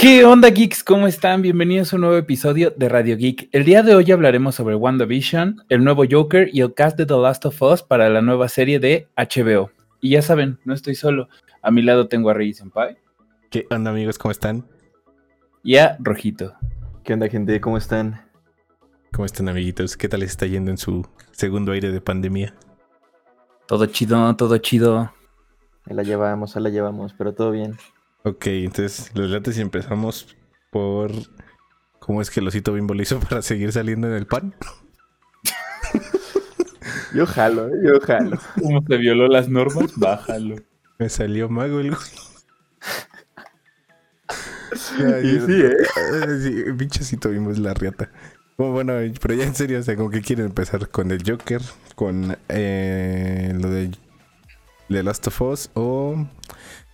¿Qué 0.00 0.24
onda, 0.24 0.50
geeks? 0.50 0.84
¿Cómo 0.84 1.08
están? 1.08 1.42
Bienvenidos 1.42 1.92
a 1.92 1.96
un 1.96 2.02
nuevo 2.02 2.16
episodio 2.16 2.70
de 2.70 2.88
Radio 2.88 3.16
Geek. 3.16 3.48
El 3.50 3.64
día 3.64 3.82
de 3.82 3.96
hoy 3.96 4.12
hablaremos 4.12 4.54
sobre 4.54 4.76
WandaVision, 4.76 5.64
el 5.68 5.82
nuevo 5.82 6.04
Joker 6.08 6.48
y 6.52 6.60
el 6.60 6.72
cast 6.72 6.96
de 6.96 7.04
The 7.04 7.16
Last 7.16 7.44
of 7.46 7.60
Us 7.60 7.82
para 7.82 8.08
la 8.08 8.22
nueva 8.22 8.48
serie 8.48 8.78
de 8.78 9.08
HBO. 9.16 9.72
Y 10.00 10.10
ya 10.10 10.22
saben, 10.22 10.60
no 10.64 10.72
estoy 10.72 10.94
solo. 10.94 11.28
A 11.62 11.72
mi 11.72 11.82
lado 11.82 12.06
tengo 12.06 12.30
a 12.30 12.34
Rey 12.34 12.54
Senpai. 12.54 12.96
¿Qué 13.50 13.66
onda, 13.72 13.90
amigos? 13.90 14.18
¿Cómo 14.18 14.30
están? 14.30 14.64
Y 15.64 15.78
a 15.78 15.96
Rojito. 15.98 16.54
¿Qué 17.02 17.14
onda, 17.14 17.28
gente? 17.28 17.60
¿Cómo 17.60 17.76
están? 17.76 18.24
¿Cómo 19.12 19.26
están, 19.26 19.48
amiguitos? 19.48 19.96
¿Qué 19.96 20.08
tal 20.08 20.20
les 20.20 20.30
está 20.30 20.46
yendo 20.46 20.70
en 20.70 20.78
su 20.78 21.04
segundo 21.32 21.72
aire 21.72 21.90
de 21.90 22.00
pandemia? 22.00 22.54
Todo 23.66 23.86
chido, 23.86 24.36
todo 24.36 24.58
chido. 24.58 25.12
Ahí 25.86 25.96
la 25.96 26.04
llevamos, 26.04 26.56
ahí 26.56 26.62
la 26.62 26.70
llevamos, 26.70 27.14
pero 27.18 27.34
todo 27.34 27.50
bien. 27.50 27.76
Ok, 28.28 28.46
entonces, 28.48 29.10
los 29.14 29.30
lates 29.30 29.56
y 29.56 29.62
empezamos 29.62 30.36
por 30.70 31.10
cómo 31.98 32.20
es 32.20 32.28
que 32.30 32.40
el 32.40 32.48
osito 32.48 32.74
bimbo 32.74 32.92
lo 32.92 33.00
hizo 33.00 33.18
para 33.28 33.40
seguir 33.40 33.72
saliendo 33.72 34.06
en 34.06 34.12
el 34.12 34.26
pan. 34.26 34.54
yo 37.14 37.24
jalo, 37.26 37.68
¿eh? 37.68 37.72
yo 37.82 37.98
jalo. 38.00 38.38
¿Cómo 38.60 38.84
se 38.86 38.96
violó 38.98 39.28
las 39.28 39.48
normas? 39.48 39.92
Bájalo. 39.96 40.56
Me 40.98 41.08
salió 41.08 41.48
mago 41.48 41.80
el 41.80 41.86
y 45.22 45.40
sí, 45.40 45.62
¿eh? 45.62 45.76
Sí, 46.42 46.64
pinchecito 46.76 47.30
bimbo 47.30 47.50
es 47.50 47.58
la 47.58 47.72
riata. 47.72 48.10
Bueno, 48.58 48.94
pero 49.22 49.34
ya 49.34 49.44
en 49.44 49.54
serio, 49.54 49.78
o 49.78 49.82
sea, 49.82 49.96
como 49.96 50.10
que 50.10 50.20
quieren 50.20 50.46
empezar 50.46 50.90
con 50.90 51.10
el 51.12 51.22
Joker, 51.24 51.62
con 51.94 52.36
eh, 52.48 53.54
lo 53.58 53.70
de 53.70 53.90
The 54.88 55.02
Last 55.02 55.28
of 55.28 55.40
Us 55.40 55.70
o 55.74 56.26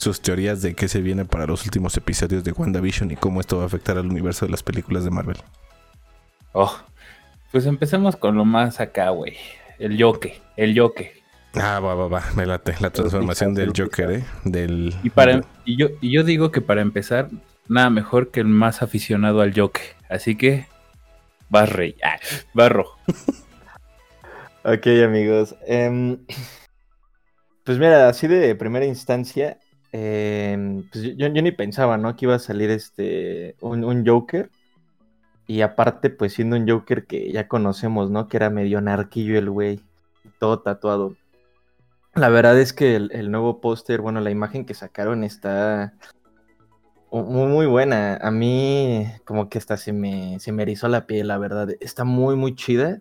sus 0.05 0.21
teorías 0.21 0.61
de 0.61 0.75
qué 0.75 0.87
se 0.87 1.01
viene 1.01 1.25
para 1.25 1.47
los 1.47 1.65
últimos 1.65 1.97
episodios 1.97 2.45
de 2.45 2.53
WandaVision 2.53 3.11
y 3.11 3.17
cómo 3.17 3.41
esto 3.41 3.57
va 3.57 3.63
a 3.63 3.67
afectar 3.67 3.97
al 3.97 4.07
universo 4.07 4.45
de 4.45 4.51
las 4.51 4.63
películas 4.63 5.03
de 5.03 5.11
Marvel. 5.11 5.39
Oh, 6.53 6.79
pues 7.51 7.65
empecemos 7.65 8.15
con 8.15 8.37
lo 8.37 8.45
más 8.45 8.81
acá, 8.81 9.09
güey. 9.09 9.37
El 9.79 10.01
Joker, 10.01 10.35
el 10.57 10.79
Joker. 10.79 11.11
Ah, 11.55 11.81
va, 11.81 11.95
va, 11.95 12.09
va, 12.09 12.23
me 12.37 12.45
late. 12.45 12.75
La 12.81 12.91
transformación 12.91 13.55
del 13.55 13.73
Joker, 13.75 14.11
¿eh? 14.11 14.25
Del... 14.45 14.95
Y, 15.03 15.09
para, 15.09 15.41
y, 15.65 15.79
yo, 15.79 15.89
y 16.03 16.13
yo 16.13 16.23
digo 16.23 16.51
que 16.51 16.61
para 16.61 16.83
empezar, 16.83 17.31
nada 17.67 17.89
mejor 17.89 18.31
que 18.31 18.41
el 18.41 18.47
más 18.47 18.83
aficionado 18.83 19.41
al 19.41 19.59
Joker. 19.59 19.85
Así 20.11 20.37
que, 20.37 20.67
vas 21.49 21.73
rey, 21.73 21.97
ah, 22.03 22.69
rojo. 22.69 22.99
ok, 24.65 24.87
amigos. 25.03 25.55
Um, 25.67 26.19
pues 27.65 27.79
mira, 27.79 28.07
así 28.09 28.27
de 28.27 28.55
primera 28.55 28.85
instancia, 28.85 29.59
eh, 29.97 30.83
pues 30.91 31.17
yo, 31.17 31.29
ni 31.29 31.53
pensaba, 31.53 31.97
¿no? 31.97 32.17
Que 32.17 32.25
iba 32.25 32.35
a 32.35 32.41
salir 32.41 32.69
este 32.71 33.55
un, 33.61 33.85
un, 33.85 34.05
Joker. 34.05 34.51
Y 35.47 35.61
aparte, 35.61 36.11
pues 36.11 36.33
siendo 36.33 36.57
un 36.57 36.69
Joker 36.69 37.07
que 37.07 37.31
ya 37.31 37.47
conocemos, 37.47 38.11
¿no? 38.11 38.27
Que 38.27 38.39
era 38.39 38.51
medio 38.51 38.81
narquillo 38.81 39.39
el 39.39 39.51
güey. 39.51 39.81
Todo 40.41 40.59
tatuado. 40.61 41.15
La 42.17 42.29
verdad 42.29 42.59
es 42.59 42.73
que 42.73 42.97
el, 42.97 43.11
el 43.13 43.31
nuevo 43.31 43.61
póster, 43.61 44.01
bueno, 44.01 44.21
la 44.21 44.33
imagen 44.33 44.67
que 44.67 44.75
sacaron 44.75 45.23
está 45.23 45.95
muy, 47.13 47.47
muy 47.47 47.67
buena. 47.67 48.17
A 48.17 48.33
mí 48.33 49.07
como 49.25 49.49
que 49.49 49.59
hasta 49.59 49.77
se 49.77 49.93
me, 49.93 50.41
se 50.41 50.51
me 50.51 50.63
erizó 50.63 50.89
la 50.89 51.07
piel, 51.07 51.29
la 51.29 51.39
verdad. 51.39 51.69
Está 51.79 52.03
muy, 52.03 52.35
muy 52.35 52.57
chida. 52.57 53.01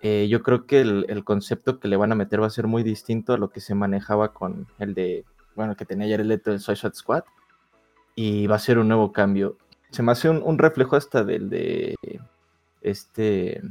Eh, 0.00 0.26
yo 0.28 0.42
creo 0.42 0.66
que 0.66 0.80
el, 0.80 1.06
el, 1.08 1.22
concepto 1.22 1.78
que 1.78 1.86
le 1.86 1.96
van 1.96 2.10
a 2.10 2.16
meter 2.16 2.42
va 2.42 2.48
a 2.48 2.50
ser 2.50 2.66
muy 2.66 2.82
distinto 2.82 3.32
a 3.32 3.38
lo 3.38 3.50
que 3.50 3.60
se 3.60 3.76
manejaba 3.76 4.32
con 4.32 4.66
el 4.80 4.94
de 4.94 5.24
bueno, 5.54 5.76
que 5.76 5.84
tenía 5.84 6.14
el 6.14 6.28
Leto 6.28 6.50
del 6.50 6.60
Suicide 6.60 6.94
Squad. 6.94 7.24
Y 8.14 8.46
va 8.46 8.56
a 8.56 8.60
ser 8.60 8.78
un 8.78 8.88
nuevo 8.88 9.12
cambio. 9.12 9.56
Se 9.90 10.02
me 10.02 10.12
hace 10.12 10.28
un, 10.28 10.42
un 10.42 10.58
reflejo 10.58 10.96
hasta 10.96 11.24
del 11.24 11.48
de 11.48 11.96
este. 12.80 13.62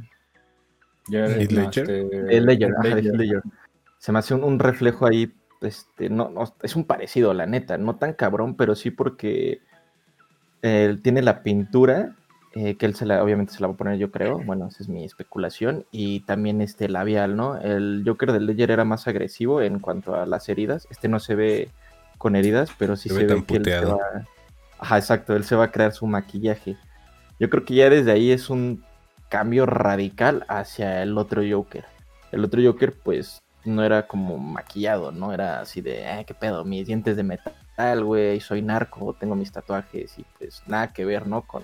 Heath 1.10 1.52
Ledger. 1.52 1.90
El 1.90 2.46
Ledger, 2.46 2.74
ajá, 2.78 2.96
Ledger. 2.96 3.16
Ledger. 3.16 3.42
Se 3.98 4.12
me 4.12 4.20
hace 4.20 4.34
un, 4.34 4.44
un, 4.44 4.60
reflejo 4.60 5.06
ahí. 5.06 5.34
Este, 5.62 6.10
no, 6.10 6.30
no, 6.30 6.56
es 6.64 6.76
un 6.76 6.86
parecido, 6.86 7.34
la 7.34 7.46
neta. 7.46 7.78
No 7.78 7.98
tan 7.98 8.14
cabrón, 8.14 8.56
pero 8.56 8.76
sí 8.76 8.90
porque 8.90 9.62
él 10.62 11.02
tiene 11.02 11.22
la 11.22 11.44
pintura. 11.44 12.16
Eh, 12.54 12.76
que 12.76 12.86
él 12.86 12.96
se 12.96 13.06
la, 13.06 13.24
obviamente 13.24 13.54
se 13.54 13.62
la 13.62 13.68
va 13.68 13.74
a 13.74 13.78
poner, 13.78 13.98
yo 13.98 14.12
creo. 14.12 14.40
Bueno, 14.40 14.68
esa 14.68 14.84
es 14.84 14.90
mi 14.90 15.06
especulación. 15.06 15.86
Y 15.92 16.22
también 16.22 16.62
este 16.62 16.90
labial, 16.90 17.36
¿no? 17.36 17.58
El 17.58 18.04
Joker 18.06 18.34
del 18.34 18.46
Ledger 18.46 18.72
era 18.72 18.84
más 18.84 19.08
agresivo 19.08 19.62
en 19.62 19.80
cuanto 19.80 20.16
a 20.16 20.26
las 20.26 20.50
heridas. 20.50 20.88
Este 20.90 21.08
no 21.08 21.20
se 21.20 21.36
ve 21.36 21.70
con 22.18 22.36
heridas, 22.36 22.70
pero 22.78 22.96
sí 22.96 23.10
se, 23.10 23.16
se 23.16 23.26
ve, 23.26 23.36
ve 23.36 23.44
que 23.46 23.56
él 23.58 23.66
se 23.66 23.86
va. 23.86 23.98
Ajá, 24.80 24.98
exacto, 24.98 25.36
él 25.36 25.44
se 25.44 25.56
va 25.56 25.66
a 25.66 25.72
crear 25.72 25.94
su 25.94 26.08
maquillaje. 26.08 26.76
Yo 27.40 27.50
creo 27.50 27.64
que 27.66 27.76
ya 27.76 27.90
desde 27.90 28.12
ahí 28.12 28.32
es 28.32 28.50
un 28.50 28.84
cambio 29.30 29.66
radical 29.66 30.46
hacia 30.50 31.04
el 31.04 31.18
otro 31.18 31.42
Joker. 31.50 31.86
El 32.32 32.44
otro 32.44 32.62
Joker, 32.62 32.94
pues, 32.94 33.42
no 33.64 33.84
era 33.84 34.08
como 34.08 34.38
maquillado, 34.38 35.12
¿no? 35.12 35.34
Era 35.34 35.62
así 35.62 35.82
de, 35.82 36.02
eh, 36.02 36.26
qué 36.26 36.34
pedo, 36.34 36.66
mis 36.66 36.88
dientes 36.88 37.16
de 37.16 37.24
metal, 37.24 38.04
güey, 38.04 38.40
soy 38.40 38.62
narco, 38.62 39.16
tengo 39.20 39.36
mis 39.36 39.52
tatuajes 39.52 40.18
y 40.18 40.26
pues 40.38 40.64
nada 40.68 40.94
que 40.94 41.06
ver, 41.06 41.28
¿no? 41.28 41.44
Con, 41.44 41.64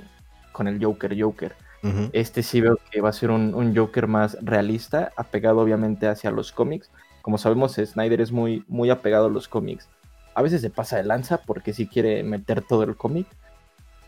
con 0.58 0.68
el 0.68 0.84
Joker 0.84 1.16
Joker. 1.22 1.56
Uh 1.84 1.88
-huh. 1.88 2.10
Este 2.14 2.42
sí 2.42 2.62
veo 2.62 2.80
que 2.90 3.00
va 3.00 3.10
a 3.10 3.14
ser 3.14 3.30
un, 3.30 3.54
un, 3.54 3.76
Joker 3.76 4.08
más 4.08 4.36
realista, 4.42 5.12
apegado 5.16 5.60
obviamente 5.60 6.08
hacia 6.08 6.32
los 6.32 6.52
cómics. 6.52 6.90
Como 7.22 7.38
sabemos, 7.38 7.76
Snyder 7.76 8.22
es 8.22 8.32
muy, 8.32 8.66
muy 8.68 8.90
apegado 8.90 9.28
a 9.28 9.30
los 9.30 9.48
cómics. 9.48 9.88
A 10.34 10.42
veces 10.42 10.62
se 10.62 10.72
pasa 10.72 10.98
de 10.98 11.04
lanza 11.04 11.38
porque 11.46 11.74
sí 11.74 11.88
quiere 11.88 12.24
meter 12.24 12.64
todo 12.64 12.82
el 12.84 12.96
cómic. 12.96 13.28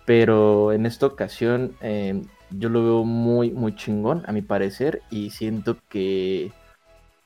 Pero 0.05 0.73
en 0.73 0.87
esta 0.87 1.05
ocasión 1.05 1.75
eh, 1.81 2.19
yo 2.49 2.69
lo 2.69 2.83
veo 2.83 3.03
muy, 3.03 3.51
muy 3.51 3.75
chingón, 3.75 4.23
a 4.25 4.31
mi 4.31 4.41
parecer. 4.41 5.03
Y 5.11 5.29
siento 5.29 5.77
que 5.87 6.51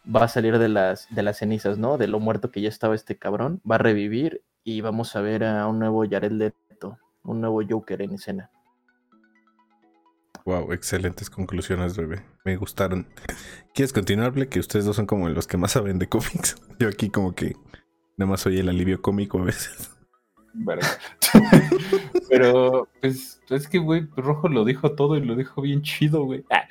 va 0.03 0.25
a 0.25 0.27
salir 0.27 0.57
de 0.59 0.67
las, 0.67 1.07
de 1.15 1.23
las 1.23 1.37
cenizas, 1.37 1.77
¿no? 1.77 1.97
De 1.97 2.07
lo 2.07 2.19
muerto 2.19 2.51
que 2.51 2.59
ya 2.59 2.67
estaba 2.67 2.93
este 2.93 3.17
cabrón. 3.17 3.61
Va 3.69 3.75
a 3.75 3.77
revivir 3.89 4.41
y 4.65 4.81
vamos 4.81 5.15
a 5.15 5.21
ver 5.21 5.45
a 5.45 5.65
un 5.67 5.79
nuevo 5.79 6.03
Jared 6.09 6.31
Leto, 6.33 6.97
un 7.23 7.39
nuevo 7.39 7.61
Joker 7.67 8.01
en 8.01 8.15
escena. 8.15 8.49
Wow, 10.45 10.73
excelentes 10.73 11.29
conclusiones, 11.29 11.95
bebé. 11.95 12.21
Me 12.43 12.57
gustaron. 12.57 13.07
¿Quieres 13.73 13.93
continuar, 13.93 14.33
Que 14.49 14.59
ustedes 14.59 14.85
dos 14.85 14.95
son 14.95 15.05
como 15.05 15.29
los 15.29 15.47
que 15.47 15.57
más 15.57 15.71
saben 15.71 15.99
de 15.99 16.09
cómics. 16.09 16.55
Yo 16.79 16.89
aquí 16.89 17.09
como 17.09 17.33
que 17.33 17.55
nada 18.17 18.31
más 18.31 18.41
soy 18.41 18.59
el 18.59 18.69
alivio 18.69 19.01
cómico 19.01 19.39
a 19.39 19.45
veces. 19.45 19.89
Pero, 22.29 22.87
pues, 23.01 23.41
es 23.49 23.67
que, 23.67 23.79
güey, 23.79 24.07
Rojo 24.15 24.49
lo 24.49 24.65
dijo 24.65 24.91
todo 24.93 25.17
y 25.17 25.21
lo 25.21 25.35
dijo 25.35 25.61
bien 25.61 25.81
chido, 25.81 26.23
güey. 26.25 26.43
Ah, 26.51 26.67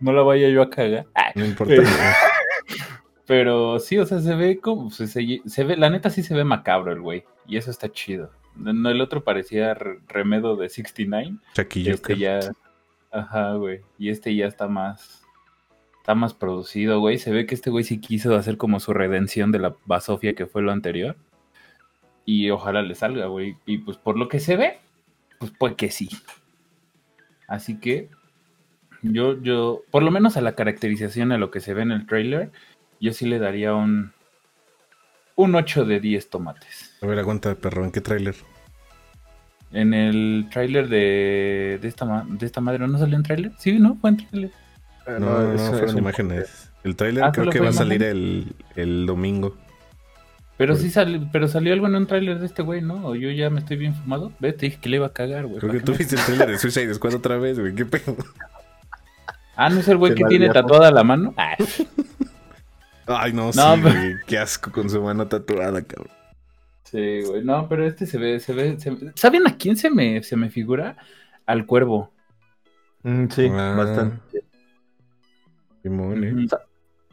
no 0.00 0.12
la 0.12 0.22
vaya 0.22 0.48
yo 0.48 0.62
a 0.62 0.70
cagar. 0.70 1.06
Ah, 1.14 1.32
no 1.34 1.44
importa. 1.44 1.74
Pero, 1.74 1.86
pero, 3.26 3.78
sí, 3.78 3.98
o 3.98 4.06
sea, 4.06 4.20
se 4.20 4.34
ve 4.34 4.60
como. 4.60 4.90
Se, 4.90 5.06
se, 5.06 5.42
se, 5.44 5.64
ve, 5.64 5.76
la 5.76 5.90
neta 5.90 6.10
sí 6.10 6.22
se 6.22 6.34
ve 6.34 6.44
macabro 6.44 6.92
el 6.92 7.00
güey. 7.00 7.24
Y 7.46 7.56
eso 7.56 7.70
está 7.70 7.90
chido. 7.90 8.30
No, 8.54 8.88
el 8.88 9.00
otro 9.00 9.22
parecía 9.22 9.74
remedo 9.74 10.56
de 10.56 10.68
69. 10.68 11.36
Chaquillo. 11.54 11.94
Este 11.94 12.16
ya. 12.16 12.40
Ajá, 13.16 13.54
güey. 13.54 13.80
Y 13.98 14.10
este 14.10 14.34
ya 14.36 14.46
está 14.46 14.68
más. 14.68 15.24
Está 15.98 16.14
más 16.14 16.34
producido, 16.34 17.00
güey. 17.00 17.18
Se 17.18 17.32
ve 17.32 17.46
que 17.46 17.54
este 17.54 17.70
güey 17.70 17.82
sí 17.82 17.98
quiso 17.98 18.36
hacer 18.36 18.58
como 18.58 18.78
su 18.78 18.92
redención 18.92 19.52
de 19.52 19.58
la 19.58 19.74
basofia 19.86 20.34
que 20.34 20.46
fue 20.46 20.62
lo 20.62 20.70
anterior. 20.70 21.16
Y 22.26 22.50
ojalá 22.50 22.82
le 22.82 22.94
salga, 22.94 23.26
güey. 23.26 23.56
Y 23.64 23.78
pues 23.78 23.96
por 23.96 24.18
lo 24.18 24.28
que 24.28 24.38
se 24.38 24.56
ve, 24.56 24.78
pues 25.38 25.50
pues 25.58 25.74
que 25.74 25.90
sí. 25.90 26.10
Así 27.48 27.80
que. 27.80 28.10
Yo, 29.02 29.40
yo. 29.40 29.82
Por 29.90 30.02
lo 30.02 30.10
menos 30.10 30.36
a 30.36 30.42
la 30.42 30.54
caracterización, 30.54 31.32
a 31.32 31.38
lo 31.38 31.50
que 31.50 31.60
se 31.60 31.72
ve 31.72 31.82
en 31.82 31.92
el 31.92 32.06
trailer, 32.06 32.50
yo 33.00 33.12
sí 33.12 33.26
le 33.26 33.38
daría 33.38 33.74
un. 33.74 34.12
Un 35.36 35.54
8 35.54 35.84
de 35.84 36.00
10 36.00 36.30
tomates. 36.30 36.98
A 37.02 37.06
ver, 37.06 37.18
aguanta, 37.18 37.54
perro. 37.54 37.84
¿En 37.84 37.92
qué 37.92 38.00
trailer? 38.00 38.34
En 39.72 39.94
el 39.94 40.48
tráiler 40.50 40.88
de, 40.88 41.78
de, 41.82 41.88
esta, 41.88 42.24
de 42.28 42.46
esta 42.46 42.60
madre, 42.60 42.86
¿no 42.86 42.98
salió 42.98 43.16
en 43.16 43.22
tráiler? 43.22 43.52
Sí, 43.58 43.78
¿no? 43.78 43.96
Fue 43.96 44.10
en 44.10 44.16
tráiler. 44.18 44.50
No, 45.06 45.18
no, 45.18 45.40
no, 45.40 45.52
no 45.52 45.58
fueron 45.58 45.98
imágenes. 45.98 46.70
El 46.84 46.96
tráiler 46.96 47.24
ah, 47.24 47.32
creo 47.32 47.50
que 47.50 47.60
va 47.60 47.70
a 47.70 47.72
salir 47.72 48.02
el, 48.02 48.52
el, 48.76 49.06
domingo. 49.06 49.56
Pero 50.56 50.74
pues. 50.74 50.84
sí 50.84 50.90
salió, 50.90 51.28
pero 51.32 51.48
salió 51.48 51.72
algo 51.72 51.86
en 51.86 51.96
un 51.96 52.06
tráiler 52.06 52.38
de 52.38 52.46
este 52.46 52.62
güey, 52.62 52.80
¿no? 52.80 53.04
O 53.06 53.14
yo 53.16 53.30
ya 53.30 53.50
me 53.50 53.58
estoy 53.58 53.76
bien 53.76 53.94
fumado. 53.94 54.32
Ve, 54.38 54.52
te 54.52 54.66
dije 54.66 54.78
que 54.80 54.88
le 54.88 54.96
iba 54.96 55.06
a 55.06 55.12
cagar, 55.12 55.46
güey. 55.46 55.58
Creo 55.58 55.72
que 55.72 55.80
tú 55.80 55.94
viste 55.94 56.14
el 56.14 56.24
tráiler 56.24 56.50
de 56.50 56.58
Suicide 56.58 56.94
Squad 56.94 57.14
otra 57.14 57.38
vez, 57.38 57.58
güey. 57.58 57.74
¿Qué 57.74 57.84
pedo? 57.84 58.16
Ah, 59.56 59.68
¿no 59.68 59.80
es 59.80 59.88
el 59.88 59.96
güey 59.96 60.14
que 60.14 60.24
tiene 60.24 60.48
tatuada 60.50 60.90
la 60.90 61.02
mano? 61.02 61.34
Ah. 61.36 61.56
Ay, 63.06 63.32
no, 63.32 63.46
no 63.46 63.52
sí, 63.52 63.80
pero... 63.82 63.94
güey. 63.94 64.14
Qué 64.26 64.38
asco 64.38 64.70
con 64.70 64.88
su 64.88 65.02
mano 65.02 65.26
tatuada, 65.26 65.82
cabrón. 65.82 66.15
Sí, 66.96 67.22
güey. 67.26 67.44
No, 67.44 67.68
pero 67.68 67.84
este 67.84 68.06
se 68.06 68.16
ve, 68.16 68.40
se 68.40 68.54
ve, 68.54 68.80
se 68.80 68.90
ve... 68.90 69.12
¿Saben 69.16 69.46
a 69.46 69.58
quién 69.58 69.76
se 69.76 69.90
me, 69.90 70.22
se 70.22 70.34
me 70.34 70.48
figura? 70.48 70.96
Al 71.44 71.66
cuervo. 71.66 72.10
Mm, 73.02 73.26
sí, 73.28 73.48
ah. 73.52 73.74
bastante. 73.76 74.44
Simón, 75.82 76.24
eh. 76.24 76.46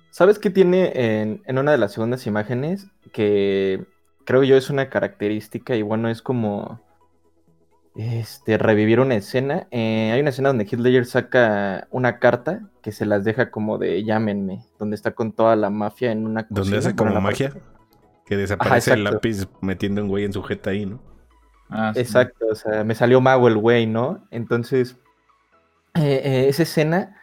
¿Sabes 0.10 0.40
qué 0.40 0.50
tiene 0.50 0.94
en, 0.96 1.42
en, 1.46 1.58
una 1.58 1.74
de 1.74 1.78
las 1.78 1.92
segundas 1.92 2.26
imágenes? 2.28 2.88
Que 3.12 3.84
creo 4.24 4.44
yo 4.44 4.56
es 4.56 4.70
una 4.70 4.90
característica 4.90 5.76
y 5.76 5.82
bueno, 5.82 6.08
es 6.08 6.22
como 6.22 6.80
este, 7.94 8.58
revivir 8.58 9.02
una 9.02 9.16
escena. 9.16 9.68
Eh, 9.70 10.12
hay 10.14 10.22
una 10.22 10.30
escena 10.30 10.48
donde 10.48 10.66
Ledger 10.66 11.06
saca 11.06 11.90
una 11.92 12.20
carta 12.20 12.70
que 12.82 12.94
se 12.94 13.06
las 13.06 13.26
deja 13.26 13.52
como 13.52 13.78
de 13.78 14.02
llámenme, 14.06 14.66
donde 14.80 14.96
está 14.96 15.12
con 15.12 15.34
toda 15.34 15.58
la 15.58 15.70
mafia 15.70 16.14
en 16.14 16.26
una 16.26 16.48
Donde 16.50 16.78
hace 16.78 16.96
como 16.96 17.20
magia. 17.20 17.52
Que 18.26 18.38
desaparece 18.38 18.94
el 18.94 19.04
lápiz 19.04 19.48
metiendo 19.62 20.02
un 20.02 20.08
güey 20.08 20.24
en 20.24 20.34
su 20.34 20.42
jeta 20.44 20.70
ahí, 20.70 20.86
¿no? 20.86 21.02
Ah, 21.70 21.92
exacto, 21.96 22.46
o 22.52 22.56
sea, 22.56 22.84
me 22.84 22.96
salió 22.96 23.20
mago 23.20 23.48
el 23.48 23.58
güey, 23.58 23.88
¿no? 23.88 24.26
Entonces, 24.32 24.96
eh, 25.96 26.22
eh, 26.24 26.46
esa 26.48 26.64
escena 26.64 27.18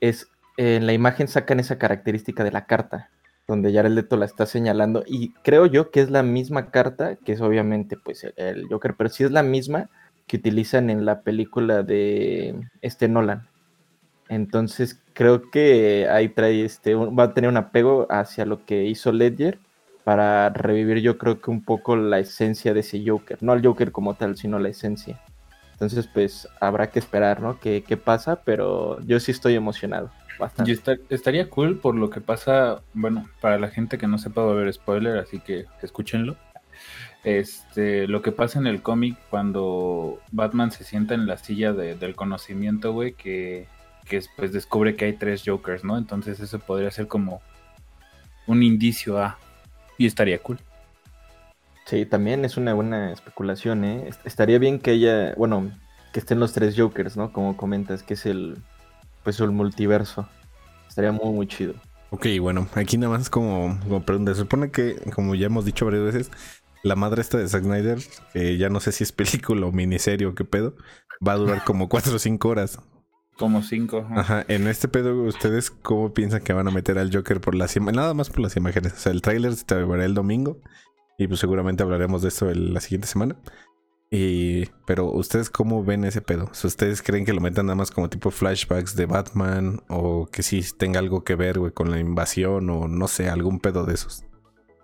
es, 0.00 0.30
en 0.56 0.86
la 0.86 0.92
imagen 0.92 1.28
sacan 1.28 1.60
esa 1.60 1.76
característica 1.78 2.44
de 2.44 2.52
la 2.52 2.66
carta, 2.66 3.10
donde 3.48 3.72
Jared 3.72 3.90
Leto 3.90 4.16
la 4.16 4.24
está 4.24 4.46
señalando, 4.46 5.02
y 5.06 5.32
creo 5.42 5.66
yo 5.66 5.90
que 5.90 6.00
es 6.00 6.10
la 6.10 6.22
misma 6.22 6.70
carta, 6.70 7.16
que 7.16 7.32
es 7.32 7.40
obviamente 7.40 7.96
pues 7.96 8.26
el, 8.36 8.68
Joker, 8.68 8.94
pero 8.96 9.10
sí 9.10 9.24
es 9.24 9.32
la 9.32 9.42
misma 9.42 9.90
que 10.26 10.36
utilizan 10.36 10.88
en 10.90 11.04
la 11.04 11.22
película 11.22 11.82
de 11.82 12.54
este 12.82 13.08
Nolan. 13.08 13.48
Entonces 14.28 15.00
creo 15.12 15.50
que 15.50 16.08
ahí 16.10 16.28
trae 16.28 16.64
este, 16.64 16.94
va 16.94 17.24
a 17.24 17.34
tener 17.34 17.48
un 17.48 17.56
apego 17.56 18.06
hacia 18.10 18.44
lo 18.44 18.64
que 18.64 18.84
hizo 18.84 19.12
Ledger 19.12 19.60
para 20.06 20.50
revivir 20.50 20.98
yo 20.98 21.18
creo 21.18 21.40
que 21.40 21.50
un 21.50 21.64
poco 21.64 21.96
la 21.96 22.20
esencia 22.20 22.72
de 22.72 22.78
ese 22.78 23.02
Joker, 23.04 23.38
no 23.40 23.50
al 23.50 23.60
Joker 23.60 23.90
como 23.90 24.14
tal, 24.14 24.36
sino 24.36 24.60
la 24.60 24.68
esencia. 24.68 25.20
Entonces, 25.72 26.06
pues 26.06 26.48
habrá 26.60 26.90
que 26.90 27.00
esperar, 27.00 27.40
¿no? 27.40 27.58
¿Qué, 27.58 27.82
pasa? 28.02 28.40
Pero 28.44 29.00
yo 29.00 29.18
sí 29.18 29.32
estoy 29.32 29.56
emocionado. 29.56 30.12
Bastante. 30.38 30.70
Y 30.70 31.12
estaría 31.12 31.50
cool 31.50 31.80
por 31.80 31.96
lo 31.96 32.08
que 32.08 32.20
pasa, 32.20 32.82
bueno, 32.94 33.28
para 33.40 33.58
la 33.58 33.66
gente 33.66 33.98
que 33.98 34.06
no 34.06 34.18
sepa 34.18 34.42
va 34.42 34.50
a 34.50 34.54
haber 34.54 34.72
spoiler, 34.72 35.18
así 35.18 35.40
que 35.40 35.64
escúchenlo. 35.82 36.36
Este, 37.24 38.06
lo 38.06 38.22
que 38.22 38.30
pasa 38.30 38.60
en 38.60 38.68
el 38.68 38.82
cómic 38.82 39.18
cuando 39.28 40.20
Batman 40.30 40.70
se 40.70 40.84
sienta 40.84 41.14
en 41.14 41.26
la 41.26 41.36
silla 41.36 41.72
del 41.72 42.14
conocimiento, 42.14 42.92
güey, 42.92 43.14
que, 43.14 43.66
que 44.04 44.22
pues 44.36 44.52
descubre 44.52 44.94
que 44.94 45.06
hay 45.06 45.14
tres 45.14 45.42
Jokers, 45.44 45.82
¿no? 45.82 45.98
Entonces 45.98 46.38
eso 46.38 46.60
podría 46.60 46.92
ser 46.92 47.08
como 47.08 47.42
un 48.46 48.62
indicio 48.62 49.18
a, 49.18 49.36
y 49.98 50.06
estaría 50.06 50.38
cool. 50.42 50.58
Sí, 51.86 52.04
también 52.04 52.44
es 52.44 52.56
una 52.56 52.74
buena 52.74 53.12
especulación, 53.12 53.84
¿eh? 53.84 54.10
Estaría 54.24 54.58
bien 54.58 54.80
que 54.80 54.92
ella, 54.92 55.34
bueno, 55.36 55.70
que 56.12 56.20
estén 56.20 56.40
los 56.40 56.52
tres 56.52 56.74
Jokers, 56.76 57.16
¿no? 57.16 57.32
Como 57.32 57.56
comentas, 57.56 58.02
que 58.02 58.14
es 58.14 58.26
el, 58.26 58.58
pues 59.22 59.38
el 59.38 59.52
multiverso. 59.52 60.28
Estaría 60.88 61.12
muy, 61.12 61.32
muy 61.32 61.46
chido. 61.46 61.74
Ok, 62.10 62.26
bueno, 62.40 62.66
aquí 62.74 62.98
nada 62.98 63.16
más 63.16 63.30
como, 63.30 63.78
como 63.84 64.04
pregunta. 64.04 64.34
Se 64.34 64.40
supone 64.40 64.70
que, 64.70 64.96
como 65.14 65.34
ya 65.34 65.46
hemos 65.46 65.64
dicho 65.64 65.84
varias 65.84 66.04
veces, 66.04 66.30
la 66.82 66.96
madre 66.96 67.20
esta 67.20 67.38
de 67.38 67.48
Zack 67.48 67.64
Snyder, 67.64 67.98
que 68.32 68.56
ya 68.56 68.68
no 68.68 68.80
sé 68.80 68.92
si 68.92 69.04
es 69.04 69.12
película 69.12 69.66
o 69.66 69.72
miniserie 69.72 70.26
o 70.26 70.34
qué 70.34 70.44
pedo, 70.44 70.74
va 71.26 71.32
a 71.32 71.36
durar 71.36 71.64
como 71.64 71.88
cuatro 71.88 72.16
o 72.16 72.18
cinco 72.18 72.48
horas. 72.48 72.80
Como 73.38 73.62
cinco. 73.62 74.06
Ajá. 74.14 74.44
En 74.48 74.66
este 74.66 74.88
pedo, 74.88 75.22
¿ustedes 75.24 75.70
cómo 75.70 76.14
piensan 76.14 76.42
que 76.42 76.54
van 76.54 76.68
a 76.68 76.70
meter 76.70 76.98
al 76.98 77.14
Joker 77.14 77.40
por 77.40 77.54
las 77.54 77.76
imágenes? 77.76 77.96
Nada 77.96 78.14
más 78.14 78.30
por 78.30 78.40
las 78.40 78.56
imágenes. 78.56 78.94
O 78.94 78.96
sea, 78.96 79.12
el 79.12 79.20
tráiler 79.20 79.54
se 79.54 79.74
verá 79.74 80.04
el 80.04 80.14
domingo. 80.14 80.58
Y 81.18 81.28
pues 81.28 81.40
seguramente 81.40 81.82
hablaremos 81.82 82.22
de 82.22 82.28
esto 82.28 82.52
la 82.52 82.80
siguiente 82.80 83.06
semana. 83.06 83.36
Y, 84.10 84.66
pero 84.86 85.10
ustedes 85.10 85.50
cómo 85.50 85.84
ven 85.84 86.04
ese 86.04 86.22
pedo? 86.22 86.44
¿Ustedes 86.44 87.02
creen 87.02 87.24
que 87.24 87.32
lo 87.32 87.40
metan 87.40 87.66
nada 87.66 87.76
más 87.76 87.90
como 87.90 88.08
tipo 88.08 88.30
flashbacks 88.30 88.94
de 88.94 89.06
Batman? 89.06 89.80
¿O 89.88 90.26
que 90.26 90.42
sí 90.42 90.62
tenga 90.78 91.00
algo 91.00 91.24
que 91.24 91.34
ver, 91.34 91.58
güey, 91.58 91.72
con 91.72 91.90
la 91.90 91.98
invasión? 91.98 92.70
O 92.70 92.88
no 92.88 93.08
sé, 93.08 93.28
algún 93.28 93.60
pedo 93.60 93.84
de 93.84 93.94
esos. 93.94 94.24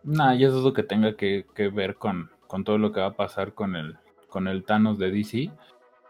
Nah, 0.05 0.35
yo 0.35 0.51
dudo 0.51 0.73
que 0.73 0.83
tenga 0.83 1.17
que, 1.17 1.47
ver 1.73 1.95
con, 1.97 2.31
con 2.49 2.65
todo 2.65 2.79
lo 2.79 2.93
que 2.93 3.01
va 3.01 3.09
a 3.09 3.17
pasar 3.17 3.55
con 3.55 3.77
el, 3.77 3.97
con 4.29 4.49
el 4.49 4.65
Thanos 4.65 4.99
de 4.99 5.11
DC. 5.11 5.51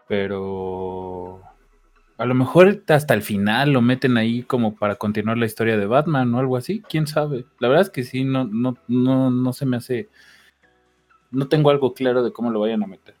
Pero 0.07 1.41
a 2.17 2.25
lo 2.25 2.35
mejor 2.35 2.83
hasta 2.87 3.13
el 3.13 3.21
final 3.21 3.71
lo 3.71 3.81
meten 3.81 4.17
ahí 4.17 4.43
como 4.43 4.75
para 4.75 4.95
continuar 4.95 5.37
la 5.37 5.45
historia 5.45 5.77
de 5.77 5.85
Batman 5.85 6.33
o 6.33 6.39
algo 6.39 6.57
así, 6.57 6.81
quién 6.87 7.07
sabe. 7.07 7.45
La 7.59 7.67
verdad 7.67 7.83
es 7.83 7.89
que 7.89 8.03
sí, 8.03 8.23
no, 8.23 8.45
no, 8.45 8.77
no, 8.87 9.29
no 9.29 9.53
se 9.53 9.65
me 9.65 9.77
hace. 9.77 10.09
No 11.31 11.47
tengo 11.47 11.69
algo 11.69 11.93
claro 11.93 12.23
de 12.23 12.31
cómo 12.31 12.51
lo 12.51 12.59
vayan 12.59 12.83
a 12.83 12.87
meter. 12.87 13.15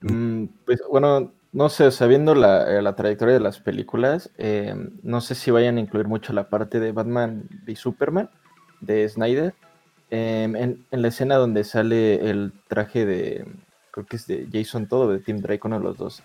Mm, 0.00 0.46
pues 0.64 0.82
bueno, 0.90 1.32
no 1.52 1.68
sé, 1.68 1.90
sabiendo 1.90 2.34
la, 2.34 2.78
eh, 2.78 2.80
la 2.80 2.96
trayectoria 2.96 3.34
de 3.34 3.40
las 3.40 3.60
películas, 3.60 4.30
eh, 4.38 4.74
no 5.02 5.20
sé 5.20 5.34
si 5.34 5.50
vayan 5.50 5.76
a 5.76 5.80
incluir 5.80 6.08
mucho 6.08 6.32
la 6.32 6.48
parte 6.48 6.80
de 6.80 6.92
Batman 6.92 7.48
y 7.66 7.76
Superman 7.76 8.30
de 8.80 9.08
Snyder. 9.08 9.54
Em, 10.12 10.56
en, 10.56 10.84
la 10.90 11.08
escena 11.08 11.36
donde 11.36 11.62
sale 11.62 12.28
el 12.30 12.52
traje 12.66 13.06
de, 13.06 13.46
creo 13.92 14.06
que 14.06 14.16
es 14.16 14.26
de 14.26 14.48
Jason 14.52 14.88
Todo, 14.88 15.12
de 15.12 15.20
Tim 15.20 15.38
Drake, 15.38 15.60
uno 15.64 15.78
de 15.78 15.84
los 15.84 15.98
dos. 15.98 16.22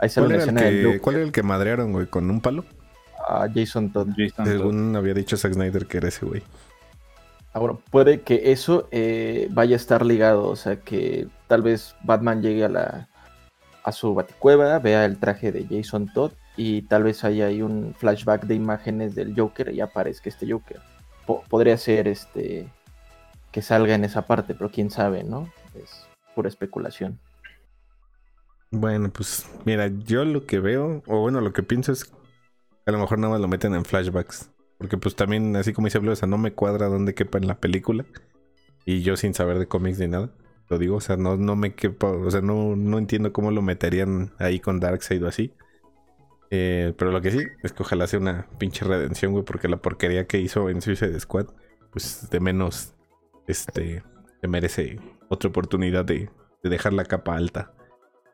Em, 0.00 0.10
¿Cuál, 0.14 0.32
era 0.32 0.44
el 0.44 0.54
que, 0.54 1.00
¿Cuál 1.00 1.16
era 1.16 1.24
el 1.24 1.32
que 1.32 1.42
madrearon, 1.42 1.92
güey? 1.92 2.06
¿Con 2.06 2.30
un 2.30 2.40
palo? 2.40 2.64
A 3.26 3.48
Jason 3.52 3.92
Todd. 3.92 4.08
Según 4.44 4.96
había 4.96 5.14
dicho 5.14 5.36
Zack 5.36 5.54
Snyder 5.54 5.86
que 5.86 5.98
era 5.98 6.08
ese, 6.08 6.26
güey. 6.26 6.42
Ahora, 7.52 7.74
puede 7.90 8.22
que 8.22 8.50
eso 8.52 8.88
eh, 8.90 9.48
vaya 9.52 9.76
a 9.76 9.76
estar 9.76 10.04
ligado, 10.04 10.48
o 10.48 10.56
sea, 10.56 10.76
que 10.76 11.28
tal 11.46 11.62
vez 11.62 11.94
Batman 12.02 12.42
llegue 12.42 12.64
a 12.64 12.68
la 12.68 13.08
a 13.84 13.92
su 13.92 14.14
baticueva, 14.14 14.78
vea 14.78 15.04
el 15.04 15.18
traje 15.18 15.52
de 15.52 15.66
Jason 15.70 16.10
Todd 16.12 16.32
y 16.56 16.82
tal 16.82 17.02
vez 17.02 17.22
haya 17.22 17.46
ahí 17.46 17.60
un 17.60 17.94
flashback 17.96 18.44
de 18.46 18.54
imágenes 18.54 19.14
del 19.14 19.38
Joker 19.38 19.72
y 19.72 19.80
aparezca 19.80 20.30
este 20.30 20.50
Joker. 20.50 20.80
podría 21.48 21.76
ser 21.76 22.08
este 22.08 22.66
que 23.52 23.62
salga 23.62 23.94
en 23.94 24.04
esa 24.04 24.22
parte, 24.22 24.54
pero 24.54 24.70
quién 24.70 24.90
sabe, 24.90 25.22
¿no? 25.22 25.52
Es 25.74 26.06
pura 26.34 26.48
especulación. 26.48 27.20
Bueno, 28.74 29.08
pues 29.12 29.46
mira, 29.64 29.86
yo 29.86 30.24
lo 30.24 30.46
que 30.46 30.58
veo, 30.58 31.00
o 31.06 31.20
bueno, 31.20 31.40
lo 31.40 31.52
que 31.52 31.62
pienso 31.62 31.92
es 31.92 32.04
que 32.04 32.10
a 32.86 32.90
lo 32.90 32.98
mejor 32.98 33.20
nada 33.20 33.34
más 33.34 33.40
lo 33.40 33.46
meten 33.46 33.72
en 33.72 33.84
flashbacks. 33.84 34.50
Porque 34.78 34.98
pues 34.98 35.14
también, 35.14 35.54
así 35.54 35.72
como 35.72 35.86
dice 35.86 36.00
Blue, 36.00 36.10
o 36.10 36.16
sea, 36.16 36.26
no 36.26 36.38
me 36.38 36.52
cuadra 36.52 36.88
dónde 36.88 37.14
quepa 37.14 37.38
en 37.38 37.46
la 37.46 37.60
película. 37.60 38.04
Y 38.84 39.02
yo 39.02 39.16
sin 39.16 39.32
saber 39.32 39.60
de 39.60 39.68
cómics 39.68 40.00
ni 40.00 40.08
nada. 40.08 40.30
Lo 40.68 40.78
digo, 40.78 40.96
o 40.96 41.00
sea, 41.00 41.16
no, 41.16 41.36
no 41.36 41.54
me 41.54 41.74
quepa, 41.74 42.08
o 42.08 42.30
sea, 42.30 42.40
no, 42.40 42.74
no 42.74 42.98
entiendo 42.98 43.32
cómo 43.32 43.52
lo 43.52 43.62
meterían 43.62 44.32
ahí 44.38 44.58
con 44.58 44.80
Darkseid 44.80 45.24
o 45.24 45.28
así. 45.28 45.54
Eh, 46.50 46.94
pero 46.98 47.12
lo 47.12 47.20
que 47.20 47.30
sí 47.30 47.38
es 47.62 47.72
que 47.72 47.82
ojalá 47.84 48.08
sea 48.08 48.18
una 48.18 48.48
pinche 48.58 48.84
redención, 48.84 49.32
güey, 49.32 49.44
porque 49.44 49.68
la 49.68 49.76
porquería 49.76 50.26
que 50.26 50.40
hizo 50.40 50.68
en 50.68 50.82
Suicide 50.82 51.18
Squad, 51.20 51.46
pues 51.92 52.28
de 52.28 52.40
menos, 52.40 52.94
este, 53.46 54.02
se 54.40 54.48
merece 54.48 54.98
otra 55.28 55.50
oportunidad 55.50 56.04
de, 56.04 56.28
de 56.64 56.70
dejar 56.70 56.92
la 56.92 57.04
capa 57.04 57.36
alta. 57.36 57.72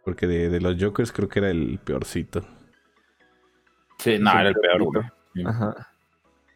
Porque 0.05 0.27
de, 0.27 0.61
los 0.61 0.77
Jokers 0.83 1.13
creo 1.13 1.29
que 1.29 1.39
era 1.41 1.51
el 1.51 1.79
peorcito. 1.83 2.43
Sí, 3.99 4.19
no, 4.19 4.31
era 4.33 4.49
el 4.49 4.55
peor, 4.55 4.83
güey. 4.85 5.05
Ajá. 5.45 5.91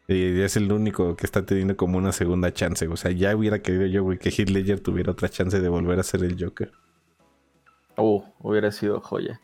Y 0.07 0.41
es 0.41 0.55
el 0.55 0.71
único 0.71 1.15
que 1.15 1.25
está 1.25 1.45
teniendo 1.45 1.75
como 1.75 1.97
una 1.97 2.11
segunda 2.11 2.53
chance. 2.53 2.87
O 2.87 2.95
sea, 2.95 3.11
ya 3.11 3.35
hubiera 3.35 3.59
querido 3.59 3.85
yo, 3.87 4.03
güey, 4.03 4.19
que 4.19 4.29
Heath 4.29 4.49
Ledger 4.49 4.79
tuviera 4.79 5.11
otra 5.11 5.29
chance 5.29 5.59
de 5.59 5.69
volver 5.69 5.99
a 5.99 6.03
ser 6.03 6.23
el 6.23 6.35
Joker. 6.39 6.71
Oh, 7.95 8.25
hubiera 8.39 8.71
sido 8.71 8.99
joya. 9.01 9.39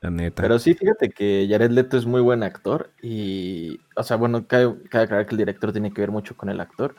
La 0.00 0.10
neta. 0.10 0.42
Pero 0.42 0.58
sí, 0.58 0.74
fíjate 0.74 1.10
que 1.10 1.46
Jared 1.50 1.70
Leto 1.70 1.96
es 1.96 2.06
muy 2.06 2.20
buen 2.20 2.42
actor. 2.42 2.92
Y, 3.02 3.80
o 3.96 4.02
sea, 4.02 4.16
bueno, 4.16 4.46
cabe, 4.46 4.76
cabe 4.90 5.04
aclarar 5.04 5.26
que 5.26 5.34
el 5.34 5.38
director 5.38 5.72
tiene 5.72 5.92
que 5.92 6.02
ver 6.02 6.10
mucho 6.10 6.36
con 6.36 6.50
el 6.50 6.60
actor. 6.60 6.94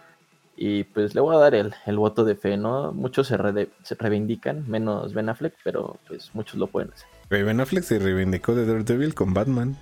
Y 0.58 0.86
pues 0.86 1.16
le 1.16 1.22
voy 1.22 1.36
a 1.36 1.40
dar 1.40 1.54
el, 1.54 1.74
el 1.86 1.98
voto 1.98 2.24
de 2.24 2.36
fe, 2.36 2.56
¿no? 2.56 2.94
Muchos 2.94 3.28
se, 3.28 3.38
se, 3.84 3.96
reivindican, 3.96 4.70
menos 4.70 5.14
Ben 5.14 5.30
Affleck, 5.30 5.54
pero 5.64 5.98
pues 6.08 6.32
muchos 6.34 6.56
lo 6.56 6.68
pueden 6.68 6.92
hacer. 6.94 7.08
Ben 7.30 7.60
Affleck 7.60 7.84
se 7.84 8.00
reivindicó 8.00 8.56
de 8.56 8.66
Daredevil 8.66 9.14
con 9.14 9.34
Batman. 9.34 9.78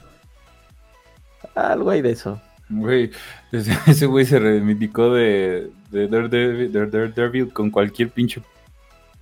Algo 1.53 1.91
hay 1.91 2.01
de 2.01 2.11
eso. 2.11 2.41
Güey, 2.69 3.11
ese 3.51 4.05
güey 4.07 4.25
se 4.25 4.39
reivindicó 4.39 5.13
de, 5.13 5.69
de 5.91 6.07
Daredevil, 6.07 7.53
con 7.53 7.69
cualquier 7.69 8.09
pinche 8.09 8.41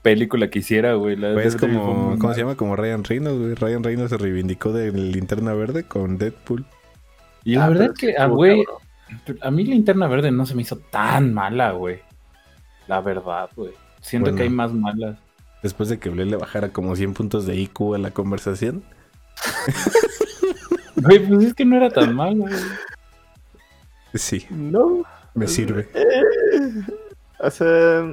película 0.01 0.49
que 0.49 0.59
hiciera, 0.59 0.93
güey. 0.93 1.17
Pues 1.17 1.55
como, 1.57 2.17
¿cómo 2.17 2.33
se 2.33 2.41
llama? 2.41 2.55
Como 2.55 2.75
Ryan 2.75 3.03
Reynolds, 3.03 3.39
güey. 3.39 3.55
Ryan 3.55 3.83
Reynolds 3.83 4.11
se 4.11 4.17
reivindicó 4.17 4.71
de 4.71 4.91
Linterna 4.91 5.53
Verde 5.53 5.83
con 5.83 6.17
Deadpool. 6.17 6.65
Y 7.43 7.55
la 7.55 7.65
ah, 7.65 7.69
verdad 7.69 7.93
que, 7.97 8.15
ah, 8.17 8.27
güey, 8.27 8.63
a 9.41 9.51
mí 9.51 9.63
Linterna 9.63 10.07
Verde 10.07 10.31
no 10.31 10.45
se 10.45 10.55
me 10.55 10.61
hizo 10.61 10.77
tan 10.77 11.33
mala, 11.33 11.71
güey. 11.71 11.99
La 12.87 13.01
verdad, 13.01 13.49
güey. 13.55 13.73
Siento 14.01 14.33
que 14.35 14.43
hay 14.43 14.49
más 14.49 14.73
malas. 14.73 15.17
Después 15.61 15.89
de 15.89 15.99
que 15.99 16.09
Blue 16.09 16.25
le 16.25 16.37
bajara 16.37 16.69
como 16.69 16.95
100 16.95 17.13
puntos 17.13 17.45
de 17.45 17.55
IQ 17.55 17.95
a 17.95 17.97
la 17.97 18.11
conversación. 18.11 18.83
Güey, 20.95 21.25
pues 21.25 21.45
es 21.45 21.53
que 21.55 21.65
no 21.65 21.77
era 21.77 21.89
tan 21.89 22.15
mala, 22.15 22.35
güey. 22.35 22.53
Sí. 24.13 24.45
No. 24.49 25.03
Me 25.33 25.47
sirve. 25.47 25.87
Eh, 25.93 26.83
o 27.39 27.49
sea, 27.49 28.03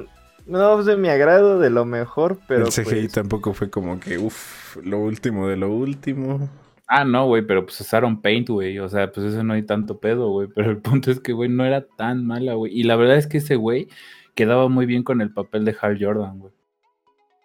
no 0.45 0.73
pues 0.75 0.85
de 0.85 0.97
mi 0.97 1.09
agrado, 1.09 1.59
de 1.59 1.69
lo 1.69 1.85
mejor, 1.85 2.39
pero. 2.47 2.65
El 2.65 2.71
CGI 2.71 2.83
pues 2.83 3.11
tampoco 3.11 3.53
fue 3.53 3.69
como 3.69 3.99
que, 3.99 4.17
uff, 4.17 4.77
lo 4.77 4.99
último 4.99 5.47
de 5.47 5.57
lo 5.57 5.69
último. 5.69 6.49
Ah, 6.91 7.05
no, 7.05 7.27
güey, 7.27 7.45
pero 7.45 7.65
pues 7.65 7.79
usaron 7.81 8.19
Paint, 8.21 8.49
güey. 8.49 8.79
O 8.79 8.89
sea, 8.89 9.11
pues 9.11 9.27
eso 9.27 9.43
no 9.43 9.53
hay 9.53 9.61
tanto 9.63 9.99
pedo, 9.99 10.29
güey. 10.31 10.47
Pero 10.55 10.71
el 10.71 10.77
punto 10.79 11.11
es 11.11 11.19
que, 11.19 11.33
güey, 11.33 11.47
no 11.49 11.63
era 11.63 11.85
tan 11.85 12.25
mala, 12.25 12.55
güey. 12.55 12.77
Y 12.77 12.83
la 12.83 12.95
verdad 12.95 13.17
es 13.17 13.27
que 13.27 13.37
ese 13.37 13.55
güey 13.57 13.87
quedaba 14.33 14.69
muy 14.69 14.85
bien 14.87 15.03
con 15.03 15.21
el 15.21 15.31
papel 15.31 15.65
de 15.65 15.75
Hal 15.79 15.97
Jordan, 16.03 16.39
güey. 16.39 16.53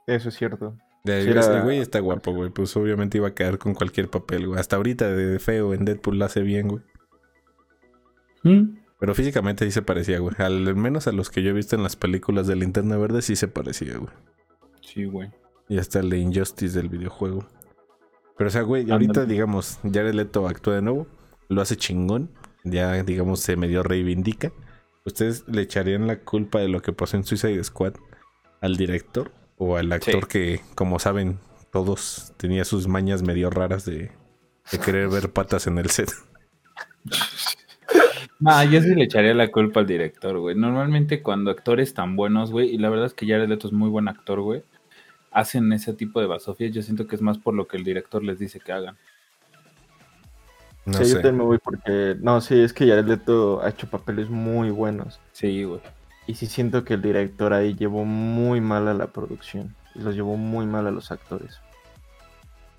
Eso 0.06 0.30
es 0.30 0.34
cierto. 0.36 0.76
El, 1.04 1.24
Sí, 1.24 1.30
era- 1.30 1.58
el 1.58 1.62
güey 1.62 1.78
está 1.78 2.00
guapo, 2.00 2.32
güey. 2.32 2.48
Pues 2.48 2.74
obviamente 2.78 3.18
iba 3.18 3.28
a 3.28 3.34
quedar 3.34 3.58
con 3.58 3.74
cualquier 3.74 4.08
papel, 4.08 4.46
güey. 4.46 4.58
Hasta 4.58 4.76
ahorita 4.76 5.10
de 5.14 5.38
feo 5.38 5.74
en 5.74 5.84
Deadpool 5.84 6.18
lo 6.18 6.24
hace 6.24 6.40
bien, 6.40 6.68
güey. 6.68 6.82
Mm, 8.42 8.76
Pero 8.98 9.14
físicamente 9.14 9.64
sí 9.66 9.70
se 9.70 9.82
parecía, 9.82 10.18
güey. 10.20 10.34
Al 10.38 10.74
menos 10.76 11.06
a 11.06 11.12
los 11.12 11.28
que 11.30 11.42
yo 11.42 11.50
he 11.50 11.54
visto 11.54 11.76
en 11.76 11.82
las 11.82 11.96
películas 11.96 12.46
de 12.46 12.56
Linterna 12.56 12.96
Verde 12.96 13.20
sí 13.22 13.36
se 13.36 13.48
parecía, 13.48 13.98
güey. 13.98 14.12
Sí, 14.80 15.04
güey. 15.04 15.30
Y 15.68 15.78
hasta 15.78 16.00
el 16.00 16.08
de 16.10 16.18
Injustice 16.18 16.76
del 16.78 16.88
videojuego. 16.88 17.46
Pero 18.36 18.48
o 18.48 18.50
sea, 18.50 18.62
güey, 18.62 18.90
ahorita 18.90 19.26
digamos, 19.26 19.78
Jared 19.82 20.14
Leto 20.14 20.46
actúa 20.48 20.74
de 20.76 20.82
nuevo. 20.82 21.06
Lo 21.48 21.60
hace 21.60 21.76
chingón. 21.76 22.30
Ya, 22.64 23.02
digamos, 23.02 23.40
se 23.40 23.56
medio 23.56 23.82
reivindica. 23.82 24.52
¿Ustedes 25.04 25.44
le 25.48 25.62
echarían 25.62 26.06
la 26.06 26.20
culpa 26.20 26.60
de 26.60 26.68
lo 26.68 26.80
que 26.80 26.92
pasó 26.92 27.16
en 27.16 27.24
Suicide 27.24 27.62
Squad 27.62 27.94
al 28.60 28.76
director? 28.76 29.30
¿O 29.58 29.76
al 29.76 29.92
actor 29.92 30.22
Sí. 30.24 30.28
que, 30.28 30.60
como 30.74 30.98
saben, 30.98 31.38
todos 31.70 32.32
tenía 32.38 32.64
sus 32.64 32.88
mañas 32.88 33.22
medio 33.22 33.50
raras 33.50 33.84
de, 33.84 34.10
de 34.72 34.78
querer 34.78 35.08
ver 35.08 35.30
patas 35.30 35.66
en 35.66 35.78
el 35.78 35.90
set? 35.90 36.10
Nah, 38.40 38.64
yo 38.70 38.80
sí 38.80 38.94
le 38.94 39.04
echaría 39.04 39.34
la 39.34 39.50
culpa 39.52 39.80
al 39.80 39.86
director, 39.86 40.38
güey. 40.38 40.56
Normalmente 40.56 41.22
cuando 41.22 41.50
actores 41.50 41.94
tan 41.94 42.16
buenos, 42.16 42.50
güey, 42.50 42.74
y 42.74 42.78
la 42.78 42.88
verdad 42.90 43.06
es 43.06 43.14
que 43.14 43.26
Jared 43.26 43.48
Leto 43.48 43.68
es 43.68 43.72
muy 43.72 43.88
buen 43.90 44.08
actor, 44.08 44.40
güey, 44.40 44.62
hacen 45.34 45.70
ese 45.72 45.92
tipo 45.92 46.20
de 46.20 46.26
basofias, 46.26 46.72
yo 46.72 46.80
siento 46.80 47.06
que 47.06 47.16
es 47.16 47.22
más 47.22 47.36
por 47.36 47.52
lo 47.54 47.66
que 47.66 47.76
el 47.76 47.84
director 47.84 48.22
les 48.22 48.38
dice 48.38 48.60
que 48.60 48.72
hagan. 48.72 48.96
No 50.86 50.98
sí, 50.98 51.04
sé. 51.04 51.10
yo 51.10 51.16
también 51.16 51.38
me 51.38 51.44
voy 51.44 51.58
porque. 51.58 52.16
No, 52.20 52.40
sí, 52.40 52.60
es 52.60 52.72
que 52.72 52.86
Jared 52.86 53.06
Leto 53.06 53.62
ha 53.62 53.70
hecho 53.70 53.88
papeles 53.88 54.30
muy 54.30 54.70
buenos. 54.70 55.20
Sí, 55.32 55.64
güey. 55.64 55.80
Y 56.26 56.34
sí 56.34 56.46
siento 56.46 56.84
que 56.84 56.94
el 56.94 57.02
director 57.02 57.52
ahí 57.52 57.74
llevó 57.74 58.04
muy 58.04 58.60
mal 58.60 58.88
a 58.88 58.94
la 58.94 59.08
producción. 59.08 59.74
Y 59.94 60.00
los 60.00 60.14
llevó 60.14 60.36
muy 60.36 60.66
mal 60.66 60.86
a 60.86 60.90
los 60.90 61.10
actores. 61.10 61.58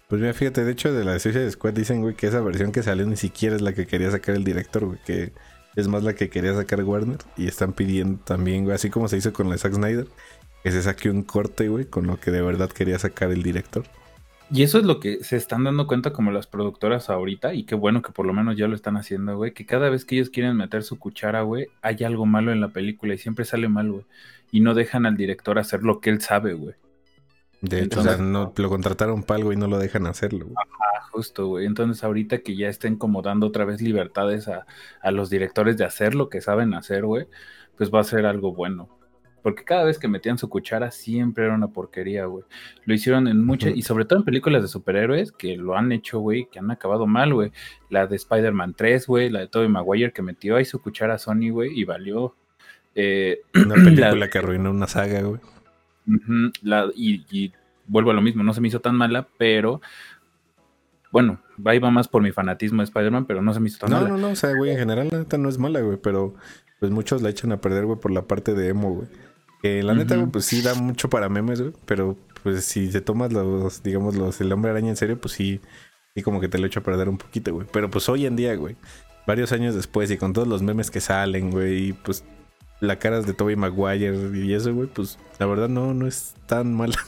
Pues 0.08 0.22
mira, 0.22 0.34
fíjate, 0.34 0.64
de 0.64 0.72
hecho 0.72 0.94
de 0.94 1.04
la 1.04 1.18
Suicide 1.18 1.50
Squad 1.52 1.74
dicen, 1.74 2.02
güey, 2.02 2.16
que 2.16 2.28
esa 2.28 2.40
versión 2.42 2.72
que 2.72 2.84
salió 2.84 3.06
ni 3.08 3.18
siquiera 3.18 3.56
es 3.56 3.62
la 3.62 3.74
que 3.74 3.88
quería 3.88 4.12
sacar 4.12 4.36
el 4.36 4.44
director, 4.44 4.86
güey, 4.86 5.00
que 5.04 5.34
es 5.76 5.88
más 5.88 6.04
la 6.04 6.14
que 6.14 6.30
quería 6.30 6.54
sacar 6.54 6.84
Warner. 6.84 7.18
Y 7.38 7.48
están 7.48 7.74
pidiendo 7.74 8.24
también, 8.24 8.64
güey, 8.66 8.76
así 8.76 8.90
como 8.90 9.08
se 9.08 9.18
hizo 9.18 9.34
con 9.34 9.48
la 9.48 9.54
de 9.54 9.60
Zack 9.60 9.74
Snyder, 9.74 10.08
que 10.66 10.72
se 10.72 10.82
saque 10.82 11.12
un 11.12 11.22
corte, 11.22 11.70
güey, 11.70 11.86
con 11.86 12.08
lo 12.08 12.20
que 12.20 12.32
de 12.32 12.42
verdad 12.42 12.72
quería 12.72 12.98
sacar 12.98 13.30
el 13.30 13.44
director. 13.44 13.84
Y 14.50 14.64
eso 14.64 14.80
es 14.80 14.84
lo 14.84 15.00
que 15.00 15.24
se 15.24 15.38
están 15.38 15.64
dando 15.64 15.86
cuenta 15.86 16.12
como 16.12 16.32
las 16.32 16.48
productoras 16.48 17.12
ahorita, 17.12 17.54
y 17.54 17.66
qué 17.66 17.76
bueno 17.76 18.02
que 18.02 18.12
por 18.12 18.26
lo 18.26 18.34
menos 18.34 18.58
ya 18.58 18.68
lo 18.68 18.74
están 18.74 18.98
haciendo, 18.98 19.38
güey, 19.38 19.54
que 19.54 19.68
cada 19.68 19.92
vez 19.92 20.06
que 20.06 20.16
ellos 20.16 20.32
quieren 20.32 20.58
meter 20.58 20.82
su 20.82 20.98
cuchara, 20.98 21.44
güey, 21.44 21.68
hay 21.84 22.04
algo 22.04 22.26
malo 22.26 22.52
en 22.52 22.62
la 22.62 22.70
película 22.70 23.14
y 23.14 23.20
siempre 23.20 23.46
sale 23.46 23.70
mal, 23.70 23.92
güey. 23.92 24.06
Y 24.52 24.62
no 24.62 24.74
dejan 24.74 25.06
al 25.06 25.18
director 25.18 25.60
hacer 25.60 25.84
lo 25.84 26.00
que 26.02 26.10
él 26.10 26.20
sabe, 26.22 26.54
güey. 26.56 26.74
De 27.62 27.78
hecho, 27.78 28.00
o 28.00 28.02
Entonces- 28.02 28.16
sea, 28.16 28.26
no, 28.26 28.52
lo 28.56 28.70
contrataron 28.70 29.22
para 29.22 29.38
algo 29.38 29.54
y 29.54 29.58
no 29.58 29.68
lo 29.68 29.78
dejan 29.78 30.08
hacerlo, 30.08 30.46
güey. 30.46 30.56
Ah, 30.58 31.02
justo, 31.12 31.46
güey. 31.46 31.68
Entonces 31.68 32.04
ahorita 32.04 32.40
que 32.40 32.56
ya 32.56 32.70
estén 32.70 32.96
como 32.96 33.22
dando 33.22 33.46
otra 33.46 33.66
vez 33.66 33.82
libertades 33.82 34.48
a, 34.48 34.66
a 35.04 35.12
los 35.12 35.30
directores 35.30 35.78
de 35.78 35.86
hacer 35.86 36.16
lo 36.16 36.30
que 36.30 36.42
saben 36.42 36.74
hacer, 36.74 37.06
güey, 37.06 37.28
pues 37.78 37.94
va 37.94 38.00
a 38.00 38.04
ser 38.04 38.26
algo 38.26 38.52
bueno. 38.52 38.90
Porque 39.46 39.64
cada 39.64 39.84
vez 39.84 40.00
que 40.00 40.08
metían 40.08 40.40
su 40.40 40.50
cuchara 40.50 40.90
siempre 40.90 41.46
era 41.46 41.54
una 41.54 41.68
porquería, 41.68 42.26
güey. 42.26 42.44
Lo 42.86 42.96
hicieron 42.96 43.28
en 43.28 43.46
muchas, 43.46 43.76
y 43.76 43.84
sobre 43.84 44.06
todo 44.06 44.18
en 44.18 44.26
películas 44.26 44.64
de 44.64 44.68
superhéroes 44.68 45.32
que 45.32 45.56
lo 45.56 45.78
han 45.78 45.92
hecho, 45.92 46.18
güey, 46.20 46.48
que 46.52 46.58
han 46.58 46.72
acabado 46.72 47.06
mal, 47.06 47.32
güey. 47.32 47.52
La 47.92 48.08
de 48.08 48.16
Spider-Man 48.16 48.74
3, 48.76 49.06
güey, 49.06 49.30
la 49.30 49.42
de 49.42 49.48
Tobey 49.48 49.70
Maguire 49.70 50.12
que 50.12 50.24
metió 50.24 50.56
ahí 50.56 50.66
su 50.66 50.82
cuchara 50.82 51.14
a 51.14 51.18
Sony, 51.20 51.52
güey, 51.52 51.80
y 51.80 51.84
valió. 51.84 52.34
Eh, 52.96 53.42
Una 53.54 53.76
película 53.76 54.16
La- 54.16 54.30
que 54.32 54.40
arruinó 54.40 54.72
una 54.72 54.88
saga, 54.88 55.22
güey. 55.22 55.40
La- 56.64 56.90
y, 56.96 57.24
y 57.30 57.54
vuelvo 57.86 58.10
a 58.10 58.14
lo 58.16 58.22
mismo, 58.24 58.42
no 58.44 58.52
se 58.52 58.62
me 58.62 58.68
hizo 58.70 58.80
tan 58.82 58.96
mala, 58.96 59.28
pero 59.38 59.80
bueno, 61.12 61.40
ahí 61.66 61.80
va 61.80 61.92
más 61.92 62.08
por 62.08 62.22
mi 62.24 62.32
fanatismo 62.32 62.82
de 62.82 62.86
Spider-Man, 62.86 63.26
pero 63.26 63.42
no 63.42 63.54
se 63.54 63.60
me 63.60 63.68
hizo 63.70 63.78
tan 63.80 63.92
No, 63.92 63.98
mala. 63.98 64.10
no, 64.10 64.18
no, 64.18 64.30
o 64.32 64.36
sea, 64.36 64.54
güey, 64.56 64.72
en 64.72 64.78
general 64.80 65.10
la 65.12 65.20
neta 65.20 65.38
no 65.38 65.50
es 65.50 65.58
mala, 65.60 65.82
güey, 65.82 65.98
pero 65.98 66.34
pues 66.80 66.92
muchos 66.92 67.22
la 67.22 67.30
echan 67.30 67.52
a 67.52 67.62
perder, 67.62 67.86
güey, 67.86 68.00
por 68.00 68.12
la 68.12 68.24
parte 68.24 68.54
de 68.54 68.70
emo, 68.70 68.92
güey. 68.92 69.08
Que 69.66 69.82
la 69.82 69.96
neta, 69.96 70.24
pues 70.32 70.46
sí 70.46 70.62
da 70.62 70.76
mucho 70.76 71.10
para 71.10 71.28
memes, 71.28 71.60
güey, 71.60 71.74
pero 71.88 72.16
pues 72.44 72.66
si 72.66 72.92
te 72.92 73.02
tomas 73.02 73.34
los, 73.34 73.82
digamos, 73.82 74.16
los, 74.16 74.40
el 74.40 74.52
hombre 74.52 74.70
araña 74.70 74.90
en 74.90 74.96
serio, 74.96 75.20
pues 75.20 75.34
sí, 75.34 75.60
sí 76.14 76.22
como 76.22 76.40
que 76.40 76.48
te 76.48 76.60
lo 76.60 76.68
echa 76.68 76.82
a 76.82 76.84
perder 76.84 77.10
un 77.10 77.18
poquito, 77.18 77.52
güey. 77.52 77.66
Pero 77.74 77.90
pues 77.90 78.08
hoy 78.08 78.28
en 78.28 78.36
día, 78.36 78.54
güey, 78.54 78.76
varios 79.26 79.52
años 79.54 79.74
después 79.74 80.12
y 80.12 80.18
con 80.18 80.34
todos 80.34 80.48
los 80.48 80.62
memes 80.62 80.92
que 80.92 81.02
salen, 81.02 81.50
güey, 81.50 81.88
y 81.88 81.94
pues 81.94 82.24
la 82.80 83.00
cara 83.00 83.22
de 83.22 83.34
Tobey 83.34 83.56
Maguire 83.56 84.38
y 84.38 84.54
eso, 84.54 84.72
güey, 84.72 84.88
pues 84.88 85.18
la 85.40 85.48
verdad 85.48 85.68
no, 85.68 85.96
no 85.96 86.06
es 86.06 86.36
tan 86.46 86.72
mala. 86.72 87.00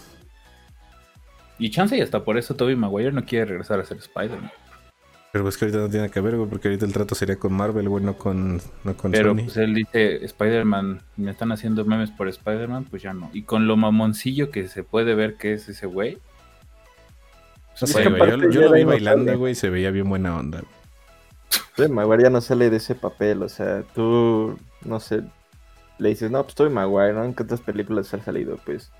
Y 1.60 1.70
chance 1.70 1.96
y 1.96 2.02
hasta 2.02 2.24
por 2.24 2.40
eso 2.40 2.56
Tobey 2.56 2.76
Maguire 2.76 3.12
no 3.12 3.24
quiere 3.24 3.46
regresar 3.46 3.80
a 3.80 3.86
ser 3.86 3.98
Spider-Man. 3.98 4.52
Pero 5.32 5.44
pues 5.44 5.58
que 5.58 5.66
ahorita 5.66 5.80
no 5.80 5.90
tiene 5.90 6.10
que 6.10 6.22
ver, 6.22 6.38
güey, 6.38 6.50
porque 6.50 6.70
ahorita 6.70 6.86
el 6.86 6.94
trato 6.94 7.14
sería 7.14 7.38
con 7.38 7.54
Marvel, 7.54 7.90
güey, 7.90 8.04
no 8.04 8.18
con, 8.18 8.62
no 8.84 8.96
con 8.96 9.12
Pero 9.12 9.32
Sony. 9.32 9.44
pues 9.44 9.58
él 9.58 9.74
dice, 9.76 10.24
Spider-Man, 10.26 11.02
me 11.18 11.32
están 11.32 11.52
haciendo 11.52 11.84
memes 11.86 12.12
por 12.12 12.28
Spider-Man, 12.28 12.86
pues 12.86 13.04
ya 13.04 13.14
no. 13.14 13.30
Y 13.34 13.44
con 13.44 13.68
lo 13.68 13.76
mamoncillo 13.76 14.52
que 14.52 14.68
se 14.68 14.84
puede 14.84 15.16
ver 15.16 15.36
que 15.36 15.54
es 15.54 15.68
ese 15.70 15.86
güey. 15.86 16.16
No 16.16 16.20
pues, 17.82 17.92
sé, 17.92 18.10
güey, 18.10 18.52
yo, 18.52 18.62
lo 18.62 18.72
vi 18.72 18.84
bailando, 18.86 19.38
güey, 19.38 19.52
y 19.52 19.56
se 19.56 19.70
veía 19.70 19.92
bien 19.92 20.10
buena 20.10 20.36
onda. 20.36 20.64
Tobey 21.76 21.92
Maguire 21.92 22.24
ya 22.24 22.30
no 22.32 22.42
sale 22.42 22.72
de 22.72 22.78
ese 22.78 22.96
papel. 22.96 23.44
O 23.44 23.50
sea, 23.50 23.84
tú, 23.94 24.58
no 24.84 25.00
sé, 25.00 25.22
le 26.00 26.10
dices, 26.10 26.32
no, 26.32 26.42
pues 26.44 26.56
Tobey 26.56 26.74
Maguire, 26.74 27.14
¿no? 27.14 27.24
¿En 27.24 27.36
qué 27.36 27.44
otras 27.44 27.62
películas 27.62 28.12
ha 28.14 28.24
salido? 28.24 28.58
Pues 28.66 28.92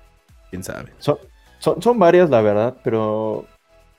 quién 0.50 0.62
sabe. 0.62 0.92
son, 0.98 1.18
son, 1.58 1.82
son 1.82 1.98
varias, 1.98 2.30
la 2.30 2.40
verdad, 2.40 2.76
pero 2.84 3.46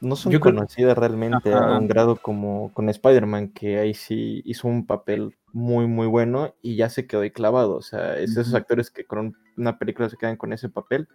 no 0.01 0.15
son 0.15 0.31
Yo 0.31 0.39
creo- 0.39 0.55
conocidas 0.55 0.97
realmente 0.97 1.53
Ajá. 1.53 1.75
a 1.75 1.77
un 1.77 1.87
grado 1.87 2.15
como 2.15 2.71
con 2.73 2.89
Spider-Man, 2.89 3.49
que 3.49 3.79
ahí 3.79 3.93
sí 3.93 4.41
hizo 4.45 4.67
un 4.67 4.85
papel 4.85 5.35
muy, 5.51 5.87
muy 5.87 6.07
bueno 6.07 6.53
y 6.61 6.75
ya 6.75 6.89
se 6.89 7.05
quedó 7.07 7.21
ahí 7.21 7.31
clavado. 7.31 7.75
O 7.75 7.81
sea, 7.81 8.17
es 8.17 8.37
esos 8.37 8.53
actores 8.53 8.91
que 8.91 9.03
con 9.05 9.35
una 9.57 9.77
película 9.77 10.09
se 10.09 10.17
quedan 10.17 10.37
con 10.37 10.53
ese 10.53 10.69
papel 10.69 11.07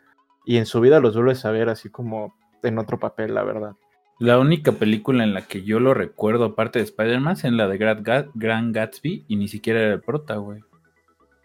y 0.45 0.59
en 0.59 0.67
su 0.67 0.81
vida 0.81 1.01
los 1.01 1.15
vuelves 1.15 1.45
a 1.45 1.51
ver 1.51 1.69
así 1.69 1.89
como 1.89 2.35
en 2.63 2.79
otro 2.79 2.99
papel, 2.99 3.35
la 3.35 3.43
verdad. 3.45 3.73
La 4.21 4.39
única 4.39 4.73
película 4.73 5.25
en 5.25 5.35
la 5.35 5.43
que 5.43 5.63
yo 5.65 5.81
lo 5.81 5.93
recuerdo, 5.93 6.45
aparte 6.45 6.79
de 6.79 6.85
Spider-Man, 6.85 7.33
es 7.33 7.45
en 7.45 7.57
la 7.57 7.67
de 7.67 7.79
Grand 7.79 8.75
Gatsby, 8.75 9.25
y 9.27 9.37
ni 9.37 9.49
siquiera 9.49 9.81
era 9.81 9.95
el 9.95 10.01
prota, 10.03 10.37
güey. 10.37 10.63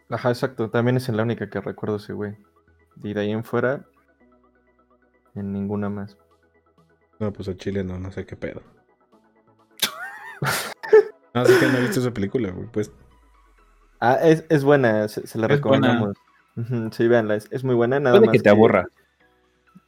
Ajá, 0.09 0.29
exacto. 0.29 0.69
También 0.69 0.97
es 0.97 1.09
en 1.09 1.17
la 1.17 1.23
única 1.23 1.49
que 1.49 1.61
recuerdo 1.61 1.95
ese 1.95 2.13
güey. 2.13 2.35
Y 3.03 3.13
de 3.13 3.21
ahí 3.21 3.31
en 3.31 3.43
fuera, 3.43 3.85
en 5.35 5.51
ninguna 5.51 5.89
más. 5.89 6.17
No, 7.19 7.33
pues 7.33 7.49
a 7.49 7.57
Chile 7.57 7.83
no, 7.83 7.99
no 7.99 8.11
sé 8.11 8.25
qué 8.25 8.35
pedo. 8.35 8.61
no, 11.33 11.45
sé 11.45 11.59
que 11.59 11.67
no 11.67 11.77
he 11.77 11.81
visto 11.81 11.99
esa 11.99 12.13
película, 12.13 12.49
güey, 12.51 12.67
pues. 12.71 12.91
Ah, 13.99 14.17
es, 14.23 14.45
es 14.47 14.63
buena, 14.63 15.07
se, 15.09 15.27
se 15.27 15.37
la 15.37 15.47
Es 15.47 15.51
recomendamos. 15.53 16.15
Sí, 16.91 17.07
véanla, 17.07 17.35
es, 17.35 17.47
es 17.51 17.63
muy 17.63 17.75
buena, 17.75 17.99
nada 17.99 18.17
Puede 18.17 18.27
más. 18.27 18.33
que 18.33 18.39
te 18.39 18.49
aburra. 18.49 18.87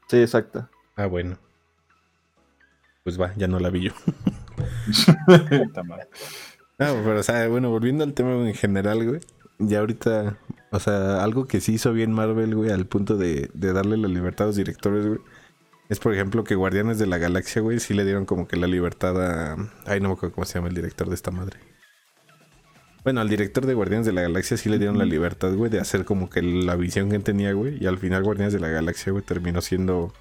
Sí, 0.08 0.22
exacto. 0.22 0.70
Ah, 0.96 1.06
bueno. 1.06 1.38
Pues 3.04 3.20
va, 3.20 3.34
ya 3.36 3.48
no 3.48 3.60
la 3.60 3.70
vi 3.70 3.82
yo. 3.82 3.92
No, 6.78 6.88
pero 7.04 7.20
o 7.20 7.24
sea, 7.24 7.48
bueno, 7.48 7.70
volviendo 7.70 8.04
al 8.04 8.14
tema 8.14 8.32
en 8.32 8.54
general, 8.56 9.08
güey. 9.08 9.20
Ya 9.60 9.80
ahorita, 9.80 10.38
o 10.72 10.80
sea, 10.80 11.24
algo 11.24 11.46
que 11.46 11.62
sí 11.62 11.74
hizo 11.74 11.94
bien 11.94 12.12
Marvel, 12.12 12.56
güey, 12.56 12.72
al 12.72 12.88
punto 12.88 13.18
de, 13.18 13.52
de 13.54 13.74
darle 13.74 13.98
la 13.98 14.08
libertad 14.08 14.46
a 14.46 14.48
los 14.48 14.56
directores, 14.56 15.06
güey. 15.06 15.20
Es 15.92 16.00
por 16.00 16.14
ejemplo 16.14 16.46
que 16.46 16.56
Guardianes 16.56 17.00
de 17.00 17.06
la 17.06 17.18
Galaxia, 17.18 17.62
güey, 17.62 17.82
sí 17.82 17.94
le 17.94 18.06
dieron 18.06 18.26
como 18.26 18.48
que 18.48 18.56
la 18.56 18.66
libertad 18.66 19.22
a. 19.22 19.58
Ay, 19.86 20.00
no 20.00 20.08
me 20.08 20.14
acuerdo 20.14 20.34
cómo 20.34 20.46
se 20.46 20.54
llama 20.54 20.70
el 20.70 20.74
director 20.74 21.10
de 21.10 21.16
esta 21.16 21.32
madre. 21.32 21.60
Bueno, 23.04 23.20
al 23.20 23.28
director 23.28 23.66
de 23.66 23.74
Guardianes 23.74 24.06
de 24.06 24.14
la 24.14 24.22
Galaxia 24.22 24.56
sí 24.56 24.70
le 24.70 24.78
dieron 24.78 24.98
la 24.98 25.04
libertad, 25.04 25.54
güey, 25.54 25.70
de 25.70 25.82
hacer 25.82 26.06
como 26.06 26.30
que 26.30 26.42
la 26.42 26.78
visión 26.78 27.10
que 27.10 27.20
tenía, 27.20 27.52
güey. 27.52 27.78
Y 27.84 27.88
al 27.88 27.98
final 27.98 28.24
Guardianes 28.24 28.54
de 28.54 28.62
la 28.62 28.70
Galaxia, 28.70 29.12
güey, 29.12 29.22
terminó 29.22 29.60
siendo 29.60 30.14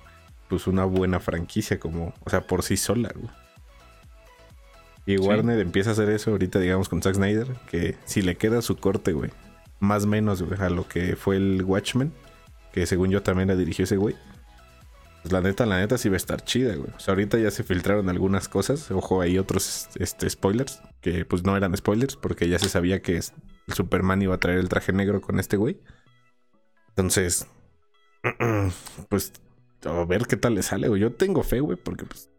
pues 0.48 0.66
una 0.66 0.84
buena 0.86 1.20
franquicia, 1.20 1.78
como, 1.78 2.14
o 2.24 2.30
sea, 2.30 2.40
por 2.40 2.64
sí 2.64 2.76
sola, 2.76 3.12
güey. 3.14 3.30
Y 5.06 5.18
Sí. 5.18 5.24
Warner 5.24 5.60
empieza 5.60 5.90
a 5.90 5.92
hacer 5.92 6.10
eso 6.10 6.32
ahorita, 6.32 6.58
digamos, 6.58 6.88
con 6.88 7.00
Zack 7.00 7.14
Snyder, 7.14 7.46
que 7.70 7.94
si 8.06 8.22
le 8.22 8.34
queda 8.36 8.60
su 8.60 8.76
corte, 8.76 9.12
güey, 9.12 9.30
más 9.78 10.02
o 10.02 10.08
menos, 10.08 10.42
güey, 10.42 10.60
a 10.60 10.68
lo 10.68 10.88
que 10.88 11.14
fue 11.14 11.36
el 11.36 11.62
Watchmen, 11.62 12.12
que 12.72 12.86
según 12.86 13.10
yo 13.10 13.22
también 13.22 13.46
la 13.46 13.54
dirigió 13.54 13.84
ese 13.84 13.98
güey. 13.98 14.16
Pues 15.22 15.32
la 15.32 15.40
neta, 15.40 15.66
la 15.66 15.78
neta 15.78 15.98
sí 15.98 16.08
va 16.08 16.14
a 16.14 16.16
estar 16.16 16.44
chida, 16.44 16.74
güey. 16.74 16.90
O 16.96 17.00
sea, 17.00 17.12
ahorita 17.12 17.38
ya 17.38 17.50
se 17.50 17.62
filtraron 17.62 18.08
algunas 18.08 18.48
cosas. 18.48 18.90
Ojo, 18.90 19.20
hay 19.20 19.38
otros 19.38 19.88
este, 19.96 20.28
spoilers, 20.30 20.80
que 21.00 21.24
pues 21.24 21.44
no 21.44 21.56
eran 21.56 21.76
spoilers, 21.76 22.16
porque 22.16 22.48
ya 22.48 22.58
se 22.58 22.68
sabía 22.68 23.02
que 23.02 23.16
el 23.16 23.74
Superman 23.74 24.22
iba 24.22 24.34
a 24.34 24.40
traer 24.40 24.58
el 24.58 24.68
traje 24.68 24.92
negro 24.92 25.20
con 25.20 25.38
este 25.38 25.56
güey. 25.56 25.80
Entonces, 26.90 27.46
pues 29.08 29.32
a 29.84 30.04
ver 30.04 30.26
qué 30.26 30.36
tal 30.36 30.54
le 30.54 30.62
sale, 30.62 30.88
güey. 30.88 31.00
Yo 31.00 31.12
tengo 31.12 31.42
fe, 31.42 31.60
güey, 31.60 31.76
porque 31.76 32.06
pues 32.06 32.30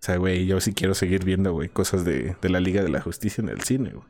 o 0.00 0.06
sea, 0.06 0.16
güey, 0.16 0.46
yo 0.46 0.60
sí 0.60 0.74
quiero 0.74 0.94
seguir 0.94 1.24
viendo, 1.24 1.52
güey, 1.52 1.68
cosas 1.68 2.04
de, 2.04 2.36
de 2.40 2.48
la 2.48 2.60
Liga 2.60 2.82
de 2.82 2.88
la 2.88 3.00
Justicia 3.00 3.42
en 3.42 3.48
el 3.48 3.62
cine, 3.62 3.90
güey. 3.90 4.06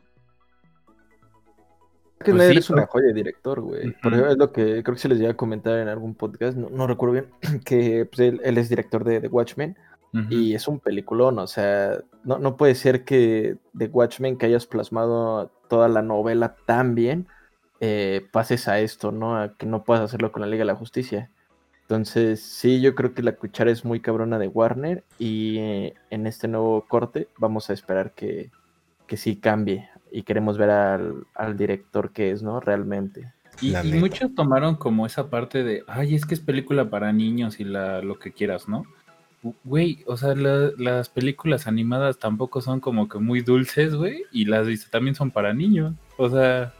Que 2.19 2.31
Pues 2.31 2.35
Snyder 2.35 2.53
sí, 2.53 2.59
es 2.59 2.69
una 2.69 2.81
pero- 2.81 2.91
joya 2.91 3.07
de 3.07 3.13
director, 3.13 3.61
güey. 3.61 3.91
Por 4.01 4.11
ejemplo, 4.13 4.31
es 4.31 4.37
lo 4.37 4.51
que 4.51 4.83
creo 4.83 4.95
que 4.95 5.01
se 5.01 5.07
les 5.09 5.19
llega 5.19 5.31
a 5.31 5.37
comentar 5.37 5.79
en 5.79 5.87
algún 5.87 6.15
podcast, 6.15 6.57
no, 6.57 6.69
no 6.69 6.85
recuerdo 6.87 7.13
bien, 7.13 7.27
que 7.65 8.05
pues, 8.05 8.19
él, 8.19 8.41
él 8.43 8.57
es 8.57 8.69
director 8.69 9.03
de 9.03 9.21
The 9.21 9.27
Watchmen 9.27 9.77
y 10.31 10.55
es 10.55 10.67
un 10.67 10.79
peliculón, 10.79 11.37
o 11.37 11.45
sea, 11.45 11.99
no, 12.23 12.39
no 12.39 12.57
puede 12.57 12.73
ser 12.73 13.05
que 13.05 13.57
The 13.77 13.85
Watchmen, 13.85 14.37
que 14.39 14.47
hayas 14.47 14.65
plasmado 14.65 15.51
toda 15.67 15.87
la 15.87 16.01
novela 16.01 16.55
tan 16.65 16.95
bien, 16.95 17.27
eh, 17.79 18.25
pases 18.31 18.67
a 18.67 18.79
esto, 18.79 19.11
¿no? 19.11 19.37
A 19.37 19.53
que 19.55 19.67
no 19.67 19.83
puedas 19.83 20.03
hacerlo 20.03 20.31
con 20.31 20.41
la 20.41 20.47
Liga 20.47 20.61
de 20.61 20.65
la 20.65 20.73
Justicia. 20.75 21.29
Entonces, 21.83 22.41
sí, 22.41 22.81
yo 22.81 22.95
creo 22.95 23.13
que 23.13 23.21
la 23.21 23.33
cuchara 23.33 23.69
es 23.69 23.85
muy 23.85 23.99
cabrona 23.99 24.39
de 24.39 24.47
Warner 24.47 25.03
y 25.19 25.59
eh, 25.59 25.93
en 26.09 26.25
este 26.25 26.47
nuevo 26.47 26.85
corte 26.87 27.27
vamos 27.37 27.69
a 27.69 27.73
esperar 27.73 28.11
que, 28.13 28.49
que 29.05 29.15
sí 29.15 29.35
cambie 29.35 29.89
y 30.11 30.23
queremos 30.23 30.57
ver 30.57 30.69
al, 30.69 31.25
al 31.35 31.57
director 31.57 32.11
que 32.11 32.31
es, 32.31 32.43
¿no? 32.43 32.59
Realmente. 32.59 33.31
Y, 33.61 33.73
muchos 33.93 34.33
tomaron 34.35 34.75
como 34.75 35.05
esa 35.05 35.29
parte 35.29 35.63
de, 35.63 35.83
ay, 35.87 36.15
es 36.15 36.25
que 36.25 36.33
es 36.33 36.39
película 36.39 36.89
para 36.89 37.11
niños 37.11 37.59
y 37.59 37.65
la, 37.65 38.01
lo 38.01 38.17
que 38.17 38.31
quieras, 38.31 38.69
¿no? 38.69 38.85
Güey, 39.63 40.03
o 40.05 40.15
sea, 40.17 40.35
la- 40.35 40.71
las 40.77 41.09
películas 41.09 41.67
animadas 41.67 42.19
tampoco 42.19 42.61
son 42.61 42.79
como 42.79 43.07
que 43.09 43.19
muy 43.19 43.41
dulces, 43.41 43.95
güey, 43.95 44.23
y 44.31 44.45
las 44.45 44.67
viste 44.67 44.89
también 44.89 45.15
son 45.15 45.31
para 45.31 45.53
niños. 45.53 45.93
O 46.17 46.29
sea, 46.29 46.73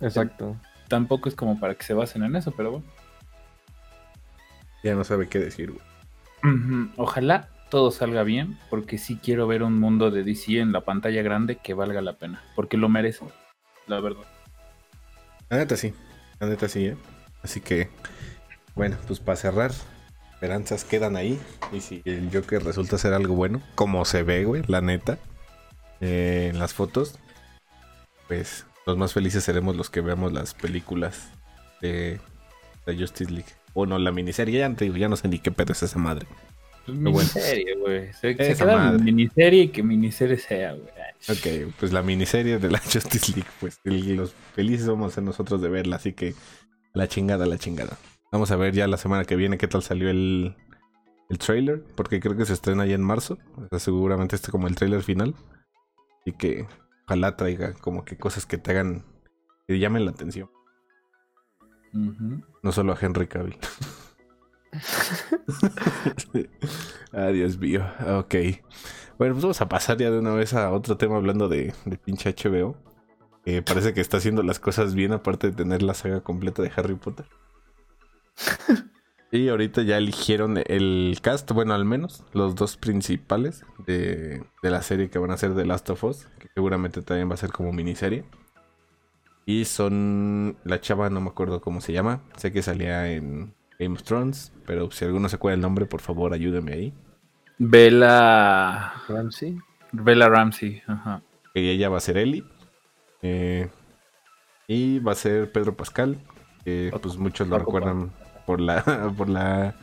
Exacto. 0.00 0.56
tampoco 0.88 1.28
es 1.28 1.34
como 1.34 1.58
para 1.60 1.74
que 1.74 1.84
se 1.84 1.94
basen 1.94 2.22
en 2.24 2.36
eso, 2.36 2.52
pero 2.56 2.72
bueno. 2.72 2.86
Ya 4.82 4.94
no 4.94 5.04
sabe 5.04 5.28
qué 5.28 5.38
decir, 5.38 5.72
güey. 5.72 5.82
Ojalá 6.96 7.48
todo 7.74 7.90
salga 7.90 8.22
bien, 8.22 8.56
porque 8.70 8.98
sí 8.98 9.18
quiero 9.20 9.48
ver 9.48 9.64
un 9.64 9.80
mundo 9.80 10.12
de 10.12 10.22
DC 10.22 10.60
en 10.60 10.70
la 10.70 10.82
pantalla 10.82 11.22
grande 11.22 11.56
que 11.56 11.74
valga 11.74 12.00
la 12.02 12.12
pena, 12.12 12.40
porque 12.54 12.76
lo 12.76 12.88
merece, 12.88 13.24
la 13.88 13.98
verdad. 13.98 14.22
La 15.48 15.56
neta 15.56 15.76
sí. 15.76 15.92
La 16.38 16.46
neta 16.46 16.68
sí, 16.68 16.86
¿eh? 16.86 16.96
Así 17.42 17.60
que, 17.60 17.90
bueno, 18.76 18.96
pues 19.08 19.18
para 19.18 19.34
cerrar, 19.34 19.72
esperanzas 20.34 20.84
quedan 20.84 21.16
ahí. 21.16 21.36
Y 21.72 21.80
si 21.80 22.00
el 22.04 22.30
Joker 22.32 22.62
resulta 22.62 22.96
ser 22.96 23.12
algo 23.12 23.34
bueno, 23.34 23.60
como 23.74 24.04
se 24.04 24.22
ve, 24.22 24.44
güey, 24.44 24.62
la 24.68 24.80
neta, 24.80 25.18
eh, 26.00 26.50
en 26.52 26.60
las 26.60 26.74
fotos, 26.74 27.18
pues 28.28 28.66
los 28.86 28.96
más 28.96 29.14
felices 29.14 29.42
seremos 29.42 29.74
los 29.74 29.90
que 29.90 30.00
veamos 30.00 30.32
las 30.32 30.54
películas 30.54 31.28
de 31.82 32.20
la 32.86 32.94
Justice 32.94 33.32
League. 33.32 33.50
O 33.72 33.84
no, 33.84 33.98
la 33.98 34.12
miniserie, 34.12 34.60
ya, 34.60 34.72
ya 34.72 35.08
no 35.08 35.16
sé 35.16 35.26
ni 35.26 35.40
qué 35.40 35.50
pedo 35.50 35.72
es 35.72 35.82
esa 35.82 35.98
madre. 35.98 36.28
Pues 36.86 36.98
miniserie, 36.98 37.76
güey. 37.78 38.12
Se, 38.12 38.34
se 38.34 38.54
queda 38.56 38.92
miniserie 38.92 39.62
y 39.64 39.68
que 39.68 39.82
miniserie 39.82 40.36
sea, 40.38 40.72
güey. 40.74 40.88
Ok, 41.28 41.72
pues 41.80 41.92
la 41.92 42.02
miniserie 42.02 42.58
de 42.58 42.70
la 42.70 42.78
Justice 42.92 43.32
League, 43.32 43.48
pues 43.60 43.80
el- 43.84 44.16
los 44.16 44.32
felices 44.54 44.86
vamos 44.86 45.12
a 45.12 45.14
ser 45.14 45.24
nosotros 45.24 45.62
de 45.62 45.68
verla, 45.70 45.96
así 45.96 46.12
que 46.12 46.34
la 46.92 47.08
chingada, 47.08 47.46
la 47.46 47.56
chingada. 47.58 47.96
Vamos 48.30 48.50
a 48.50 48.56
ver 48.56 48.74
ya 48.74 48.86
la 48.86 48.96
semana 48.98 49.24
que 49.24 49.36
viene 49.36 49.56
qué 49.58 49.66
tal 49.68 49.82
salió 49.82 50.10
el, 50.10 50.54
el 51.30 51.38
trailer, 51.38 51.82
porque 51.94 52.20
creo 52.20 52.36
que 52.36 52.44
se 52.44 52.52
estrena 52.52 52.84
ya 52.84 52.94
en 52.96 53.02
marzo, 53.02 53.38
o 53.56 53.68
sea, 53.68 53.78
seguramente 53.78 54.36
este 54.36 54.50
como 54.50 54.66
el 54.68 54.74
trailer 54.74 55.02
final, 55.02 55.34
y 56.26 56.32
que 56.32 56.66
ojalá 57.06 57.36
traiga 57.36 57.72
como 57.74 58.04
que 58.04 58.16
cosas 58.18 58.44
que 58.44 58.58
te 58.58 58.72
hagan, 58.72 59.04
que 59.66 59.78
llamen 59.78 60.04
la 60.04 60.10
atención, 60.10 60.50
no 62.62 62.72
solo 62.72 62.92
a 62.92 62.98
Henry 63.00 63.26
Cavill. 63.28 63.56
Adiós, 67.12 67.58
mío. 67.58 67.84
Ok. 68.18 68.34
Bueno, 69.18 69.34
pues 69.34 69.42
vamos 69.42 69.60
a 69.60 69.68
pasar 69.68 69.98
ya 69.98 70.10
de 70.10 70.18
una 70.18 70.34
vez 70.34 70.54
a 70.54 70.72
otro 70.72 70.96
tema 70.96 71.16
hablando 71.16 71.48
de, 71.48 71.72
pinche 72.04 72.34
HBO. 72.34 72.76
Que 73.44 73.62
parece 73.62 73.92
que 73.92 74.00
está 74.00 74.16
haciendo 74.16 74.42
las 74.42 74.58
cosas 74.58 74.94
bien, 74.94 75.12
aparte 75.12 75.48
de 75.48 75.52
tener 75.52 75.82
la 75.82 75.94
saga 75.94 76.22
completa 76.22 76.62
de 76.62 76.72
Harry 76.74 76.94
Potter. 76.94 77.26
y 79.30 79.48
ahorita 79.48 79.82
ya 79.82 79.98
eligieron 79.98 80.58
el 80.66 81.18
cast, 81.20 81.50
bueno, 81.52 81.74
al 81.74 81.84
menos 81.84 82.24
los 82.32 82.54
dos 82.54 82.78
principales 82.78 83.66
de, 83.86 84.42
de 84.62 84.70
la 84.70 84.80
serie 84.80 85.10
que 85.10 85.18
van 85.18 85.30
a 85.30 85.36
ser 85.36 85.54
The 85.54 85.66
Last 85.66 85.90
of 85.90 86.04
Us, 86.04 86.26
que 86.38 86.48
seguramente 86.54 87.02
también 87.02 87.28
va 87.28 87.34
a 87.34 87.38
ser 87.38 87.52
como 87.52 87.72
miniserie. 87.72 88.24
Y 89.46 89.66
son 89.66 90.56
la 90.64 90.80
chava, 90.80 91.10
no 91.10 91.20
me 91.20 91.28
acuerdo 91.28 91.60
cómo 91.60 91.82
se 91.82 91.92
llama, 91.92 92.22
sé 92.36 92.50
que 92.50 92.62
salía 92.62 93.12
en 93.12 93.54
Game 93.78 93.94
of 93.94 94.02
Thrones, 94.02 94.52
pero 94.66 94.90
si 94.90 95.04
alguno 95.04 95.28
se 95.28 95.36
acuerda 95.36 95.54
el 95.56 95.60
nombre, 95.60 95.86
por 95.86 96.00
favor 96.00 96.32
ayúdeme 96.32 96.72
ahí. 96.72 96.94
Bella. 97.58 98.92
Ramsey. 99.08 99.58
Bella 99.92 100.28
Ramsey. 100.28 100.82
Ajá. 100.86 101.22
que 101.54 101.70
ella 101.70 101.88
va 101.88 101.98
a 101.98 102.00
ser 102.00 102.16
Ellie. 102.18 102.44
eh, 103.22 103.68
y 104.66 104.98
va 105.00 105.12
a 105.12 105.16
ser 105.16 105.52
Pedro 105.52 105.76
Pascal, 105.76 106.18
que 106.64 106.90
pues 107.02 107.16
muchos 107.18 107.46
lo 107.48 107.58
recuerdan 107.58 108.10
por 108.46 108.60
la, 108.60 108.82
por 109.16 109.28
la 109.28 109.74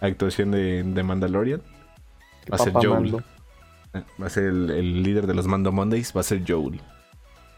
actuación 0.00 0.52
de, 0.52 0.82
de 0.84 1.02
Mandalorian. 1.02 1.60
Va 2.50 2.54
a 2.54 2.58
ser 2.58 2.72
Joel. 2.72 2.88
Mando. 2.90 3.22
Eh, 3.94 4.02
Va 4.22 4.26
a 4.26 4.30
ser 4.30 4.44
el, 4.44 4.70
el 4.70 5.02
líder 5.02 5.26
de 5.26 5.34
los 5.34 5.46
Mando 5.48 5.72
Mondays, 5.72 6.14
va 6.16 6.20
a 6.20 6.24
ser 6.24 6.44
Joel. 6.46 6.80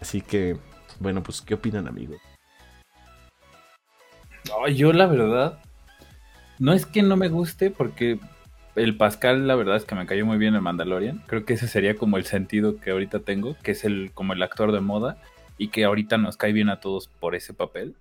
Así 0.01 0.21
que, 0.23 0.57
bueno, 1.01 1.23
pues, 1.23 1.43
¿qué 1.43 1.55
opinan, 1.55 1.87
amigos? 1.87 2.17
Ay, 4.65 4.75
yo 4.77 4.93
la 4.93 5.07
verdad, 5.07 5.59
no 6.61 6.73
es 6.73 6.87
que 6.87 7.03
no 7.03 7.17
me 7.17 7.29
guste, 7.29 7.71
porque 7.71 8.21
el 8.77 8.97
Pascal, 8.97 9.49
la 9.49 9.57
verdad 9.57 9.77
es 9.77 9.85
que 9.85 9.95
me 9.97 10.07
cayó 10.07 10.25
muy 10.25 10.39
bien 10.39 10.55
el 10.55 10.61
Mandalorian. 10.61 11.23
Creo 11.27 11.45
que 11.45 11.55
ese 11.55 11.67
sería 11.67 11.97
como 11.97 12.17
el 12.17 12.25
sentido 12.25 12.79
que 12.79 12.91
ahorita 12.93 13.21
tengo, 13.21 13.57
que 13.63 13.73
es 13.73 13.85
el 13.85 14.13
como 14.15 14.35
el 14.35 14.43
actor 14.43 14.71
de 14.71 14.81
moda 14.81 15.17
y 15.59 15.69
que 15.69 15.85
ahorita 15.85 16.19
nos 16.19 16.37
cae 16.37 16.53
bien 16.53 16.69
a 16.69 16.79
todos 16.79 17.09
por 17.09 17.35
ese 17.35 17.53
papel. 17.53 17.97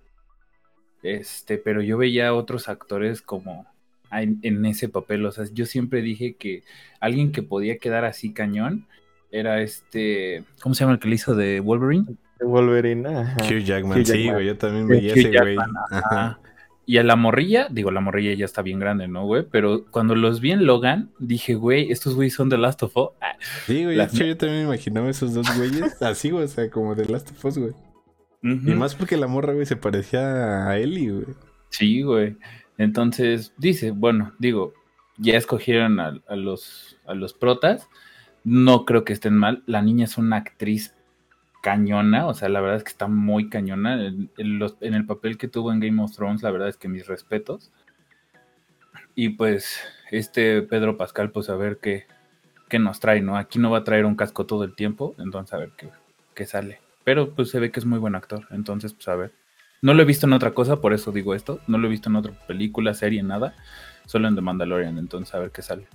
Este, 1.02 1.58
pero 1.58 1.82
yo 1.82 1.98
veía 1.98 2.28
a 2.28 2.34
otros 2.34 2.68
actores 2.68 3.22
como 3.22 3.66
en, 4.12 4.38
en 4.42 4.64
ese 4.66 4.88
papel. 4.88 5.24
O 5.26 5.32
sea, 5.32 5.46
yo 5.52 5.66
siempre 5.66 6.02
dije 6.02 6.34
que 6.34 6.62
alguien 7.00 7.32
que 7.32 7.42
podía 7.42 7.78
quedar 7.78 8.04
así 8.04 8.32
cañón 8.32 8.86
era 9.30 9.62
este, 9.62 10.44
¿cómo 10.62 10.74
se 10.74 10.84
llama 10.84 10.94
el 10.94 10.98
que 11.00 11.08
le 11.08 11.14
hizo 11.14 11.34
de 11.34 11.60
Wolverine? 11.60 12.06
Wolverine. 12.40 13.08
ajá. 13.08 13.36
Hugh 13.44 13.62
Jackman, 13.62 14.00
Hugh 14.00 14.06
sí, 14.06 14.12
Jackman. 14.18 14.34
güey, 14.34 14.46
yo 14.46 14.56
también 14.56 14.88
veía 14.88 15.12
ese 15.12 15.28
güey. 15.28 15.56
Jackman, 15.56 15.70
Ajá. 15.90 16.40
Y 16.86 16.98
a 16.98 17.04
la 17.04 17.14
morrilla, 17.14 17.68
digo, 17.70 17.90
la 17.92 18.00
morrilla 18.00 18.34
ya 18.34 18.44
está 18.44 18.62
bien 18.62 18.80
grande, 18.80 19.06
¿no, 19.06 19.24
güey? 19.24 19.44
Pero 19.50 19.84
cuando 19.90 20.14
los 20.16 20.40
vi 20.40 20.50
en 20.52 20.66
Logan, 20.66 21.10
dije, 21.20 21.54
güey, 21.54 21.92
estos 21.92 22.14
güeyes 22.16 22.34
son 22.34 22.48
The 22.48 22.58
Last 22.58 22.82
of 22.82 22.96
Us. 22.96 23.10
Ah, 23.20 23.36
Sí, 23.66 23.84
güey, 23.84 23.96
Las- 23.96 24.12
de 24.12 24.28
yo 24.28 24.36
también 24.36 24.60
me 24.62 24.66
imaginaba 24.74 25.08
esos 25.08 25.34
dos 25.34 25.46
güeyes 25.56 26.00
así, 26.02 26.30
güey, 26.30 26.44
o 26.44 26.48
sea, 26.48 26.68
como 26.70 26.94
de 26.96 27.04
Last 27.06 27.30
of 27.30 27.44
Us, 27.44 27.58
güey. 27.58 27.72
Y 28.42 28.74
más 28.74 28.94
porque 28.94 29.16
la 29.18 29.26
morra, 29.26 29.52
güey, 29.52 29.66
se 29.66 29.76
parecía 29.76 30.66
a 30.68 30.78
Ellie, 30.78 31.10
güey. 31.10 31.26
Sí, 31.68 32.00
güey. 32.02 32.36
Entonces, 32.78 33.52
dice, 33.58 33.90
bueno, 33.90 34.32
digo, 34.38 34.72
ya 35.18 35.36
escogieron 35.36 36.00
a, 36.00 36.18
a 36.26 36.36
los, 36.36 36.96
a 37.06 37.12
los 37.14 37.34
protas. 37.34 37.86
No 38.42 38.86
creo 38.86 39.04
que 39.04 39.12
estén 39.12 39.34
mal. 39.36 39.62
La 39.66 39.82
niña 39.82 40.06
es 40.06 40.16
una 40.16 40.36
actriz 40.38 40.94
cañona, 41.60 42.26
o 42.26 42.34
sea, 42.34 42.48
la 42.48 42.60
verdad 42.60 42.78
es 42.78 42.84
que 42.84 42.90
está 42.90 43.06
muy 43.06 43.48
cañona. 43.48 44.06
En, 44.06 44.30
el 44.80 45.06
papel 45.06 45.38
que 45.38 45.48
tuvo 45.48 45.72
en 45.72 45.80
Game 45.80 46.02
of 46.02 46.14
Thrones, 46.14 46.42
la 46.42 46.50
verdad 46.50 46.68
es 46.68 46.76
que 46.76 46.88
mis 46.88 47.06
respetos. 47.06 47.70
Y 49.14 49.30
pues, 49.30 49.80
este 50.10 50.62
Pedro 50.62 50.96
Pascal, 50.96 51.30
pues 51.30 51.50
a 51.50 51.56
ver 51.56 51.78
qué, 51.78 52.06
qué 52.68 52.78
nos 52.78 53.00
trae, 53.00 53.20
¿no? 53.20 53.36
Aquí 53.36 53.58
no 53.58 53.70
va 53.70 53.78
a 53.78 53.84
traer 53.84 54.06
un 54.06 54.16
casco 54.16 54.46
todo 54.46 54.64
el 54.64 54.74
tiempo, 54.74 55.14
entonces 55.18 55.52
a 55.52 55.58
ver 55.58 55.72
qué, 55.76 55.90
qué 56.34 56.46
sale. 56.46 56.80
Pero 57.04 57.34
pues 57.34 57.50
se 57.50 57.60
ve 57.60 57.70
que 57.70 57.80
es 57.80 57.86
muy 57.86 57.98
buen 57.98 58.14
actor, 58.14 58.46
entonces 58.50 58.94
pues 58.94 59.08
a 59.08 59.16
ver. 59.16 59.32
No 59.82 59.94
lo 59.94 60.02
he 60.02 60.06
visto 60.06 60.26
en 60.26 60.34
otra 60.34 60.52
cosa, 60.52 60.80
por 60.80 60.92
eso 60.92 61.10
digo 61.10 61.34
esto. 61.34 61.60
No 61.66 61.78
lo 61.78 61.86
he 61.86 61.90
visto 61.90 62.10
en 62.10 62.16
otra 62.16 62.32
película, 62.46 62.92
serie, 62.92 63.22
nada. 63.22 63.54
Solo 64.06 64.28
en 64.28 64.34
The 64.34 64.42
Mandalorian, 64.42 64.98
entonces 64.98 65.34
a 65.34 65.38
ver 65.38 65.50
qué 65.50 65.62
sale. 65.62 65.86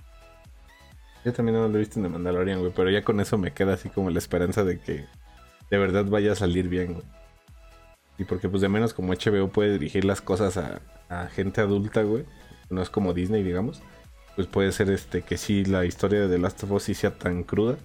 Yo 1.24 1.32
también 1.32 1.56
no 1.56 1.68
lo 1.68 1.76
he 1.76 1.80
visto 1.80 1.98
en 1.98 2.04
The 2.04 2.08
Mandalorian, 2.08 2.60
güey, 2.60 2.72
pero 2.74 2.90
ya 2.90 3.02
con 3.02 3.20
eso 3.20 3.38
me 3.38 3.52
queda 3.52 3.74
así 3.74 3.88
como 3.88 4.10
la 4.10 4.18
esperanza 4.18 4.64
de 4.64 4.80
que 4.80 5.06
de 5.70 5.78
verdad 5.78 6.04
vaya 6.06 6.32
a 6.32 6.36
salir 6.36 6.68
bien, 6.68 6.94
güey. 6.94 7.04
Y 8.18 8.24
porque 8.24 8.48
pues 8.48 8.62
de 8.62 8.68
menos 8.68 8.94
como 8.94 9.12
HBO 9.12 9.48
puede 9.48 9.72
dirigir 9.72 10.04
las 10.04 10.20
cosas 10.20 10.56
a, 10.56 10.80
a 11.08 11.26
gente 11.28 11.60
adulta, 11.60 12.02
güey. 12.02 12.24
No 12.70 12.80
es 12.82 12.88
como 12.90 13.12
Disney, 13.12 13.42
digamos. 13.42 13.82
Pues 14.36 14.46
puede 14.48 14.72
ser 14.72 14.90
este 14.90 15.22
que 15.22 15.36
sí 15.36 15.64
la 15.64 15.84
historia 15.84 16.20
de 16.20 16.28
The 16.28 16.38
Last 16.38 16.62
of 16.64 16.70
Us 16.72 16.84
sí 16.84 16.94
sea 16.94 17.10
tan 17.18 17.42
cruda 17.42 17.76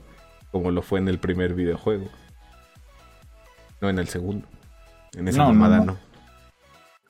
como 0.51 0.71
lo 0.71 0.81
fue 0.81 0.99
en 0.99 1.07
el 1.07 1.17
primer 1.19 1.53
videojuego. 1.53 2.07
No 3.81 3.89
en 3.89 3.99
el 3.99 4.07
segundo. 4.07 4.47
En 5.17 5.27
esa 5.27 5.39
No, 5.39 5.47
mamada 5.53 5.77
no. 5.79 5.85
no. 5.85 5.97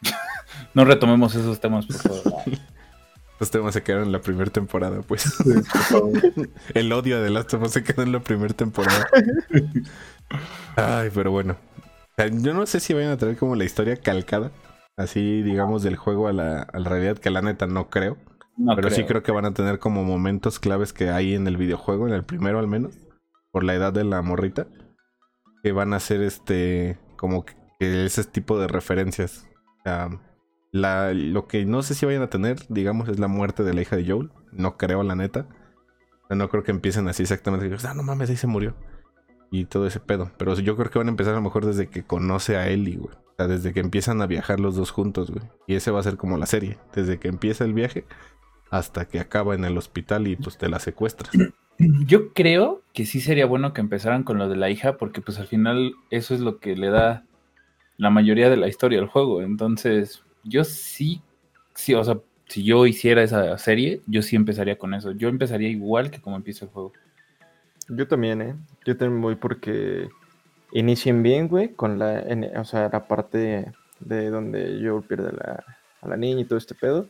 No 0.74 0.86
retomemos 0.86 1.36
esos 1.36 1.60
temas, 1.60 1.86
por 1.86 1.96
favor. 1.98 2.44
Los 3.42 3.52
temas 3.52 3.74
se 3.74 3.82
quedaron 3.82 4.06
en 4.06 4.12
la 4.12 4.22
primera 4.22 4.52
temporada, 4.52 5.02
pues. 5.02 5.36
El 6.76 6.94
odio 6.94 7.22
de 7.22 7.30
Last 7.32 7.54
of 7.56 7.64
Us 7.64 7.72
se 7.72 7.84
quedó 7.84 8.04
en 8.04 8.12
la 8.12 8.20
primera 8.20 8.54
temporada. 8.54 9.08
Ay, 10.76 11.10
pero 11.14 11.32
bueno. 11.32 11.58
Yo 12.18 12.54
no 12.54 12.66
sé 12.68 12.80
si 12.80 12.94
vayan 12.94 13.12
a 13.12 13.18
traer 13.18 13.38
como 13.38 13.56
la 13.56 13.64
historia 13.64 13.98
calcada. 13.98 14.52
Así, 14.96 15.42
digamos, 15.42 15.82
del 15.82 15.96
juego 15.96 16.28
a 16.28 16.34
la, 16.34 16.62
a 16.62 16.80
la 16.80 16.90
realidad, 16.90 17.18
que 17.18 17.32
la 17.32 17.42
neta 17.42 17.66
no 17.66 17.90
creo. 17.90 18.18
No 18.58 18.76
pero 18.76 18.92
sí 18.92 19.06
creo 19.06 19.24
que 19.24 19.32
van 19.32 19.46
a 19.46 19.54
tener 19.56 19.80
como 19.80 20.04
momentos 20.04 20.60
claves 20.60 20.94
que 20.94 21.10
hay 21.10 21.34
en 21.34 21.48
el 21.48 21.58
videojuego, 21.58 22.08
en 22.08 22.14
el 22.14 22.24
primero 22.24 22.60
al 22.60 22.68
menos, 22.68 22.94
por 23.52 23.64
la 23.64 23.74
edad 23.74 23.92
de 23.92 24.04
la 24.04 24.22
morrita. 24.22 24.68
Que 25.64 25.72
van 25.72 25.94
a 25.94 26.00
ser 26.00 26.22
este, 26.22 27.00
como 27.18 27.44
que 27.44 27.56
que 27.82 28.06
ese 28.06 28.24
tipo 28.26 28.60
de 28.60 28.68
referencias. 28.68 29.50
O 29.80 29.82
sea, 29.84 30.10
lo 30.72 31.48
que 31.48 31.66
no 31.66 31.84
sé 31.84 31.96
si 31.96 32.06
vayan 32.06 32.22
a 32.22 32.30
tener, 32.30 32.58
digamos, 32.70 33.10
es 33.10 33.20
la 33.20 33.28
muerte 33.28 33.64
de 33.64 33.74
la 33.74 33.82
hija 33.82 33.96
de 33.96 34.10
Joel. 34.10 34.30
No 34.52 34.78
creo, 34.78 35.04
la 35.04 35.16
neta. 35.16 35.48
No 36.30 36.50
creo 36.50 36.64
que 36.64 36.72
empiecen 36.72 37.08
así 37.08 37.24
exactamente. 37.24 37.76
Ah, 37.86 37.94
no 37.94 38.04
mames, 38.04 38.30
ahí 38.30 38.38
se 38.38 38.48
murió. 38.48 38.76
Y 39.52 39.66
todo 39.66 39.86
ese 39.86 40.00
pedo. 40.00 40.32
Pero 40.38 40.58
yo 40.60 40.78
creo 40.78 40.90
que 40.90 41.00
van 41.00 41.08
a 41.08 41.12
empezar 41.12 41.34
a 41.34 41.38
lo 41.38 41.42
mejor 41.42 41.66
desde 41.66 41.88
que 41.88 42.04
conoce 42.04 42.56
a 42.56 42.70
Ellie, 42.70 42.96
güey. 42.96 43.14
O 43.14 43.34
sea, 43.36 43.48
desde 43.48 43.74
que 43.74 43.82
empiezan 43.82 44.22
a 44.22 44.28
viajar 44.28 44.62
los 44.62 44.76
dos 44.76 44.92
juntos, 44.92 45.30
güey. 45.30 45.44
Y 45.68 45.76
ese 45.76 45.92
va 45.92 46.00
a 46.00 46.04
ser 46.04 46.16
como 46.16 46.38
la 46.38 46.46
serie. 46.46 46.78
Desde 46.94 47.20
que 47.20 47.28
empieza 47.28 47.66
el 47.66 47.74
viaje 47.74 48.06
hasta 48.70 49.06
que 49.06 49.20
acaba 49.20 49.54
en 49.54 49.66
el 49.66 49.78
hospital 49.78 50.28
y 50.28 50.38
pues 50.38 50.58
te 50.58 50.70
la 50.70 50.80
secuestras. 50.80 51.32
Yo 52.06 52.32
creo 52.34 52.82
que 52.94 53.06
sí 53.06 53.20
sería 53.20 53.46
bueno 53.46 53.74
que 53.74 53.82
empezaran 53.82 54.24
con 54.24 54.38
lo 54.38 54.48
de 54.48 54.56
la 54.56 54.70
hija, 54.70 54.98
porque 54.98 55.20
pues 55.20 55.40
al 55.40 55.48
final 55.48 55.96
eso 56.12 56.34
es 56.34 56.40
lo 56.40 56.60
que 56.60 56.76
le 56.76 56.90
da 56.90 57.26
la 57.98 58.10
mayoría 58.10 58.50
de 58.50 58.58
la 58.58 58.70
historia 58.70 59.00
al 59.00 59.08
juego. 59.08 59.42
Entonces, 59.42 60.24
yo 60.44 60.64
sí, 60.64 61.22
sí, 61.74 61.94
o 61.94 62.04
sea, 62.04 62.20
si 62.48 62.64
yo 62.64 62.86
hiciera 62.86 63.24
esa 63.24 63.58
serie, 63.58 64.02
yo 64.08 64.22
sí 64.22 64.36
empezaría 64.36 64.78
con 64.78 64.94
eso. 64.94 65.12
Yo 65.12 65.30
empezaría 65.30 65.70
igual 65.70 66.12
que 66.12 66.22
como 66.22 66.36
empieza 66.36 66.66
el 66.66 66.72
juego. 66.72 66.92
Yo 67.88 68.08
también, 68.08 68.42
¿eh? 68.42 68.56
Yo 68.86 68.98
también 68.98 69.22
voy 69.22 69.36
porque 69.36 70.10
inicien 70.72 71.24
bien, 71.24 71.48
güey, 71.48 71.74
con 71.74 72.00
la, 72.00 72.24
o 72.58 72.66
sea, 72.66 72.90
la 72.92 73.08
parte 73.08 73.72
de 74.00 74.30
donde 74.30 74.80
yo 74.82 75.02
pierde 75.02 75.32
la, 75.32 75.64
a 76.02 76.08
la 76.08 76.18
niña 76.18 76.42
y 76.42 76.46
todo 76.46 76.58
este 76.58 76.76
pedo. 76.76 77.08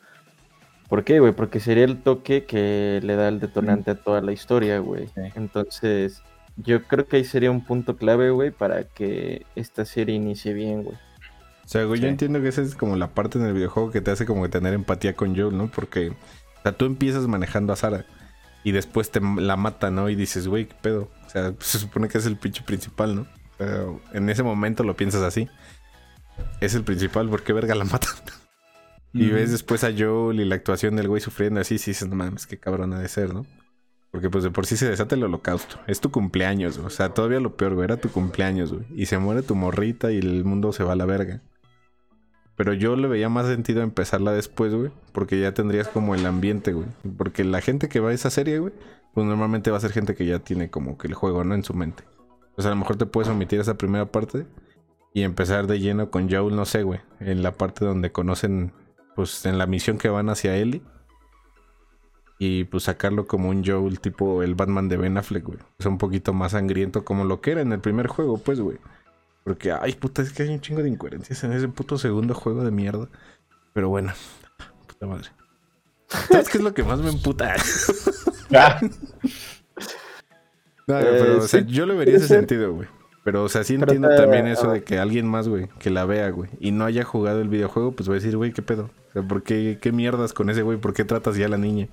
¿Por 0.89 1.04
qué, 1.04 1.20
güey? 1.20 1.32
Porque 1.32 1.60
sería 1.60 1.86
el 1.86 2.04
toque 2.04 2.46
que 2.46 3.00
le 3.02 3.15
da 3.15 3.30
el 3.30 3.39
detonante 3.39 3.91
a 3.91 3.96
toda 3.96 4.22
la 4.22 4.34
historia, 4.34 4.80
güey. 4.80 5.08
Entonces, 5.36 6.22
yo 6.58 6.84
creo 6.84 7.08
que 7.08 7.17
ahí 7.17 7.24
sería 7.24 7.50
un 7.50 7.63
punto 7.63 7.96
clave, 7.96 8.30
güey, 8.30 8.52
para 8.52 8.84
que 8.84 9.46
esta 9.56 9.86
serie 9.86 10.15
inicie 10.15 10.54
bien, 10.54 10.84
güey. 10.84 10.98
O 11.72 11.74
sea, 11.74 11.86
güey, 11.86 12.02
yo 12.02 12.10
entiendo 12.10 12.42
que 12.42 12.50
esa 12.50 12.62
es 12.62 12.76
como 12.76 12.98
la 12.98 13.14
parte 13.14 13.40
en 13.40 13.46
el 13.46 13.54
videojuego 13.54 13.92
que 13.92 14.02
te 14.02 14.12
hace 14.12 14.26
como 14.26 14.50
tener 14.50 14.74
empatía 14.74 15.16
con 15.16 15.38
Joel, 15.38 15.58
¿no? 15.58 15.72
Porque, 15.72 16.10
o 16.10 16.62
sea, 16.64 16.74
tú 16.74 16.84
empiezas 16.84 17.28
manejando 17.28 17.72
a 17.72 17.78
Sara 17.78 18.06
y 18.66 18.74
después 18.74 19.10
te 19.10 19.22
la 19.22 19.56
mata, 19.56 19.90
¿no? 19.90 20.10
Y 20.10 20.16
dices, 20.16 20.50
güey, 20.50 20.66
¿qué 20.66 20.76
pedo? 20.82 21.10
O 21.26 21.30
sea, 21.30 21.54
se 21.60 21.80
supone 21.80 22.10
que 22.10 22.18
es 22.18 22.26
el 22.26 22.36
pinche 22.36 22.62
principal, 22.62 23.16
¿no? 23.16 23.28
Pero 23.58 24.02
en 24.12 24.30
ese 24.30 24.44
momento 24.44 24.84
lo 24.84 24.98
piensas 24.98 25.22
así. 25.22 25.48
Es 26.60 26.76
el 26.76 26.84
principal, 26.84 27.30
¿por 27.30 27.42
qué 27.42 27.54
verga 27.54 27.74
la 27.74 27.86
mata? 27.86 28.10
y 29.14 29.30
ves 29.30 29.52
después 29.52 29.86
a 29.86 29.94
Joel 29.98 30.42
y 30.42 30.46
la 30.46 30.56
actuación 30.56 30.98
del 30.98 31.08
güey 31.08 31.22
sufriendo 31.22 31.62
así, 31.62 31.78
sí 31.78 31.92
dices, 31.92 32.10
no 32.10 32.18
mames, 32.18 32.48
qué 32.48 32.58
cabrón 32.58 32.92
ha 32.92 33.00
de 33.00 33.08
ser, 33.08 33.34
¿no? 33.34 33.46
Porque 34.12 34.30
pues 34.30 34.44
de 34.44 34.52
por 34.52 34.66
sí 34.66 34.76
se 34.76 34.90
desata 34.90 35.16
el 35.16 35.24
holocausto. 35.24 35.80
Es 35.88 36.02
tu 36.02 36.12
cumpleaños, 36.12 36.80
O 36.80 36.90
sea, 36.90 37.14
todavía 37.14 37.40
lo 37.40 37.56
peor, 37.56 37.76
güey. 37.76 37.86
Era 37.86 37.96
tu 37.96 38.10
cumpleaños, 38.10 38.74
güey. 38.74 38.84
Y 38.94 39.06
se 39.06 39.20
muere 39.20 39.42
tu 39.42 39.56
morrita 39.56 40.12
y 40.12 40.18
el 40.18 40.44
mundo 40.44 40.74
se 40.74 40.84
va 40.84 40.92
a 40.92 40.98
la 40.98 41.06
verga. 41.06 41.42
Pero 42.56 42.74
yo 42.74 42.96
le 42.96 43.08
veía 43.08 43.30
más 43.30 43.48
sentido 43.48 43.82
empezarla 43.82 44.34
después, 44.34 44.74
güey. 44.74 44.92
Porque 45.14 45.40
ya 45.40 45.54
tendrías 45.54 45.88
como 45.88 46.16
el 46.16 46.26
ambiente, 46.26 46.74
güey. 46.74 46.88
Porque 47.18 47.44
la 47.44 47.62
gente 47.62 47.90
que 47.90 48.00
va 48.00 48.10
a 48.10 48.14
esa 48.14 48.30
serie, 48.30 48.60
güey, 48.60 48.74
pues 49.14 49.26
normalmente 49.26 49.72
va 49.72 49.78
a 49.78 49.82
ser 49.82 49.92
gente 49.92 50.16
que 50.16 50.26
ya 50.26 50.40
tiene 50.40 50.70
como 50.70 50.98
que 50.98 51.08
el 51.08 51.14
juego, 51.14 51.44
¿no? 51.44 51.56
En 51.56 51.64
su 51.64 51.74
mente. 51.74 52.04
Sea, 52.58 52.72
a 52.72 52.76
lo 52.76 52.80
mejor 52.80 52.98
te 52.98 53.06
puedes 53.06 53.30
omitir 53.30 53.60
esa 53.60 53.78
primera 53.78 54.06
parte 54.06 54.46
y 55.14 55.24
empezar 55.24 55.68
de 55.68 55.80
lleno 55.80 56.12
con 56.12 56.30
Joel, 56.30 56.56
no 56.56 56.66
sé, 56.66 56.84
güey. 56.84 57.00
En 57.20 57.44
la 57.44 57.54
parte 57.54 57.86
donde 57.86 58.12
conocen, 58.12 58.74
pues 59.16 59.46
en 59.46 59.58
la 59.58 59.66
misión 59.66 59.98
que 59.98 60.10
van 60.10 60.30
hacia 60.30 60.56
Ellie 60.56 60.84
y 62.44 62.64
pues 62.66 62.84
sacarlo 62.84 63.28
como 63.28 63.50
un 63.50 63.64
Joel 63.64 64.00
tipo 64.00 64.42
el 64.42 64.56
Batman 64.56 64.90
de 64.90 64.98
Ben 64.98 65.18
Affleck, 65.18 65.46
güey. 65.46 65.60
Es 65.80 65.86
un 65.86 65.98
poquito 65.98 66.34
más 66.34 66.54
sangriento 66.54 67.06
como 67.06 67.24
lo 67.24 67.40
que 67.40 67.52
era 67.52 67.62
en 67.62 67.72
el 67.72 67.80
primer 67.80 68.08
juego, 68.08 68.38
pues, 68.38 68.60
güey. 68.60 68.78
Porque, 69.43 69.71
ay, 69.71 69.93
puta, 69.93 70.21
es 70.21 70.32
que 70.32 70.43
hay 70.43 70.49
un 70.49 70.62
chingo 70.62 70.84
de 70.84 70.89
incoherencias 70.89 71.43
en 71.43 71.54
ese 71.54 71.67
puto 71.67 71.97
segundo 71.97 72.34
juego 72.34 72.63
de 72.63 72.71
mierda. 72.71 73.08
Pero 73.73 73.89
bueno, 73.89 74.13
puta 74.88 75.08
madre. 75.08 75.30
¿Sabes 76.08 76.49
qué 76.49 76.58
es 76.58 76.63
lo 76.63 76.73
que 76.73 76.84
más 76.84 76.99
me 76.99 77.10
emputa? 77.10 77.56
no, 78.49 78.89
pero, 80.86 81.39
o 81.39 81.47
sea, 81.47 81.62
yo 81.62 81.86
le 81.86 81.95
vería 81.95 82.17
ese 82.17 82.27
sentido, 82.27 82.73
güey. 82.73 82.88
Pero, 83.23 83.43
o 83.43 83.49
sea, 83.49 83.63
sí 83.63 83.75
entiendo 83.75 84.10
también 84.10 84.47
eso 84.47 84.71
de 84.71 84.84
que 84.84 84.97
alguien 84.97 85.27
más, 85.27 85.47
güey, 85.47 85.69
que 85.80 85.91
la 85.91 86.06
vea, 86.06 86.30
güey, 86.32 86.49
y 86.60 86.71
no 86.71 86.86
haya 86.86 87.04
jugado 87.04 87.39
el 87.39 87.49
videojuego, 87.49 87.91
pues 87.91 88.10
va 88.10 88.13
a 88.13 88.15
decir, 88.15 88.36
güey, 88.36 88.51
¿qué 88.51 88.63
pedo? 88.63 88.89
O 89.10 89.12
sea, 89.13 89.21
¿por 89.21 89.43
qué, 89.43 89.77
qué 89.80 89.91
mierdas 89.91 90.34
con 90.34 90.49
ese 90.49 90.63
güey? 90.63 90.80
¿Por 90.80 90.95
qué 90.95 91.06
tratas 91.06 91.38
ya 91.38 91.45
a 91.45 91.49
la 91.49 91.58
niña? 91.58 91.88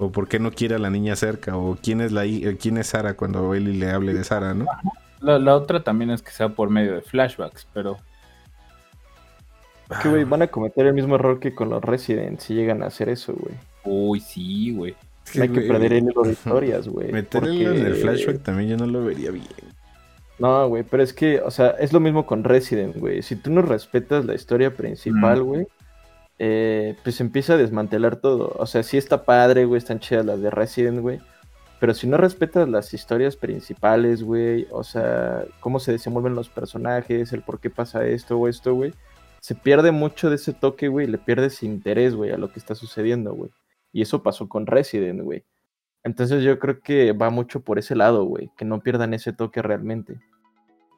o 0.00 0.10
por 0.10 0.28
qué 0.28 0.38
no 0.38 0.50
quiere 0.50 0.76
a 0.76 0.78
la 0.78 0.88
niña 0.88 1.14
cerca, 1.14 1.58
o 1.58 1.76
quién 1.80 2.00
es 2.00 2.10
la 2.10 2.24
eh, 2.24 2.56
quién 2.58 2.78
es 2.78 2.86
Sara 2.88 3.14
cuando 3.14 3.54
Ellie 3.54 3.74
le 3.74 3.90
hable 3.90 4.14
de 4.14 4.24
Sara, 4.24 4.54
¿no? 4.54 4.64
La, 5.20 5.54
otra 5.54 5.82
también 5.82 6.10
es 6.10 6.22
que 6.22 6.30
sea 6.30 6.48
por 6.48 6.70
medio 6.70 6.94
de 6.94 7.02
flashbacks, 7.02 7.66
pero. 7.74 7.98
que, 10.02 10.08
güey, 10.08 10.24
van 10.24 10.42
a 10.42 10.46
cometer 10.46 10.86
el 10.86 10.94
mismo 10.94 11.16
error 11.16 11.40
que 11.40 11.54
con 11.54 11.68
los 11.68 11.82
Resident 11.82 12.40
si 12.40 12.54
llegan 12.54 12.82
a 12.82 12.86
hacer 12.86 13.08
eso, 13.08 13.34
güey. 13.34 13.54
Uy, 13.84 14.20
sí, 14.20 14.72
güey. 14.72 14.94
hay 15.38 15.48
que 15.48 15.60
perder 15.60 15.92
el 15.92 16.08
hilo 16.08 16.22
de 16.22 16.32
historias, 16.32 16.88
güey. 16.88 17.12
Meterlo 17.12 17.50
en 17.50 17.86
el 17.86 17.94
flashback 17.96 18.42
también 18.42 18.70
yo 18.70 18.76
no 18.76 18.86
lo 18.86 19.04
vería 19.04 19.30
bien. 19.30 19.46
No, 20.38 20.66
güey, 20.68 20.84
pero 20.84 21.02
es 21.02 21.12
que, 21.12 21.40
o 21.40 21.50
sea, 21.50 21.70
es 21.78 21.92
lo 21.92 22.00
mismo 22.00 22.24
con 22.24 22.44
Resident, 22.44 22.96
güey. 22.96 23.20
Si 23.20 23.36
tú 23.36 23.50
no 23.50 23.60
respetas 23.60 24.24
la 24.24 24.34
historia 24.34 24.74
principal, 24.74 25.42
güey, 25.42 25.66
eh, 26.38 26.96
pues 27.02 27.20
empieza 27.20 27.52
a 27.52 27.56
desmantelar 27.58 28.16
todo. 28.16 28.54
O 28.56 28.64
sea, 28.64 28.82
sí 28.82 28.96
está 28.96 29.24
padre, 29.24 29.66
güey, 29.66 29.76
están 29.76 30.00
chidas 30.00 30.24
las 30.24 30.40
de 30.40 30.48
Resident, 30.48 31.00
güey. 31.00 31.20
Pero 31.80 31.94
si 31.94 32.06
no 32.06 32.18
respetas 32.18 32.68
las 32.68 32.92
historias 32.92 33.36
principales, 33.36 34.22
güey, 34.22 34.68
o 34.70 34.84
sea, 34.84 35.44
cómo 35.60 35.80
se 35.80 35.92
desenvuelven 35.92 36.34
los 36.34 36.50
personajes, 36.50 37.32
el 37.32 37.42
por 37.42 37.58
qué 37.58 37.70
pasa 37.70 38.06
esto 38.06 38.36
o 38.36 38.48
esto, 38.48 38.74
güey, 38.74 38.92
se 39.40 39.54
pierde 39.54 39.90
mucho 39.90 40.28
de 40.28 40.36
ese 40.36 40.52
toque, 40.52 40.88
güey, 40.88 41.06
le 41.06 41.16
pierdes 41.16 41.62
interés, 41.62 42.14
güey, 42.14 42.32
a 42.32 42.36
lo 42.36 42.52
que 42.52 42.58
está 42.58 42.74
sucediendo, 42.74 43.32
güey. 43.34 43.50
Y 43.92 44.02
eso 44.02 44.22
pasó 44.22 44.46
con 44.46 44.66
Resident, 44.66 45.22
güey. 45.22 45.42
Entonces 46.04 46.44
yo 46.44 46.58
creo 46.58 46.80
que 46.80 47.12
va 47.12 47.30
mucho 47.30 47.60
por 47.60 47.78
ese 47.78 47.96
lado, 47.96 48.24
güey, 48.24 48.50
que 48.58 48.66
no 48.66 48.82
pierdan 48.82 49.14
ese 49.14 49.32
toque 49.32 49.62
realmente. 49.62 50.20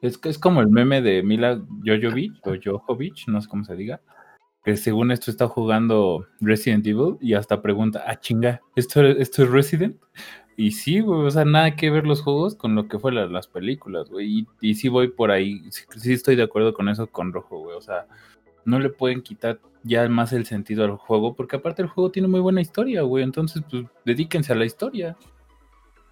Es 0.01 0.17
que 0.17 0.27
es 0.27 0.37
como 0.37 0.59
el 0.59 0.67
meme 0.67 1.01
de 1.01 1.23
Mila 1.23 1.61
Jojovic 1.85 2.45
o 2.45 2.55
Jojovic, 2.61 3.27
no 3.27 3.39
sé 3.39 3.47
cómo 3.47 3.63
se 3.63 3.77
diga, 3.77 4.01
que 4.65 4.75
según 4.75 5.11
esto 5.11 5.31
está 5.31 5.47
jugando 5.47 6.25
Resident 6.41 6.85
Evil 6.85 7.17
y 7.21 7.33
hasta 7.35 7.61
pregunta, 7.61 8.03
ah, 8.05 8.19
chinga, 8.19 8.61
¿esto, 8.75 9.01
esto 9.01 9.43
es 9.43 9.49
Resident? 9.49 9.97
Y 10.55 10.71
sí, 10.71 10.99
güey, 10.99 11.25
o 11.25 11.31
sea, 11.31 11.45
nada 11.45 11.75
que 11.75 11.89
ver 11.89 12.05
los 12.05 12.21
juegos 12.21 12.55
con 12.55 12.75
lo 12.75 12.87
que 12.87 12.99
fue 12.99 13.11
las 13.11 13.47
películas, 13.47 14.09
güey. 14.09 14.47
Y, 14.61 14.75
sí 14.75 14.87
voy 14.87 15.07
por 15.07 15.31
ahí, 15.31 15.63
sí, 15.71 16.13
estoy 16.13 16.35
de 16.35 16.43
acuerdo 16.43 16.73
con 16.73 16.89
eso 16.89 17.07
con 17.07 17.33
Rojo, 17.33 17.59
güey. 17.59 17.75
O 17.75 17.81
sea, 17.81 18.05
no 18.65 18.79
le 18.79 18.89
pueden 18.89 19.21
quitar 19.21 19.59
ya 19.83 20.07
más 20.09 20.31
el 20.31 20.45
sentido 20.45 20.83
al 20.83 20.97
juego, 20.97 21.35
porque 21.35 21.55
aparte 21.55 21.81
el 21.81 21.87
juego 21.87 22.11
tiene 22.11 22.27
muy 22.27 22.39
buena 22.39 22.61
historia, 22.61 23.01
güey. 23.01 23.23
Entonces, 23.23 23.63
pues, 23.69 23.85
dedíquense 24.05 24.53
a 24.53 24.55
la 24.55 24.65
historia. 24.65 25.17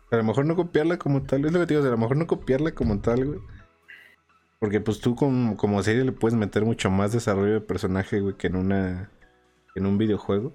A 0.10 0.18
lo 0.18 0.24
mejor 0.24 0.46
no 0.46 0.56
copiarla 0.56 0.98
como 0.98 1.22
tal, 1.24 1.46
es 1.46 1.54
lo 1.54 1.60
que 1.60 1.68
te 1.68 1.76
digo, 1.76 1.86
a 1.86 1.92
lo 1.92 1.98
mejor 1.98 2.18
no 2.18 2.28
copiarla 2.28 2.74
como 2.74 3.00
tal, 3.00 3.26
güey. 3.26 3.40
Porque 4.60 4.80
pues 4.80 5.00
tú 5.00 5.16
como, 5.16 5.58
como 5.58 5.82
serie 5.82 6.04
le 6.04 6.12
puedes 6.12 6.38
meter 6.38 6.66
mucho 6.66 6.92
más 6.92 7.12
desarrollo 7.12 7.54
de 7.54 7.62
personaje, 7.62 8.20
güey, 8.20 8.36
que 8.36 8.48
en 8.48 8.56
una 8.56 9.10
en 9.76 9.86
un 9.86 9.98
videojuego. 9.98 10.54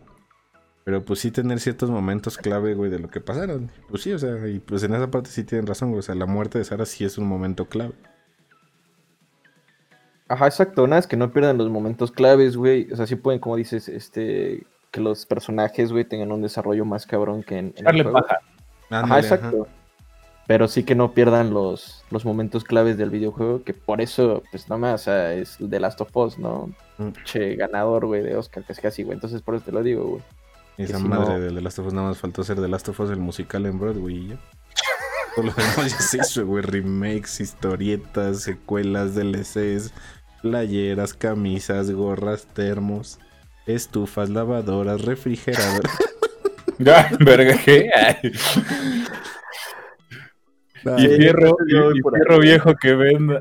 Pero 0.86 1.04
pues 1.04 1.18
sí 1.18 1.32
tener 1.32 1.58
ciertos 1.58 1.90
momentos 1.90 2.38
clave, 2.38 2.74
güey, 2.74 2.88
de 2.88 3.00
lo 3.00 3.10
que 3.10 3.20
pasaron. 3.20 3.72
Pues 3.88 4.04
sí, 4.04 4.12
o 4.12 4.20
sea, 4.20 4.46
y 4.46 4.60
pues 4.60 4.84
en 4.84 4.94
esa 4.94 5.10
parte 5.10 5.30
sí 5.30 5.42
tienen 5.42 5.66
razón, 5.66 5.88
güey. 5.88 5.98
O 5.98 6.02
sea, 6.02 6.14
la 6.14 6.26
muerte 6.26 6.58
de 6.58 6.64
Sara 6.64 6.86
sí 6.86 7.04
es 7.04 7.18
un 7.18 7.26
momento 7.26 7.64
clave. 7.64 7.92
Ajá, 10.28 10.46
exacto. 10.46 10.84
Una 10.84 10.98
es 10.98 11.08
que 11.08 11.16
no 11.16 11.32
pierdan 11.32 11.58
los 11.58 11.70
momentos 11.70 12.12
claves, 12.12 12.56
güey. 12.56 12.88
O 12.92 12.96
sea, 12.96 13.08
sí 13.08 13.16
pueden, 13.16 13.40
como 13.40 13.56
dices, 13.56 13.88
este, 13.88 14.64
que 14.92 15.00
los 15.00 15.26
personajes, 15.26 15.90
güey, 15.90 16.04
tengan 16.04 16.30
un 16.30 16.42
desarrollo 16.42 16.84
más 16.84 17.04
cabrón 17.04 17.42
que 17.42 17.58
en, 17.58 17.74
en 17.76 17.88
el 17.88 18.02
juego. 18.04 18.24
Ajá, 18.88 19.18
exacto. 19.18 19.66
Pero 20.46 20.68
sí 20.68 20.84
que 20.84 20.94
no 20.94 21.10
pierdan 21.10 21.52
los, 21.52 22.04
los 22.12 22.24
momentos 22.24 22.62
claves 22.62 22.96
del 22.96 23.10
videojuego, 23.10 23.64
que 23.64 23.74
por 23.74 24.00
eso, 24.00 24.44
pues 24.52 24.68
nada 24.68 24.78
más, 24.78 25.00
o 25.00 25.04
sea, 25.06 25.32
es 25.32 25.58
The 25.68 25.80
Last 25.80 26.00
of 26.00 26.16
Us, 26.16 26.38
¿no? 26.38 26.70
Mm. 26.98 27.08
Che, 27.24 27.56
ganador, 27.56 28.06
güey, 28.06 28.22
de 28.22 28.36
Oscar, 28.36 28.62
que 28.62 28.72
es 28.72 28.84
así, 28.84 29.02
güey. 29.02 29.16
Entonces 29.16 29.42
por 29.42 29.56
eso 29.56 29.64
te 29.64 29.72
lo 29.72 29.82
digo, 29.82 30.04
güey. 30.04 30.22
Esa 30.78 30.98
madre 30.98 31.40
de 31.40 31.52
The 31.52 31.60
Last 31.60 31.78
of 31.78 31.86
Us 31.86 31.94
nada 31.94 32.08
más 32.08 32.18
faltó 32.18 32.44
ser 32.44 32.60
The 32.60 32.68
Last 32.68 32.88
of 32.88 33.00
Us 33.00 33.10
el 33.10 33.18
musical 33.18 33.66
en 33.66 33.78
Broadway 33.78 34.16
y 34.16 34.28
ya. 34.28 34.38
Todo 35.34 35.46
lo 35.46 35.52
demás 35.52 35.90
ya 35.90 36.00
se 36.00 36.18
hizo, 36.18 36.46
güey. 36.46 36.62
Remakes, 36.62 37.40
historietas, 37.40 38.42
secuelas, 38.42 39.14
DLCs, 39.14 39.92
playeras, 40.42 41.14
camisas, 41.14 41.90
gorras, 41.90 42.46
termos, 42.46 43.18
estufas, 43.66 44.30
lavadoras, 44.30 45.02
refrigeradores. 45.02 45.92
Verga, 46.78 47.56
¿qué? 47.64 47.90
y 50.98 51.06
fierro, 51.08 51.56
y, 51.66 52.40
viejo 52.40 52.74
que 52.76 52.94
venda. 52.94 53.40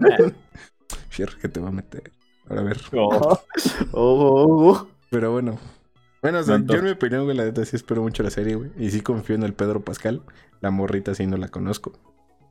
fierro 1.09 1.37
que 1.39 1.49
te 1.49 1.59
va 1.59 1.69
a 1.69 1.71
meter. 1.71 2.11
A 2.49 2.61
ver. 2.61 2.77
Oh. 2.93 3.39
Oh. 3.91 4.87
Pero 5.09 5.31
bueno. 5.31 5.59
Bueno, 6.31 6.65
yo 6.65 6.75
en 6.79 6.83
mi 6.83 6.91
opinión, 6.91 7.23
güey, 7.25 7.37
la 7.37 7.43
neta 7.45 7.63
sí 7.65 7.75
espero 7.75 8.01
mucho 8.01 8.23
la 8.23 8.29
serie, 8.29 8.55
güey. 8.55 8.71
Y 8.77 8.89
sí 8.89 9.01
confío 9.01 9.35
en 9.35 9.43
el 9.43 9.53
Pedro 9.53 9.81
Pascal. 9.83 10.21
La 10.61 10.71
morrita 10.71 11.13
sí 11.13 11.27
no 11.27 11.37
la 11.37 11.49
conozco. 11.49 11.93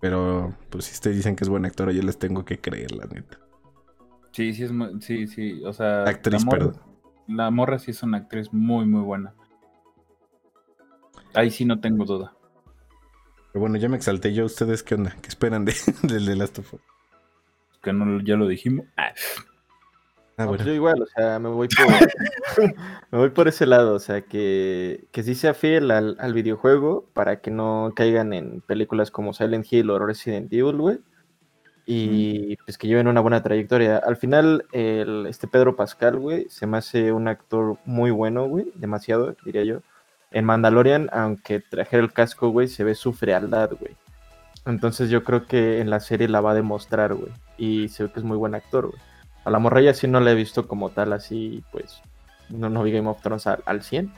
Pero, 0.01 0.55
pues 0.71 0.85
si 0.85 0.93
ustedes 0.93 1.17
dicen 1.17 1.35
que 1.35 1.45
es 1.45 1.49
buen 1.49 1.65
actor, 1.65 1.91
yo 1.91 2.03
les 2.03 2.19
tengo 2.19 2.45
que 2.45 2.59
creer, 2.61 2.93
la 2.93 3.07
neta. 3.07 3.39
Sí, 4.33 4.53
sí, 4.53 4.65
es 4.65 4.73
muy, 4.73 5.01
sí, 5.01 5.27
sí, 5.27 5.63
o 5.65 5.73
sea... 5.73 6.05
Actriz, 6.05 6.41
la 6.45 6.47
morra- 6.51 6.59
perdón. 6.59 6.83
La 7.27 7.51
morra 7.51 7.79
sí 7.79 7.91
es 7.93 8.03
una 8.03 8.19
actriz 8.19 8.53
muy, 8.53 8.85
muy 8.85 9.01
buena. 9.01 9.35
Ahí 11.35 11.51
sí 11.51 11.65
no 11.65 11.81
tengo 11.81 12.05
duda. 12.05 12.37
Pero 13.53 13.61
bueno, 13.61 13.77
ya 13.77 13.89
me 13.89 13.97
exalté 13.97 14.35
yo. 14.35 14.45
¿Ustedes 14.45 14.83
qué 14.83 14.95
onda? 14.97 15.17
¿Qué 15.23 15.29
esperan 15.29 15.65
de, 15.65 15.75
del 16.03 16.27
The 16.27 16.37
Last 16.37 16.59
of 16.59 16.75
Us? 16.75 16.81
Que 17.83 17.93
no, 17.93 18.21
ya 18.21 18.37
lo 18.37 18.47
dijimos. 18.47 18.87
Ah, 18.97 19.13
Ah, 20.37 20.44
No, 20.44 20.49
pues 20.49 20.64
yo 20.64 20.73
igual, 20.73 21.01
o 21.03 21.07
sea, 21.07 21.38
me 21.38 21.49
voy 21.49 21.68
por, 21.68 21.87
me 23.12 23.18
voy 23.18 23.31
por 23.31 23.47
ese 23.49 23.66
lado, 23.66 23.94
o 23.94 23.99
sea, 23.99 24.23
que, 24.23 25.07
que 25.12 25.23
sí 25.23 25.35
sea 25.35 25.55
fiel 25.55 25.90
al, 25.90 26.16
al 26.18 26.35
videojuego 26.35 27.09
para 27.12 27.40
que 27.40 27.51
no 27.51 27.92
caigan 27.94 28.33
en 28.33 28.61
películas 28.61 29.11
como 29.11 29.33
Silent 29.33 29.66
Hill 29.70 29.90
o 29.90 29.99
Resident 29.99 30.53
Evil, 30.53 30.77
güey. 30.77 30.99
Y 31.87 32.57
pues 32.64 32.79
que 32.79 32.87
lleven 32.88 33.09
una 33.09 33.20
buena 33.20 33.42
trayectoria. 33.42 33.99
Al 33.99 34.16
final, 34.16 34.64
el, 34.73 35.27
este 35.27 35.47
Pedro 35.47 35.77
Pascal, 35.77 36.18
güey, 36.18 36.47
se 36.49 36.66
me 36.66 36.79
hace 36.79 37.12
un 37.12 37.29
actor 37.29 37.77
muy 37.85 38.11
bueno, 38.11 38.47
güey, 38.49 38.73
demasiado, 38.75 39.37
diría 39.44 39.64
yo. 39.64 39.81
En 40.31 40.47
Mandalorian, 40.47 41.11
aunque 41.12 41.61
trajera 41.61 42.03
el 42.03 42.12
casco, 42.12 42.49
güey, 42.49 42.68
se 42.68 42.85
ve 42.85 42.94
su 42.94 43.12
frialdad, 43.12 43.70
güey. 43.79 43.97
Entonces 44.66 45.11
yo 45.11 45.25
creo 45.25 45.47
que 45.47 45.81
en 45.81 45.90
la 45.90 46.01
serie 46.01 46.27
la 46.29 46.40
va 46.40 46.53
a 46.53 46.55
demostrar, 46.55 47.14
güey. 47.14 47.31
Y 47.59 47.88
se 47.88 48.05
ve 48.05 48.11
que 48.11 48.20
es 48.20 48.25
muy 48.25 48.38
buen 48.38 48.55
actor, 48.55 48.87
güey. 48.88 49.01
A 49.45 49.51
la 49.51 49.59
morralla 49.59 49.93
sí 49.95 50.07
no 50.09 50.21
la 50.21 50.31
he 50.33 50.35
visto 50.35 50.67
como 50.67 50.91
tal, 50.91 51.13
así 51.13 51.63
pues 51.71 52.01
no, 52.49 52.71
no 52.71 52.83
vi 52.83 52.93
Game 52.93 53.09
of 53.09 53.21
Thrones 53.23 53.47
al, 53.47 53.63
al 53.67 53.83
100. 53.83 54.13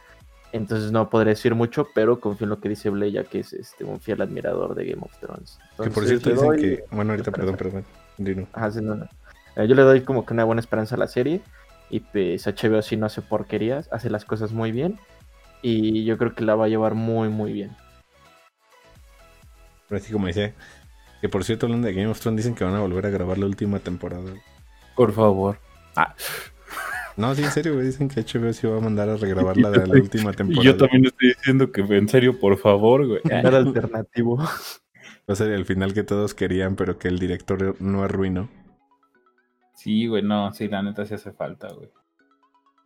Entonces 0.52 0.92
no 0.92 1.10
podré 1.10 1.30
decir 1.30 1.54
mucho, 1.54 1.88
pero 1.94 2.20
confío 2.20 2.44
en 2.44 2.50
lo 2.50 2.60
que 2.60 2.68
dice 2.68 2.88
Bleya, 2.88 3.24
que 3.24 3.40
es 3.40 3.52
este, 3.52 3.84
un 3.84 4.00
fiel 4.00 4.22
admirador 4.22 4.74
de 4.74 4.86
Game 4.86 5.02
of 5.02 5.16
Thrones. 5.18 5.58
Que 5.82 5.90
por 5.90 6.06
cierto 6.06 6.30
dicen 6.30 6.46
doy- 6.46 6.60
que. 6.60 6.84
Bueno, 6.90 7.12
ahorita, 7.12 7.32
perdón, 7.32 7.56
perdón. 7.56 7.84
Dino. 8.16 8.46
Ajá, 8.52 8.70
sí, 8.70 8.80
no, 8.80 8.94
no. 8.94 9.06
Eh, 9.56 9.66
yo 9.66 9.74
le 9.74 9.82
doy 9.82 10.02
como 10.02 10.24
que 10.24 10.32
una 10.32 10.44
buena 10.44 10.60
esperanza 10.60 10.94
a 10.94 10.98
la 10.98 11.08
serie. 11.08 11.40
Y 11.90 12.00
pues 12.00 12.46
HBO 12.46 12.80
sí 12.82 12.96
no 12.96 13.06
hace 13.06 13.22
porquerías, 13.22 13.88
hace 13.92 14.08
las 14.10 14.24
cosas 14.24 14.52
muy 14.52 14.72
bien. 14.72 14.98
Y 15.62 16.04
yo 16.04 16.16
creo 16.18 16.34
que 16.34 16.44
la 16.44 16.54
va 16.54 16.64
a 16.66 16.68
llevar 16.68 16.94
muy, 16.94 17.28
muy 17.28 17.52
bien. 17.52 17.76
Pero 19.88 20.00
así 20.00 20.12
como 20.12 20.26
decía. 20.26 20.54
Que 21.20 21.28
por 21.28 21.44
cierto, 21.44 21.66
hablando 21.66 21.86
de 21.88 21.94
Game 21.94 22.08
of 22.08 22.20
Thrones, 22.20 22.38
dicen 22.38 22.54
que 22.54 22.64
van 22.64 22.74
a 22.74 22.80
volver 22.80 23.06
a 23.06 23.10
grabar 23.10 23.38
la 23.38 23.46
última 23.46 23.78
temporada. 23.78 24.30
Por 24.96 25.12
favor. 25.12 25.58
No, 27.16 27.34
sí, 27.34 27.42
en 27.44 27.50
serio, 27.50 27.74
güey. 27.74 27.86
Dicen 27.86 28.08
que 28.08 28.20
HBO 28.22 28.52
sí 28.52 28.66
va 28.66 28.76
a 28.76 28.80
mandar 28.80 29.08
a 29.08 29.16
regrabar 29.16 29.56
la 29.56 29.70
de 29.70 29.86
la 29.86 29.94
última 29.94 30.32
Y 30.32 30.34
temporada. 30.34 30.64
yo 30.64 30.76
también 30.76 31.06
estoy 31.06 31.28
diciendo 31.28 31.70
que 31.72 31.80
en 31.82 32.08
serio, 32.08 32.38
por 32.38 32.56
favor, 32.58 33.06
güey. 33.06 33.20
Nada 33.24 33.58
alternativo. 33.58 34.36
Va 34.38 35.32
a 35.32 35.34
ser 35.34 35.50
el 35.52 35.64
final 35.64 35.94
que 35.94 36.02
todos 36.02 36.34
querían, 36.34 36.76
pero 36.76 36.98
que 36.98 37.08
el 37.08 37.18
director 37.18 37.76
no 37.80 38.02
arruinó. 38.02 38.48
Sí, 39.74 40.06
güey, 40.06 40.22
no, 40.22 40.52
sí, 40.52 40.68
la 40.68 40.82
neta 40.82 41.04
sí 41.06 41.14
hace 41.14 41.32
falta, 41.32 41.68
güey. 41.72 41.88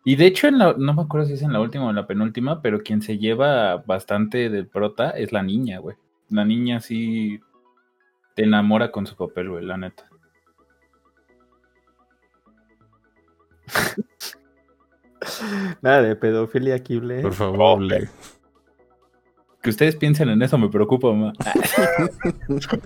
Y 0.05 0.17
de 0.17 0.27
hecho, 0.27 0.49
en 0.49 0.59
la- 0.59 0.75
no 0.79 0.95
me 0.95 1.03
acuerdo 1.03 1.27
si 1.27 1.35
es 1.35 1.43
en 1.43 1.53
la 1.53 1.61
última 1.61 1.87
o 1.87 1.91
en 1.91 1.97
la 1.97 2.07
penúltima, 2.07 2.63
pero 2.63 2.81
quien 2.83 3.03
se 3.03 3.19
lleva 3.19 3.77
bastante 3.79 4.49
del 4.49 4.67
prota 4.67 5.11
es 5.11 5.33
la 5.33 5.43
niña, 5.43 5.79
güey. 5.79 5.97
La 6.31 6.45
niña 6.45 6.81
sí 6.81 7.41
te 8.35 8.45
enamora 8.45 8.91
con 8.93 9.07
su 9.07 9.17
papel, 9.17 9.51
güey, 9.51 9.65
la 9.65 9.77
neta. 9.77 10.09
Nada 15.83 16.03
de 16.03 16.17
pedofilia 16.17 16.75
aquí, 16.77 16.99
Ble. 16.99 17.21
Por 17.23 17.35
favor. 17.35 17.81
Que 19.63 19.71
ustedes 19.71 19.97
piensen 19.97 20.29
en 20.31 20.43
eso 20.43 20.57
me 20.59 20.69
preocupa, 20.69 21.13
más. 21.13 21.35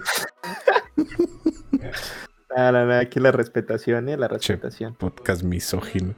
Nada, 2.57 2.87
nada, 2.87 3.01
aquí 3.01 3.19
la 3.21 3.33
respetación, 3.33 4.09
¿eh? 4.09 4.17
La 4.17 4.29
respetación. 4.29 4.95
Podcast 4.95 5.43
misógino. 5.43 6.15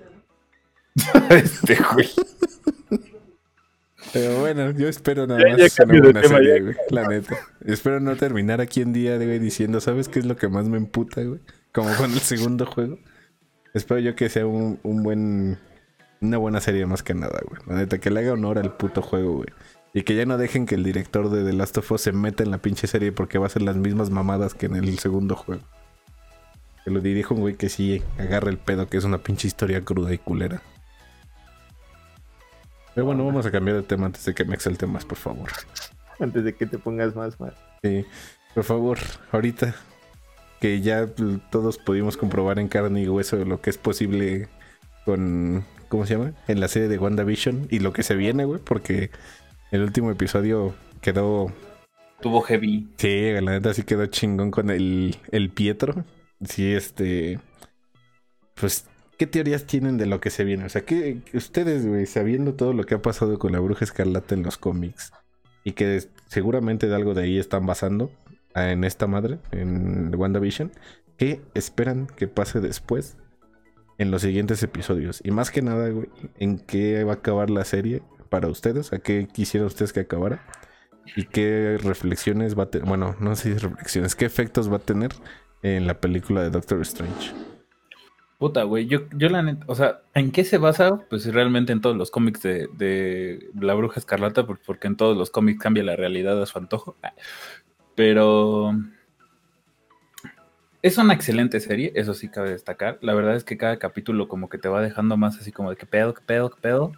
este, 1.30 1.78
güey. 1.94 2.08
Pero 4.12 4.38
bueno, 4.40 4.70
yo 4.72 4.88
espero 4.88 5.26
nada 5.26 5.40
Ya- 5.40 5.56
más 5.64 5.74
ya 5.76 5.84
una 5.84 6.00
buena 6.00 6.20
tema, 6.20 6.36
serie, 6.36 6.54
ya. 6.56 6.62
güey. 6.62 6.76
La 6.90 7.08
neta. 7.08 7.36
Espero 7.64 8.00
no 8.00 8.14
terminar 8.16 8.60
aquí 8.60 8.82
en 8.82 8.92
día, 8.92 9.16
güey, 9.16 9.38
diciendo, 9.38 9.80
¿sabes 9.80 10.08
qué 10.08 10.18
es 10.20 10.26
lo 10.26 10.36
que 10.36 10.48
más 10.48 10.68
me 10.68 10.76
emputa, 10.76 11.22
güey? 11.22 11.40
Como 11.72 11.92
con 11.96 12.12
el 12.12 12.20
segundo 12.20 12.66
juego. 12.66 12.98
Espero 13.76 14.00
yo 14.00 14.16
que 14.16 14.30
sea 14.30 14.46
un, 14.46 14.80
un 14.82 15.02
buen. 15.02 15.58
Una 16.22 16.38
buena 16.38 16.62
serie 16.62 16.86
más 16.86 17.02
que 17.02 17.12
nada, 17.12 17.38
güey. 17.46 17.60
La 17.66 17.74
neta, 17.74 17.98
que 17.98 18.10
le 18.10 18.20
haga 18.20 18.32
honor 18.32 18.58
al 18.58 18.74
puto 18.74 19.02
juego, 19.02 19.34
güey. 19.34 19.48
Y 19.92 20.02
que 20.02 20.16
ya 20.16 20.24
no 20.24 20.38
dejen 20.38 20.64
que 20.64 20.76
el 20.76 20.82
director 20.82 21.28
de 21.28 21.44
The 21.44 21.52
Last 21.52 21.76
of 21.76 21.92
Us 21.92 22.00
se 22.00 22.12
meta 22.12 22.42
en 22.42 22.50
la 22.50 22.56
pinche 22.56 22.86
serie 22.86 23.12
porque 23.12 23.36
va 23.36 23.44
a 23.44 23.50
ser 23.50 23.60
las 23.60 23.76
mismas 23.76 24.08
mamadas 24.08 24.54
que 24.54 24.64
en 24.64 24.76
el 24.76 24.98
segundo 24.98 25.36
juego. 25.36 25.60
Que 26.86 26.90
lo 26.90 27.00
dirijo 27.00 27.34
un 27.34 27.42
güey 27.42 27.56
que 27.56 27.68
sí 27.68 28.02
agarra 28.18 28.48
el 28.48 28.56
pedo, 28.56 28.88
que 28.88 28.96
es 28.96 29.04
una 29.04 29.18
pinche 29.18 29.46
historia 29.46 29.82
cruda 29.82 30.14
y 30.14 30.16
culera. 30.16 30.62
Pero 32.94 33.04
bueno, 33.04 33.26
vamos 33.26 33.44
a 33.44 33.50
cambiar 33.50 33.76
de 33.76 33.82
tema 33.82 34.06
antes 34.06 34.24
de 34.24 34.32
que 34.32 34.46
me 34.46 34.54
exalte 34.54 34.86
más, 34.86 35.04
por 35.04 35.18
favor. 35.18 35.50
Antes 36.18 36.44
de 36.44 36.54
que 36.54 36.64
te 36.64 36.78
pongas 36.78 37.14
más 37.14 37.38
mal. 37.38 37.54
Sí, 37.82 38.06
por 38.54 38.64
favor, 38.64 38.98
ahorita 39.32 39.74
que 40.60 40.80
ya 40.80 41.06
todos 41.50 41.78
pudimos 41.78 42.16
comprobar 42.16 42.58
en 42.58 42.68
carne 42.68 43.02
y 43.02 43.08
hueso 43.08 43.44
lo 43.44 43.60
que 43.60 43.70
es 43.70 43.78
posible 43.78 44.48
con, 45.04 45.64
¿cómo 45.88 46.06
se 46.06 46.14
llama? 46.14 46.32
En 46.48 46.60
la 46.60 46.68
serie 46.68 46.88
de 46.88 46.98
WandaVision 46.98 47.68
y 47.70 47.80
lo 47.80 47.92
que 47.92 48.02
se 48.02 48.14
viene, 48.16 48.44
güey, 48.44 48.60
porque 48.62 49.10
el 49.70 49.82
último 49.82 50.10
episodio 50.10 50.74
quedó, 51.00 51.52
Tuvo 52.20 52.40
heavy. 52.42 52.88
sí, 52.96 53.30
la 53.32 53.52
neta 53.52 53.74
sí 53.74 53.82
quedó 53.84 54.06
chingón 54.06 54.50
con 54.50 54.70
el, 54.70 55.16
el 55.30 55.50
Pietro. 55.50 56.04
Sí, 56.44 56.72
este, 56.72 57.40
pues, 58.54 58.86
¿qué 59.18 59.26
teorías 59.26 59.66
tienen 59.66 59.98
de 59.98 60.06
lo 60.06 60.20
que 60.20 60.30
se 60.30 60.44
viene? 60.44 60.64
O 60.64 60.68
sea, 60.68 60.84
que 60.84 61.20
ustedes, 61.34 61.86
güey, 61.86 62.06
sabiendo 62.06 62.54
todo 62.54 62.72
lo 62.72 62.84
que 62.84 62.94
ha 62.94 63.02
pasado 63.02 63.38
con 63.38 63.52
la 63.52 63.60
Bruja 63.60 63.84
Escarlata 63.84 64.34
en 64.34 64.42
los 64.42 64.56
cómics 64.58 65.12
y 65.64 65.72
que 65.72 66.02
seguramente 66.28 66.86
de 66.88 66.94
algo 66.94 67.14
de 67.14 67.24
ahí 67.24 67.38
están 67.38 67.66
basando 67.66 68.10
en 68.56 68.84
esta 68.84 69.06
madre, 69.06 69.38
en 69.52 70.14
WandaVision, 70.14 70.72
¿qué 71.16 71.40
esperan 71.54 72.06
que 72.06 72.28
pase 72.28 72.60
después 72.60 73.16
en 73.98 74.10
los 74.10 74.22
siguientes 74.22 74.62
episodios? 74.62 75.20
Y 75.24 75.30
más 75.30 75.50
que 75.50 75.62
nada, 75.62 75.88
güey, 75.90 76.08
¿en 76.38 76.58
qué 76.58 77.04
va 77.04 77.12
a 77.12 77.16
acabar 77.16 77.50
la 77.50 77.64
serie 77.64 78.02
para 78.28 78.48
ustedes? 78.48 78.92
¿A 78.92 78.98
qué 78.98 79.28
quisieran 79.32 79.66
ustedes 79.66 79.92
que 79.92 80.00
acabara? 80.00 80.44
¿Y 81.14 81.24
qué 81.26 81.78
reflexiones 81.82 82.58
va 82.58 82.64
a 82.64 82.70
tener? 82.70 82.88
Bueno, 82.88 83.14
no 83.20 83.36
sé 83.36 83.52
si 83.52 83.58
reflexiones, 83.58 84.16
¿qué 84.16 84.24
efectos 84.24 84.70
va 84.70 84.76
a 84.76 84.80
tener 84.80 85.12
en 85.62 85.86
la 85.86 86.00
película 86.00 86.42
de 86.42 86.50
Doctor 86.50 86.80
Strange? 86.82 87.32
Puta, 88.38 88.64
güey, 88.64 88.86
yo, 88.86 89.08
yo 89.16 89.30
la 89.30 89.42
neta, 89.42 89.64
o 89.66 89.74
sea, 89.74 90.02
¿en 90.12 90.30
qué 90.30 90.44
se 90.44 90.58
basa? 90.58 91.00
Pues 91.08 91.32
realmente 91.32 91.72
en 91.72 91.80
todos 91.80 91.96
los 91.96 92.10
cómics 92.10 92.42
de, 92.42 92.68
de 92.76 93.48
La 93.58 93.72
Bruja 93.72 93.98
Escarlata, 93.98 94.46
por- 94.46 94.60
porque 94.60 94.88
en 94.88 94.96
todos 94.96 95.16
los 95.16 95.30
cómics 95.30 95.58
cambia 95.62 95.82
la 95.84 95.96
realidad 95.96 96.42
a 96.42 96.44
su 96.44 96.58
antojo. 96.58 96.96
Pero 97.96 98.76
es 100.82 100.98
una 100.98 101.14
excelente 101.14 101.58
serie, 101.58 101.90
eso 101.96 102.14
sí 102.14 102.28
cabe 102.28 102.50
destacar. 102.50 102.98
La 103.00 103.14
verdad 103.14 103.34
es 103.34 103.42
que 103.42 103.56
cada 103.56 103.78
capítulo 103.78 104.28
como 104.28 104.48
que 104.48 104.58
te 104.58 104.68
va 104.68 104.80
dejando 104.80 105.16
más 105.16 105.36
así 105.38 105.50
como 105.50 105.70
de 105.70 105.76
que 105.76 105.86
pedo, 105.86 106.14
que 106.14 106.22
pedo, 106.22 106.50
que 106.50 106.60
pedo. 106.60 106.92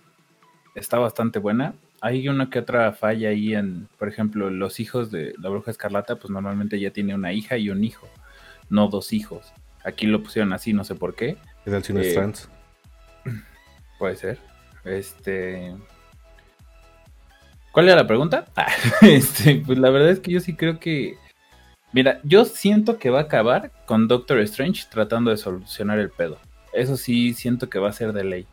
Está 0.75 0.99
bastante 0.99 1.39
buena. 1.39 1.75
Hay 2.01 2.29
una 2.29 2.51
que 2.51 2.59
otra 2.59 2.93
falla 2.93 3.31
ahí 3.31 3.55
en, 3.55 3.89
por 3.99 4.09
ejemplo, 4.09 4.51
los 4.51 4.79
hijos 4.79 5.11
de 5.11 5.33
La 5.39 5.49
Bruja 5.49 5.71
Escarlata, 5.71 6.17
pues 6.17 6.31
normalmente 6.31 6.79
ya 6.79 6.91
tiene 6.91 7.15
una 7.15 7.33
hija 7.33 7.57
y 7.57 7.71
un 7.71 7.83
hijo, 7.83 8.09
no 8.69 8.89
dos 8.89 9.13
hijos. 9.13 9.53
Aquí 9.85 10.07
lo 10.07 10.23
pusieron 10.23 10.53
así, 10.53 10.73
no 10.73 10.85
sé 10.85 10.95
por 10.95 11.15
qué. 11.15 11.37
¿Qué 11.65 11.71
tal 11.71 11.83
si 11.83 11.93
no 11.93 12.01
es 12.01 12.09
Eh, 12.09 12.15
trans? 12.15 12.51
Puede 13.99 14.17
ser. 14.17 14.39
Este. 14.85 15.75
¿Cuál 17.73 17.87
era 17.87 17.97
la 17.97 18.07
pregunta? 18.07 18.47
Ah, 18.57 18.73
este, 19.03 19.63
pues 19.65 19.79
la 19.79 19.91
verdad 19.91 20.11
es 20.11 20.21
que 20.21 20.33
yo 20.33 20.41
sí 20.41 20.55
creo 20.55 20.79
que. 20.81 21.17
Mira, 21.93 22.21
yo 22.23 22.45
siento 22.45 22.99
que 22.99 23.11
va 23.11 23.21
a 23.21 23.23
acabar 23.23 23.73
con 23.87 24.09
Doctor 24.09 24.41
Strange 24.41 24.87
tratando 24.91 25.31
de 25.31 25.37
solucionar 25.37 25.99
el 25.99 26.11
pedo. 26.11 26.39
Eso 26.73 26.97
sí, 26.97 27.33
siento 27.35 27.71
que 27.71 27.79
va 27.79 27.89
a 27.89 27.93
ser 27.93 28.13
de 28.13 28.25
ley. 28.25 28.47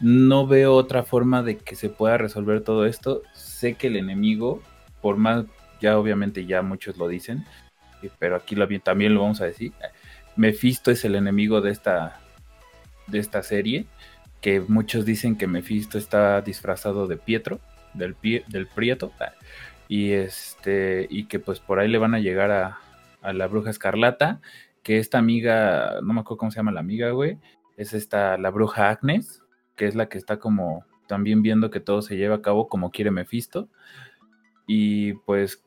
No 0.00 0.46
veo 0.46 0.74
otra 0.74 1.04
forma 1.04 1.42
de 1.42 1.58
que 1.58 1.76
se 1.76 1.88
pueda 1.88 2.18
resolver 2.18 2.62
todo 2.62 2.86
esto. 2.86 3.22
Sé 3.34 3.74
que 3.74 3.86
el 3.86 3.96
enemigo, 3.96 4.60
por 5.00 5.16
más, 5.16 5.44
ya 5.80 5.96
obviamente 5.96 6.44
ya 6.44 6.62
muchos 6.62 6.96
lo 6.96 7.06
dicen, 7.06 7.44
eh, 8.02 8.10
pero 8.18 8.36
aquí 8.36 8.56
también 8.80 9.14
lo 9.14 9.22
vamos 9.22 9.40
a 9.40 9.46
decir. 9.46 9.72
Mephisto 10.34 10.90
es 10.90 11.04
el 11.04 11.14
enemigo 11.14 11.60
de 11.60 11.70
esta, 11.70 12.20
de 13.06 13.18
esta 13.18 13.42
serie 13.42 13.86
que 14.40 14.60
muchos 14.60 15.04
dicen 15.04 15.36
que 15.36 15.46
Mephisto 15.46 15.98
está 15.98 16.40
disfrazado 16.40 17.06
de 17.06 17.16
Pietro, 17.16 17.60
del, 17.94 18.14
pie, 18.14 18.44
del 18.48 18.66
Prieto, 18.66 19.12
y 19.88 20.12
este, 20.12 21.06
y 21.10 21.24
que 21.24 21.38
pues 21.38 21.60
por 21.60 21.78
ahí 21.78 21.88
le 21.88 21.98
van 21.98 22.14
a 22.14 22.20
llegar 22.20 22.50
a, 22.50 22.78
a 23.20 23.32
la 23.32 23.46
bruja 23.46 23.70
escarlata, 23.70 24.40
que 24.82 24.98
esta 24.98 25.18
amiga, 25.18 26.00
no 26.02 26.12
me 26.12 26.20
acuerdo 26.20 26.38
cómo 26.38 26.50
se 26.50 26.56
llama 26.56 26.72
la 26.72 26.80
amiga, 26.80 27.10
güey, 27.10 27.38
es 27.76 27.92
esta, 27.92 28.36
la 28.38 28.50
bruja 28.50 28.90
Agnes, 28.90 29.42
que 29.76 29.86
es 29.86 29.94
la 29.94 30.08
que 30.08 30.18
está 30.18 30.38
como 30.38 30.84
también 31.06 31.42
viendo 31.42 31.70
que 31.70 31.80
todo 31.80 32.02
se 32.02 32.16
lleva 32.16 32.36
a 32.36 32.42
cabo 32.42 32.68
como 32.68 32.90
quiere 32.90 33.10
Mephisto, 33.10 33.68
y 34.66 35.14
pues 35.14 35.62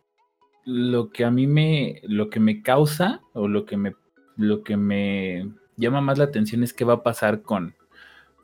lo 0.66 1.12
que 1.12 1.24
a 1.24 1.32
mí 1.32 1.48
me, 1.48 2.02
lo 2.04 2.30
que 2.30 2.40
me 2.40 2.62
causa, 2.62 3.22
o 3.34 3.48
lo 3.48 3.66
que 3.66 3.78
me, 3.78 3.94
lo 4.36 4.64
que 4.64 4.78
me 4.78 5.50
llama 5.78 6.02
más 6.02 6.18
la 6.18 6.26
atención 6.26 6.64
es 6.64 6.74
qué 6.74 6.86
va 6.86 6.94
a 6.94 7.04
pasar 7.04 7.42
con, 7.42 7.76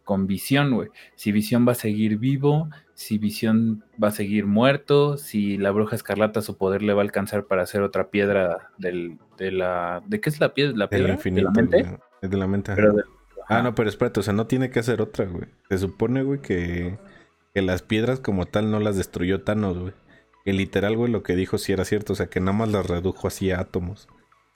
con 0.03 0.27
Visión, 0.27 0.73
güey. 0.73 0.89
Si 1.15 1.31
Visión 1.31 1.67
va 1.67 1.71
a 1.71 1.75
seguir 1.75 2.17
vivo, 2.17 2.69
si 3.01 3.17
Visión 3.17 3.83
va 4.01 4.09
a 4.09 4.11
seguir 4.11 4.45
muerto, 4.45 5.17
si 5.17 5.57
la 5.57 5.71
bruja 5.71 5.95
escarlata 5.95 6.41
su 6.41 6.57
poder 6.57 6.81
le 6.83 6.93
va 6.93 7.01
a 7.01 7.05
alcanzar 7.05 7.45
para 7.45 7.63
hacer 7.63 7.81
otra 7.81 8.09
piedra 8.09 8.69
del, 8.77 9.17
de 9.37 9.51
la... 9.51 10.01
¿De 10.07 10.21
qué 10.21 10.29
es 10.29 10.39
la 10.39 10.53
piedra? 10.53 10.73
¿La 10.77 10.89
piedra? 10.89 11.13
infinito. 11.13 11.49
¿De 11.51 11.61
la 11.61 11.61
mente? 11.61 11.97
De 12.27 12.37
la 12.37 12.47
mente. 12.47 12.73
Pero 12.75 12.93
de- 12.93 13.03
Ah, 13.47 13.61
no, 13.61 13.75
pero 13.75 13.89
espérate, 13.89 14.19
o 14.21 14.23
sea, 14.23 14.33
no 14.33 14.47
tiene 14.47 14.69
que 14.69 14.79
hacer 14.79 15.01
otra, 15.01 15.25
güey. 15.25 15.45
Se 15.69 15.77
supone, 15.77 16.23
güey, 16.23 16.39
que, 16.41 16.97
que 17.53 17.61
las 17.61 17.81
piedras 17.81 18.19
como 18.21 18.45
tal 18.45 18.71
no 18.71 18.79
las 18.79 18.95
destruyó 18.95 19.41
Thanos, 19.41 19.77
güey. 19.77 19.93
Que 20.45 20.53
literal, 20.53 20.95
güey, 20.95 21.11
lo 21.11 21.21
que 21.21 21.35
dijo 21.35 21.57
sí 21.57 21.73
era 21.73 21.83
cierto, 21.83 22.13
o 22.13 22.15
sea, 22.15 22.27
que 22.27 22.39
nada 22.39 22.53
más 22.53 22.71
las 22.71 22.85
redujo 22.85 23.27
así 23.27 23.51
a 23.51 23.59
átomos. 23.59 24.07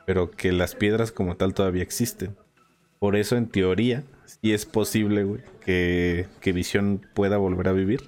Pero 0.05 0.31
que 0.31 0.51
las 0.53 0.75
piedras 0.75 1.11
como 1.11 1.35
tal 1.35 1.53
todavía 1.53 1.83
existen. 1.83 2.37
Por 2.99 3.17
eso, 3.17 3.35
en 3.35 3.47
teoría, 3.49 4.03
sí 4.25 4.53
es 4.53 4.65
posible, 4.65 5.23
güey, 5.25 5.41
que, 5.65 6.27
que 6.39 6.53
Visión 6.53 7.01
pueda 7.13 7.35
volver 7.37 7.67
a 7.67 7.73
vivir. 7.73 8.01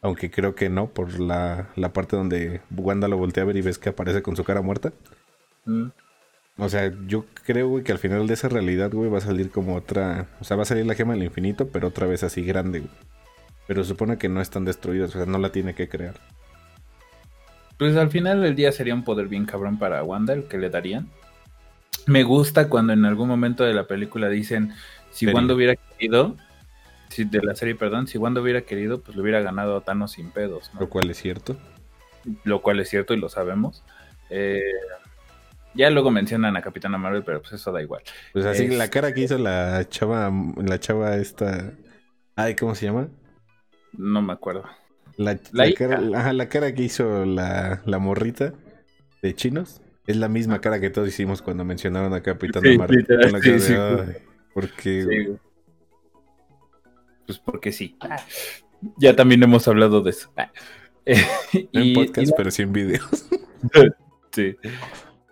Aunque 0.00 0.30
creo 0.30 0.54
que 0.54 0.68
no, 0.68 0.88
por 0.88 1.18
la, 1.18 1.68
la 1.74 1.92
parte 1.92 2.16
donde 2.16 2.60
Wanda 2.70 3.08
lo 3.08 3.16
voltea 3.16 3.42
a 3.42 3.46
ver 3.46 3.56
y 3.56 3.62
ves 3.62 3.78
que 3.78 3.88
aparece 3.88 4.22
con 4.22 4.36
su 4.36 4.44
cara 4.44 4.62
muerta. 4.62 4.92
Mm. 5.64 5.88
O 6.58 6.68
sea, 6.68 6.92
yo 7.06 7.24
creo, 7.44 7.68
güey, 7.68 7.84
que 7.84 7.92
al 7.92 7.98
final 7.98 8.26
de 8.26 8.34
esa 8.34 8.48
realidad, 8.48 8.90
güey, 8.92 9.08
va 9.08 9.18
a 9.18 9.22
salir 9.22 9.50
como 9.50 9.76
otra. 9.76 10.26
O 10.40 10.44
sea, 10.44 10.56
va 10.56 10.64
a 10.64 10.66
salir 10.66 10.86
la 10.86 10.94
gema 10.94 11.14
del 11.14 11.22
infinito, 11.22 11.68
pero 11.68 11.88
otra 11.88 12.06
vez 12.06 12.24
así 12.24 12.42
grande, 12.42 12.80
güey. 12.80 12.90
Pero 13.68 13.84
se 13.84 13.90
supone 13.90 14.18
que 14.18 14.28
no 14.28 14.40
están 14.40 14.64
destruidas, 14.64 15.10
o 15.10 15.18
sea, 15.18 15.26
no 15.26 15.38
la 15.38 15.52
tiene 15.52 15.74
que 15.74 15.88
crear. 15.88 16.14
Pues 17.76 17.96
al 17.96 18.10
final 18.10 18.42
del 18.42 18.56
día 18.56 18.72
sería 18.72 18.94
un 18.94 19.04
poder 19.04 19.28
bien 19.28 19.46
cabrón 19.46 19.78
para 19.78 20.02
Wanda 20.02 20.32
el 20.32 20.44
que 20.44 20.58
le 20.58 20.68
darían. 20.68 21.08
Me 22.06 22.24
gusta 22.24 22.68
cuando 22.68 22.92
en 22.92 23.04
algún 23.04 23.28
momento 23.28 23.62
de 23.62 23.74
la 23.74 23.86
película 23.86 24.28
dicen, 24.28 24.72
si. 25.12 25.26
Wanda 25.26 25.54
hubiera 25.54 25.76
querido, 25.76 26.36
si, 27.08 27.24
de 27.24 27.42
la 27.42 27.54
serie, 27.54 27.74
perdón, 27.74 28.06
si 28.06 28.18
Wanda 28.18 28.40
hubiera 28.40 28.62
querido, 28.62 29.00
pues 29.00 29.16
le 29.16 29.22
hubiera 29.22 29.40
ganado 29.40 29.76
a 29.76 29.80
Thanos 29.82 30.12
sin 30.12 30.30
pedos, 30.30 30.70
¿no? 30.74 30.80
Lo 30.80 30.88
cual 30.88 31.10
es 31.10 31.18
cierto. 31.18 31.56
Lo 32.44 32.60
cual 32.62 32.80
es 32.80 32.88
cierto 32.88 33.14
y 33.14 33.18
lo 33.18 33.28
sabemos. 33.28 33.84
Eh, 34.30 34.60
ya 35.74 35.90
luego 35.90 36.10
mencionan 36.10 36.56
a 36.56 36.62
Capitana 36.62 36.98
Marvel, 36.98 37.22
pero 37.24 37.40
pues 37.40 37.52
eso 37.54 37.72
da 37.72 37.80
igual. 37.82 38.02
Pues 38.32 38.44
así, 38.44 38.64
Es- 38.64 38.76
la 38.76 38.88
cara 38.88 39.12
que 39.14 39.20
hizo 39.22 39.38
la 39.38 39.86
chava, 39.88 40.30
la 40.56 40.78
chava 40.80 41.16
esta. 41.16 41.72
Ay, 42.36 42.54
¿cómo 42.56 42.74
se 42.74 42.86
llama? 42.86 43.08
No 43.92 44.22
me 44.22 44.32
acuerdo. 44.32 44.64
La, 45.16 45.38
La 45.52 45.72
cara, 45.72 46.00
ajá, 46.14 46.32
la 46.32 46.48
cara 46.48 46.72
que 46.74 46.82
hizo 46.82 47.24
la, 47.24 47.82
la 47.84 47.98
morrita 47.98 48.52
de 49.22 49.34
chinos. 49.34 49.80
Es 50.06 50.16
la 50.16 50.28
misma 50.28 50.60
cara 50.60 50.80
que 50.80 50.88
todos 50.90 51.08
hicimos 51.08 51.42
cuando 51.42 51.64
mencionaron 51.64 52.14
a 52.14 52.22
Capitana 52.22 52.70
Sí, 52.70 52.78
Marvel. 52.78 53.06
sí, 53.42 53.60
sí. 53.60 53.74
Porque. 54.54 55.36
Pues 57.28 57.38
porque 57.38 57.70
sí. 57.72 57.94
Ya 58.96 59.14
también 59.14 59.42
hemos 59.42 59.68
hablado 59.68 60.00
de 60.00 60.10
eso. 60.10 60.32
En 61.06 61.68
Y- 61.72 61.94
podcast, 61.94 62.28
y- 62.30 62.32
pero 62.36 62.50
sí 62.50 62.62
en 62.62 62.72
videos. 62.72 63.28
Sí. 64.32 64.56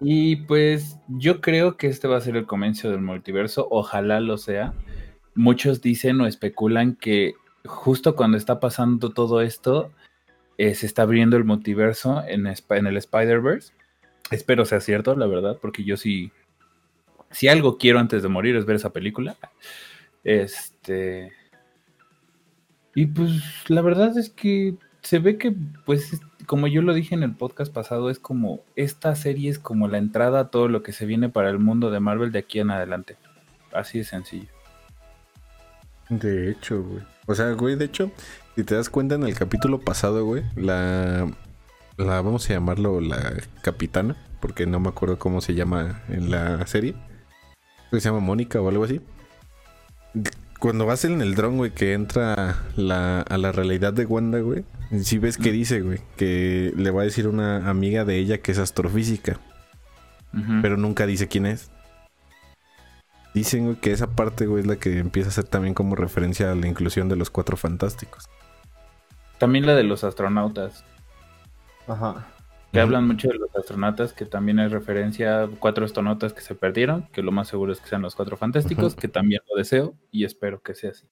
Y 0.01 0.37
pues 0.37 0.99
yo 1.09 1.41
creo 1.41 1.77
que 1.77 1.87
este 1.87 2.09
va 2.09 2.17
a 2.17 2.21
ser 2.21 2.37
el 2.37 2.47
comienzo 2.47 2.91
del 2.91 3.01
multiverso. 3.03 3.67
Ojalá 3.71 4.21
lo 4.21 4.37
sea. 4.39 4.73
Muchos 5.35 5.81
dicen 5.83 6.21
o 6.21 6.27
especulan 6.27 6.97
que 6.97 7.35
justo 7.67 8.17
cuando 8.17 8.37
está 8.37 8.59
pasando 8.59 9.11
todo 9.11 9.41
esto, 9.43 9.93
eh, 10.59 10.75
se 10.75 10.87
está 10.87 11.03
abriendo 11.03 11.37
el 11.37 11.45
multiverso 11.45 12.23
en, 12.27 12.47
Sp- 12.51 12.77
en 12.79 12.87
el 12.87 12.97
Spider-Verse. 12.97 13.73
Espero 14.31 14.65
sea 14.65 14.81
cierto, 14.81 15.15
la 15.15 15.27
verdad, 15.27 15.59
porque 15.61 15.85
yo 15.85 15.97
sí. 15.97 16.33
Si 17.31 17.49
algo 17.49 17.77
quiero 17.79 17.99
antes 18.01 18.23
de 18.23 18.29
morir 18.29 18.57
es 18.57 18.65
ver 18.67 18.77
esa 18.77 18.93
película. 18.93 19.37
Este. 20.25 21.33
Y 22.97 23.07
pues 23.07 23.31
la 23.69 23.83
verdad 23.83 24.19
es 24.19 24.31
que 24.31 24.75
se 25.03 25.21
ve 25.21 25.39
que, 25.39 25.55
pues, 25.85 26.15
es- 26.15 26.21
como 26.47 26.67
yo 26.67 26.81
lo 26.83 26.95
dije 26.95 27.15
en 27.15 27.23
el 27.23 27.35
podcast 27.35 27.73
pasado, 27.73 28.09
es 28.11 28.19
como, 28.19 28.61
esta 28.75 29.15
serie 29.15 29.51
es 29.51 29.59
como 29.61 29.87
la 29.87 29.99
entrada 29.99 30.41
a 30.41 30.49
todo 30.49 30.67
lo 30.69 30.83
que 30.83 30.93
se 30.93 31.07
viene 31.07 31.29
para 31.29 31.51
el 31.51 31.59
mundo 31.61 31.91
de 31.91 32.01
Marvel 32.01 32.33
de 32.33 32.39
aquí 32.41 32.59
en 32.59 32.71
adelante. 32.71 33.17
Así 33.73 33.99
de 33.99 34.05
sencillo. 34.05 34.49
De 36.09 36.51
hecho, 36.51 36.83
güey. 36.83 37.03
O 37.27 37.35
sea, 37.35 37.51
güey, 37.53 37.77
de 37.77 37.85
hecho, 37.85 38.11
si 38.55 38.65
te 38.65 38.75
das 38.77 38.89
cuenta 38.89 39.17
en 39.17 39.25
el 39.25 39.35
capítulo 39.35 39.81
pasado, 39.81 40.25
güey, 40.25 40.45
la, 40.55 41.27
la 41.97 42.21
vamos 42.23 42.49
a 42.49 42.55
llamarlo 42.55 43.01
la 43.01 43.35
capitana, 43.63 44.17
porque 44.41 44.67
no 44.67 44.79
me 44.81 44.89
acuerdo 44.89 45.19
cómo 45.19 45.41
se 45.41 45.55
llama 45.55 46.03
en 46.09 46.31
la 46.31 46.65
serie. 46.67 46.95
Se 47.91 48.01
llama 48.01 48.21
Mónica 48.21 48.61
o 48.61 48.69
algo 48.69 48.85
así. 48.85 49.01
Cuando 50.59 50.87
vas 50.87 51.05
en 51.05 51.21
el 51.21 51.35
dron, 51.35 51.59
güey, 51.59 51.71
que 51.73 51.93
entra 51.93 52.57
la, 52.77 53.21
a 53.21 53.39
la 53.39 53.53
realidad 53.53 53.93
de 53.93 54.07
Wanda, 54.07 54.41
güey, 54.41 54.65
sí 55.03 55.19
ves 55.19 55.37
que 55.37 55.53
dice, 55.53 55.83
güey, 55.83 56.01
que 56.17 56.73
le 56.77 56.91
va 56.91 57.03
a 57.03 57.05
decir 57.05 57.29
una 57.29 57.69
amiga 57.69 58.05
de 58.05 58.17
ella 58.17 58.39
que 58.39 58.53
es 58.53 58.59
astrofísica, 58.59 59.39
pero 60.63 60.77
nunca 60.77 61.07
dice 61.07 61.29
quién 61.29 61.47
es. 61.47 61.71
Dicen, 63.35 63.65
güey, 63.65 63.77
que 63.77 63.93
esa 63.93 64.09
parte, 64.09 64.47
güey, 64.47 64.63
es 64.63 64.67
la 64.67 64.77
que 64.77 64.99
empieza 64.99 65.29
a 65.29 65.33
ser 65.33 65.45
también 65.45 65.75
como 65.75 65.95
referencia 65.95 66.51
a 66.53 66.55
la 66.55 66.67
inclusión 66.67 67.09
de 67.09 67.17
los 67.17 67.29
cuatro 67.29 67.57
fantásticos. 67.57 68.29
También 69.39 69.67
la 69.67 69.75
de 69.75 69.85
los 69.85 70.05
astronautas. 70.05 70.85
Ajá. 71.87 72.27
Que 72.77 72.83
hablan 72.83 73.07
mucho 73.07 73.29
de 73.29 73.39
los 73.39 73.55
astronautas, 73.57 74.13
que 74.13 74.27
también 74.27 74.59
es 74.59 74.71
referencia 74.71 75.45
a 75.45 75.49
cuatro 75.49 75.87
astronautas 75.87 76.35
que 76.35 76.43
se 76.43 76.55
perdieron, 76.55 77.09
que 77.11 77.23
lo 77.23 77.33
más 77.33 77.49
seguro 77.49 77.73
es 77.73 77.81
que 77.81 77.89
sean 77.89 78.03
los 78.03 78.15
cuatro 78.15 78.37
fantásticos, 78.37 78.95
que 78.95 79.09
también 79.09 79.41
lo 79.51 79.57
deseo 79.57 79.95
y 80.11 80.25
espero 80.25 80.61
que 80.61 80.75
sea 80.75 80.91
así. 80.91 81.09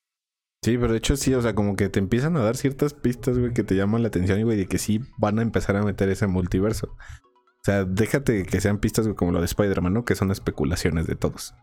Sí, 0.62 0.76
pero 0.76 0.92
de 0.92 0.98
hecho 0.98 1.16
sí, 1.16 1.32
o 1.32 1.40
sea, 1.40 1.54
como 1.54 1.74
que 1.74 1.88
te 1.88 1.98
empiezan 1.98 2.36
a 2.36 2.40
dar 2.40 2.58
ciertas 2.58 2.92
pistas, 2.92 3.38
güey, 3.38 3.54
que 3.54 3.64
te 3.64 3.76
llaman 3.76 4.02
la 4.02 4.08
atención, 4.08 4.42
güey, 4.42 4.58
de 4.58 4.66
que 4.66 4.76
sí 4.76 5.00
van 5.16 5.38
a 5.38 5.42
empezar 5.42 5.76
a 5.76 5.82
meter 5.82 6.10
ese 6.10 6.26
multiverso. 6.26 6.88
O 6.88 7.64
sea, 7.64 7.84
déjate 7.84 8.44
que 8.44 8.60
sean 8.60 8.78
pistas, 8.78 9.06
güey, 9.06 9.16
como 9.16 9.32
lo 9.32 9.38
de 9.38 9.46
Spider-Man, 9.46 9.94
¿no? 9.94 10.04
Que 10.04 10.16
son 10.16 10.30
especulaciones 10.30 11.06
de 11.06 11.14
todos. 11.14 11.54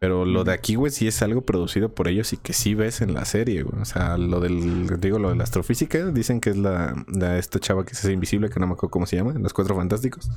Pero 0.00 0.24
lo 0.24 0.44
de 0.44 0.52
aquí, 0.52 0.76
güey, 0.76 0.92
sí 0.92 1.08
es 1.08 1.22
algo 1.22 1.40
producido 1.42 1.92
por 1.92 2.06
ellos 2.06 2.32
y 2.32 2.36
que 2.36 2.52
sí 2.52 2.74
ves 2.74 3.00
en 3.00 3.14
la 3.14 3.24
serie, 3.24 3.64
güey. 3.64 3.82
O 3.82 3.84
sea, 3.84 4.16
lo 4.16 4.38
del, 4.38 5.00
digo, 5.00 5.18
lo 5.18 5.30
de 5.30 5.36
la 5.36 5.42
astrofísica, 5.44 6.06
dicen 6.12 6.40
que 6.40 6.50
es 6.50 6.56
la, 6.56 6.94
la 7.08 7.36
esta 7.36 7.58
chava 7.58 7.84
que 7.84 7.94
se 7.96 8.06
hace 8.06 8.12
invisible, 8.12 8.48
que 8.48 8.60
no 8.60 8.66
me 8.68 8.74
acuerdo 8.74 8.90
cómo 8.92 9.06
se 9.06 9.16
llama, 9.16 9.32
en 9.32 9.42
los 9.42 9.52
cuatro 9.52 9.74
fantásticos. 9.74 10.30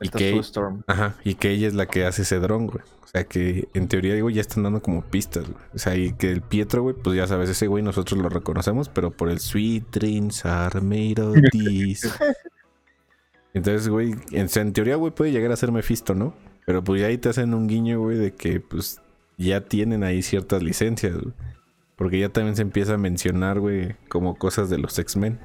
Y 0.00 0.06
Esta 0.06 0.18
que- 0.18 0.38
Storm. 0.38 0.84
Ajá, 0.86 1.16
y 1.24 1.34
que 1.34 1.50
ella 1.50 1.66
es 1.66 1.74
la 1.74 1.86
que 1.86 2.04
hace 2.06 2.22
ese 2.22 2.38
dron, 2.38 2.66
güey. 2.68 2.84
O 3.02 3.06
sea 3.08 3.24
que 3.24 3.68
en 3.74 3.88
teoría, 3.88 4.14
digo, 4.14 4.28
ya 4.30 4.40
están 4.40 4.62
dando 4.64 4.80
como 4.82 5.02
pistas, 5.02 5.44
güey. 5.48 5.64
O 5.74 5.78
sea, 5.78 5.96
y 5.96 6.12
que 6.12 6.30
el 6.30 6.40
Pietro, 6.42 6.82
güey, 6.82 6.94
pues 6.94 7.16
ya 7.16 7.26
sabes, 7.26 7.48
ese 7.50 7.66
güey 7.68 7.82
nosotros 7.82 8.20
lo 8.20 8.28
reconocemos, 8.28 8.88
pero 8.88 9.10
por 9.10 9.28
el 9.28 9.40
Sweet 9.40 9.84
Dreams 9.92 10.44
are 10.46 10.80
made 10.80 11.20
of 11.20 11.36
this. 11.50 12.08
Entonces, 13.54 13.88
güey, 13.88 14.14
en, 14.32 14.48
en 14.54 14.72
teoría, 14.72 14.96
güey, 14.96 15.12
puede 15.12 15.30
llegar 15.32 15.52
a 15.52 15.56
ser 15.56 15.70
Mephisto, 15.72 16.14
¿no? 16.14 16.34
Pero 16.66 16.82
pues 16.82 17.00
ya 17.00 17.08
ahí 17.08 17.18
te 17.18 17.28
hacen 17.28 17.52
un 17.54 17.66
guiño, 17.66 18.00
güey, 18.00 18.16
de 18.18 18.34
que 18.34 18.60
pues 18.60 19.00
ya 19.36 19.60
tienen 19.62 20.02
ahí 20.04 20.22
ciertas 20.22 20.62
licencias, 20.62 21.14
güey. 21.14 21.34
Porque 21.96 22.18
ya 22.18 22.28
también 22.28 22.56
se 22.56 22.62
empieza 22.62 22.94
a 22.94 22.98
mencionar, 22.98 23.60
güey, 23.60 23.94
como 24.08 24.36
cosas 24.36 24.68
de 24.70 24.78
los 24.78 24.98
X-Men. 24.98 25.38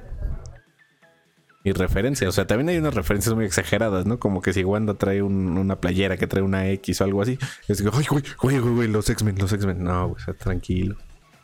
Y 1.62 1.72
referencias, 1.72 2.26
o 2.30 2.32
sea, 2.32 2.46
también 2.46 2.70
hay 2.70 2.78
unas 2.78 2.94
referencias 2.94 3.34
muy 3.34 3.44
exageradas, 3.44 4.06
¿no? 4.06 4.18
Como 4.18 4.40
que 4.40 4.54
si 4.54 4.64
Wanda 4.64 4.94
trae 4.94 5.22
un- 5.22 5.58
una 5.58 5.76
playera 5.76 6.16
que 6.16 6.26
trae 6.26 6.42
una 6.42 6.66
X 6.70 7.02
o 7.02 7.04
algo 7.04 7.20
así, 7.20 7.38
es 7.68 7.82
que, 7.82 7.90
ay, 7.92 8.06
güey, 8.08 8.24
güey, 8.40 8.58
güey, 8.58 8.74
güey, 8.74 8.88
los 8.88 9.10
X-Men, 9.10 9.36
los 9.38 9.52
X-Men. 9.52 9.84
No, 9.84 10.08
güey, 10.08 10.22
o 10.22 10.24
sea, 10.24 10.32
tranquilo, 10.32 10.96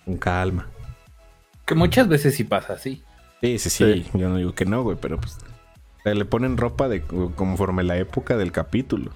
con 0.07 0.17
calma. 0.17 0.71
Que 1.67 1.75
muchas 1.75 2.09
veces 2.09 2.35
sí 2.35 2.45
pasa 2.45 2.73
así. 2.73 3.03
Sí, 3.43 3.59
sí, 3.59 3.69
sí, 3.69 4.07
yo 4.15 4.31
no 4.31 4.37
digo 4.37 4.55
que 4.55 4.65
no, 4.65 4.83
güey, 4.83 4.97
pero 4.99 5.21
pues 5.21 5.37
le 6.05 6.25
ponen 6.25 6.57
ropa 6.57 6.89
de 6.89 7.03
conforme 7.03 7.83
la 7.83 7.99
época 7.99 8.39
del 8.39 8.53
capítulo. 8.53 9.11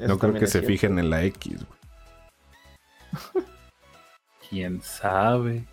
Eso 0.00 0.08
no 0.08 0.18
creo 0.18 0.34
que 0.34 0.46
se 0.46 0.52
cierto. 0.60 0.68
fijen 0.68 0.98
en 0.98 1.10
la 1.10 1.22
X, 1.24 1.56
güey. 1.56 1.80
¿Quién 4.48 4.82
sabe? 4.82 5.64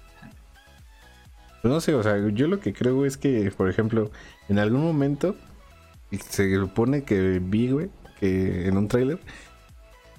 Pues 1.61 1.73
no 1.73 1.81
sé, 1.81 1.93
o 1.95 2.03
sea, 2.03 2.17
yo 2.29 2.47
lo 2.47 2.59
que 2.59 2.73
creo 2.73 3.05
es 3.05 3.17
que, 3.17 3.51
por 3.55 3.69
ejemplo, 3.69 4.11
en 4.49 4.59
algún 4.59 4.81
momento 4.81 5.35
se 6.29 6.55
supone 6.55 7.03
que 7.03 7.39
vi, 7.39 7.71
güey, 7.71 7.89
que 8.19 8.67
en 8.67 8.77
un 8.77 8.87
tráiler, 8.87 9.19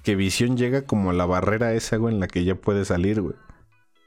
que 0.02 0.16
Visión 0.16 0.56
llega 0.56 0.82
como 0.82 1.10
a 1.10 1.14
la 1.14 1.26
barrera 1.26 1.72
esa, 1.74 1.96
güey, 1.96 2.14
en 2.14 2.20
la 2.20 2.26
que 2.26 2.44
ya 2.44 2.54
puede 2.56 2.84
salir, 2.84 3.20
güey. 3.22 3.34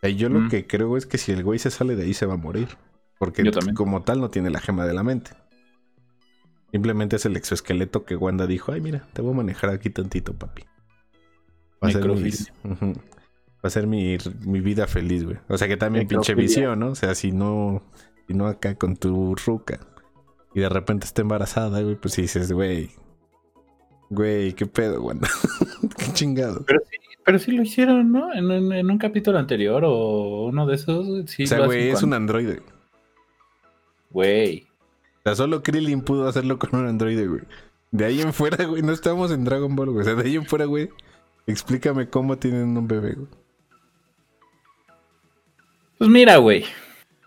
Sea, 0.01 0.09
yo 0.09 0.29
lo 0.29 0.41
Mm. 0.41 0.49
que 0.49 0.67
creo 0.67 0.97
es 0.97 1.05
que 1.05 1.17
si 1.17 1.31
el 1.31 1.43
güey 1.43 1.59
se 1.59 1.71
sale 1.71 1.95
de 1.95 2.03
ahí 2.03 2.13
se 2.13 2.25
va 2.25 2.33
a 2.33 2.37
morir. 2.37 2.69
Porque 3.17 3.43
como 3.75 4.01
tal 4.01 4.19
no 4.19 4.29
tiene 4.31 4.49
la 4.49 4.59
gema 4.59 4.85
de 4.85 4.93
la 4.95 5.03
mente. 5.03 5.31
Simplemente 6.71 7.17
es 7.17 7.25
el 7.25 7.35
exoesqueleto 7.35 8.05
que 8.05 8.15
Wanda 8.15 8.47
dijo, 8.47 8.71
ay 8.71 8.81
mira, 8.81 9.07
te 9.13 9.21
voy 9.21 9.33
a 9.33 9.37
manejar 9.37 9.69
aquí 9.71 9.89
tantito, 9.89 10.33
papi. 10.33 10.63
Va 11.83 11.89
a 11.89 11.91
ser, 11.91 12.07
mis- 12.07 12.51
Necrofilia. 12.63 12.91
Ujú. 12.93 13.01
Va 13.63 13.67
a 13.67 13.69
ser 13.69 13.87
mi, 13.87 14.17
mi 14.45 14.59
vida 14.61 14.87
feliz, 14.87 15.23
güey. 15.25 15.37
O 15.49 15.57
sea 15.57 15.67
que 15.67 15.77
también 15.77 16.07
pinche 16.07 16.33
visión, 16.35 16.79
¿no? 16.79 16.87
O 16.89 16.95
sea, 16.95 17.13
si 17.15 17.31
no, 17.31 17.83
si 18.27 18.33
no 18.33 18.47
acá 18.47 18.75
con 18.75 18.95
tu 18.95 19.35
ruca 19.35 19.79
y 20.53 20.61
de 20.61 20.69
repente 20.69 21.05
está 21.05 21.21
embarazada, 21.21 21.81
güey, 21.81 21.95
pues 21.95 22.15
dices, 22.15 22.51
güey, 22.51 22.89
Güey, 24.09 24.51
qué 24.53 24.65
pedo, 24.65 25.01
Wanda. 25.01 25.29
qué 25.97 26.11
chingado. 26.13 26.65
Pero 26.67 26.79
sí, 26.89 26.97
pero 27.23 27.39
sí 27.39 27.51
lo 27.53 27.61
hicieron, 27.63 28.11
¿no? 28.11 28.33
En, 28.33 28.51
en- 28.51 28.71
en 28.73 28.91
un 28.91 28.97
capítulo 28.97 29.39
anterior 29.39 29.83
o 29.85 30.47
uno 30.47 30.65
de 30.67 30.75
esos. 30.75 31.29
Sí 31.29 31.43
o 31.43 31.47
sea, 31.47 31.65
güey, 31.65 31.89
es 31.89 32.03
un 32.03 32.13
androide. 32.13 32.61
Güey. 34.09 34.67
O 35.21 35.23
sea, 35.23 35.35
solo 35.35 35.61
Krillin 35.61 36.01
pudo 36.01 36.27
hacerlo 36.27 36.57
con 36.57 36.79
un 36.79 36.87
androide, 36.87 37.27
güey. 37.27 37.41
De 37.91 38.05
ahí 38.05 38.21
en 38.21 38.33
fuera, 38.33 38.65
güey, 38.65 38.81
no 38.81 38.91
estamos 38.91 39.31
en 39.31 39.43
Dragon 39.43 39.75
Ball, 39.75 39.91
güey. 39.91 40.01
O 40.01 40.03
sea, 40.03 40.15
de 40.15 40.23
ahí 40.23 40.35
en 40.35 40.45
fuera, 40.45 40.65
güey, 40.65 40.89
explícame 41.45 42.09
cómo 42.09 42.37
tienen 42.37 42.75
un 42.75 42.87
bebé, 42.87 43.13
güey. 43.13 43.27
Pues 45.97 46.09
mira, 46.09 46.37
güey. 46.37 46.65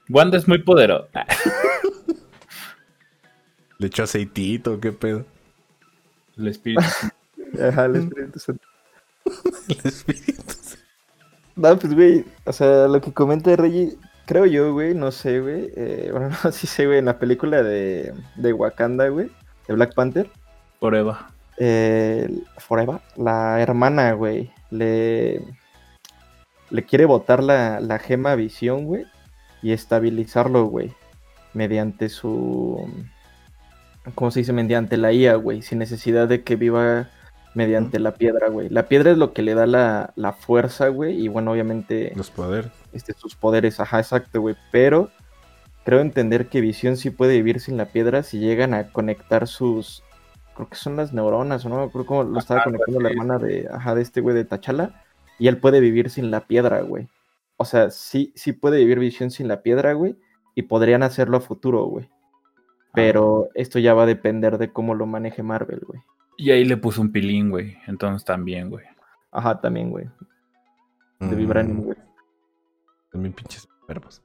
Wanda 0.09 0.37
es 0.37 0.49
muy 0.49 0.59
poderosa. 0.59 1.25
Le 3.79 3.87
echó 3.87 4.03
aceitito, 4.03 4.81
qué 4.81 4.93
pedo. 4.93 5.25
El 6.37 6.49
espíritu. 6.49 6.83
Ajá, 7.63 7.85
el 7.85 7.97
Espíritu 7.97 8.39
Santo. 8.41 8.67
El 9.69 9.81
espíritu. 9.85 10.55
No, 11.57 11.79
pues, 11.79 11.95
güey, 11.95 12.25
o 12.45 12.53
sea, 12.53 12.89
lo 12.89 13.01
que 13.01 13.13
comenta 13.13 13.55
Reggie, 13.55 13.97
creo 14.27 14.47
yo, 14.47 14.73
güey, 14.73 14.95
no 14.95 15.11
sé, 15.13 15.41
güey. 15.41 15.71
eh, 15.77 16.09
bueno, 16.13 16.31
no, 16.45 16.53
sí 16.53 16.67
sé, 16.67 16.87
güey, 16.87 16.99
en 16.99 17.07
la 17.07 17.19
película 17.19 17.63
de, 17.63 18.13
de 18.37 18.53
Wakanda, 18.53 19.09
güey, 19.09 19.31
de 19.69 19.75
Black 19.75 19.95
Panther, 19.95 20.31
Forever. 20.81 21.17
eh, 21.59 22.29
Forever, 22.59 23.01
la 23.17 23.61
hermana, 23.61 24.13
güey, 24.13 24.53
le, 24.71 25.43
le 26.71 26.85
quiere 26.85 27.05
botar 27.07 27.43
la, 27.43 27.81
la 27.81 27.99
gema 27.99 28.35
visión, 28.35 28.85
güey, 28.87 29.07
y 29.63 29.73
estabilizarlo, 29.73 30.65
güey, 30.67 30.93
mediante 31.55 32.09
su, 32.09 32.87
¿cómo 34.15 34.31
se 34.31 34.41
dice? 34.41 34.53
Mediante 34.53 34.97
la 34.97 35.13
IA, 35.13 35.37
güey, 35.37 35.63
sin 35.63 35.79
necesidad 35.79 36.29
de 36.29 36.43
que 36.45 36.57
viva 36.57 37.09
mediante 37.55 37.99
la 38.01 38.15
piedra, 38.15 38.49
güey. 38.49 38.69
La 38.69 38.89
piedra 38.89 39.13
es 39.13 39.19
lo 39.19 39.33
que 39.33 39.43
le 39.43 39.55
da 39.55 39.67
la, 39.67 40.13
la 40.17 40.33
fuerza, 40.33 40.89
güey, 40.89 41.21
y 41.25 41.29
bueno, 41.29 41.53
obviamente 41.53 42.13
Los 42.17 42.31
poderes. 42.31 42.73
Este, 42.95 43.13
sus 43.13 43.35
poderes, 43.35 43.81
ajá, 43.81 43.99
exacto, 43.99 44.41
güey. 44.41 44.57
Pero 44.71 45.11
creo 45.85 46.01
entender 46.01 46.49
que 46.49 46.61
Visión 46.61 46.97
sí 46.97 47.11
puede 47.11 47.35
vivir 47.35 47.61
sin 47.61 47.77
la 47.77 47.87
piedra 47.87 48.23
si 48.23 48.39
llegan 48.39 48.75
a 48.75 48.91
conectar 48.91 49.47
sus. 49.47 50.03
Creo 50.55 50.69
que 50.69 50.77
son 50.77 50.97
las 50.97 51.13
neuronas, 51.13 51.65
o 51.65 51.69
no 51.69 51.79
me 51.79 51.83
acuerdo 51.85 52.07
cómo 52.07 52.23
lo 52.23 52.39
estaba 52.39 52.61
Ajá, 52.61 52.71
conectando 52.71 53.01
la 53.01 53.11
hermana 53.11 53.39
de, 53.39 53.69
ajá, 53.71 53.95
de 53.95 54.03
este 54.03 54.21
güey 54.21 54.37
de 54.37 54.45
Tachala. 54.45 55.03
Y 55.39 55.49
él 55.49 55.59
puede 55.59 55.81
vivir 55.81 56.11
sin 56.11 56.31
la 56.31 56.47
piedra, 56.47 56.81
güey. 56.83 57.09
O 57.57 57.65
sea, 57.65 57.91
sí, 57.91 58.33
sí 58.37 58.53
puede 58.53 58.79
vivir 58.79 59.01
Visión 59.01 59.31
sin 59.31 59.49
la 59.49 59.63
piedra, 59.63 59.93
güey. 59.93 60.17
Y 60.55 60.63
podrían 60.63 61.03
hacerlo 61.03 61.39
a 61.39 61.41
futuro, 61.41 61.85
güey. 61.85 62.09
Pero 62.93 63.49
esto 63.55 63.81
ya 63.81 63.93
va 63.95 64.05
a 64.05 64.07
depender 64.07 64.57
de 64.57 64.73
cómo 64.73 64.95
lo 64.95 65.07
maneje 65.07 65.43
Marvel, 65.43 65.81
güey. 65.85 66.01
Y 66.37 66.53
ahí 66.53 66.65
le 66.65 66.77
puso 66.77 67.01
un 67.01 67.11
pilín, 67.11 67.51
güey. 67.51 67.77
Entonces 67.89 68.25
también, 68.25 68.71
güey. 68.71 68.85
Ajá, 69.33 69.61
también, 69.61 69.91
güey. 69.91 70.07
De 71.19 71.35
Mm, 71.35 71.37
Vibranium, 71.37 71.81
güey. 71.83 71.97
También 73.15 73.33
pinches 73.33 73.69
enfermos. 73.83 74.25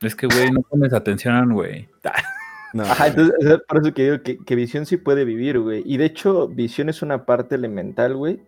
Es 0.00 0.16
que, 0.16 0.26
güey, 0.26 0.50
no 0.50 0.62
pones 0.62 0.94
atención, 0.94 1.52
güey. 1.52 1.88
No, 2.74 2.84
Ajá, 2.84 3.08
entonces 3.08 3.34
es 3.38 3.60
por 3.68 3.82
eso 3.82 3.92
que 3.92 4.02
digo 4.04 4.22
que, 4.22 4.38
que 4.38 4.54
Visión 4.54 4.86
sí 4.86 4.96
puede 4.96 5.26
vivir, 5.26 5.60
güey. 5.60 5.82
Y 5.84 5.98
de 5.98 6.06
hecho, 6.06 6.48
Visión 6.48 6.88
es 6.88 7.02
una 7.02 7.26
parte 7.26 7.54
elemental, 7.54 8.16
güey. 8.16 8.40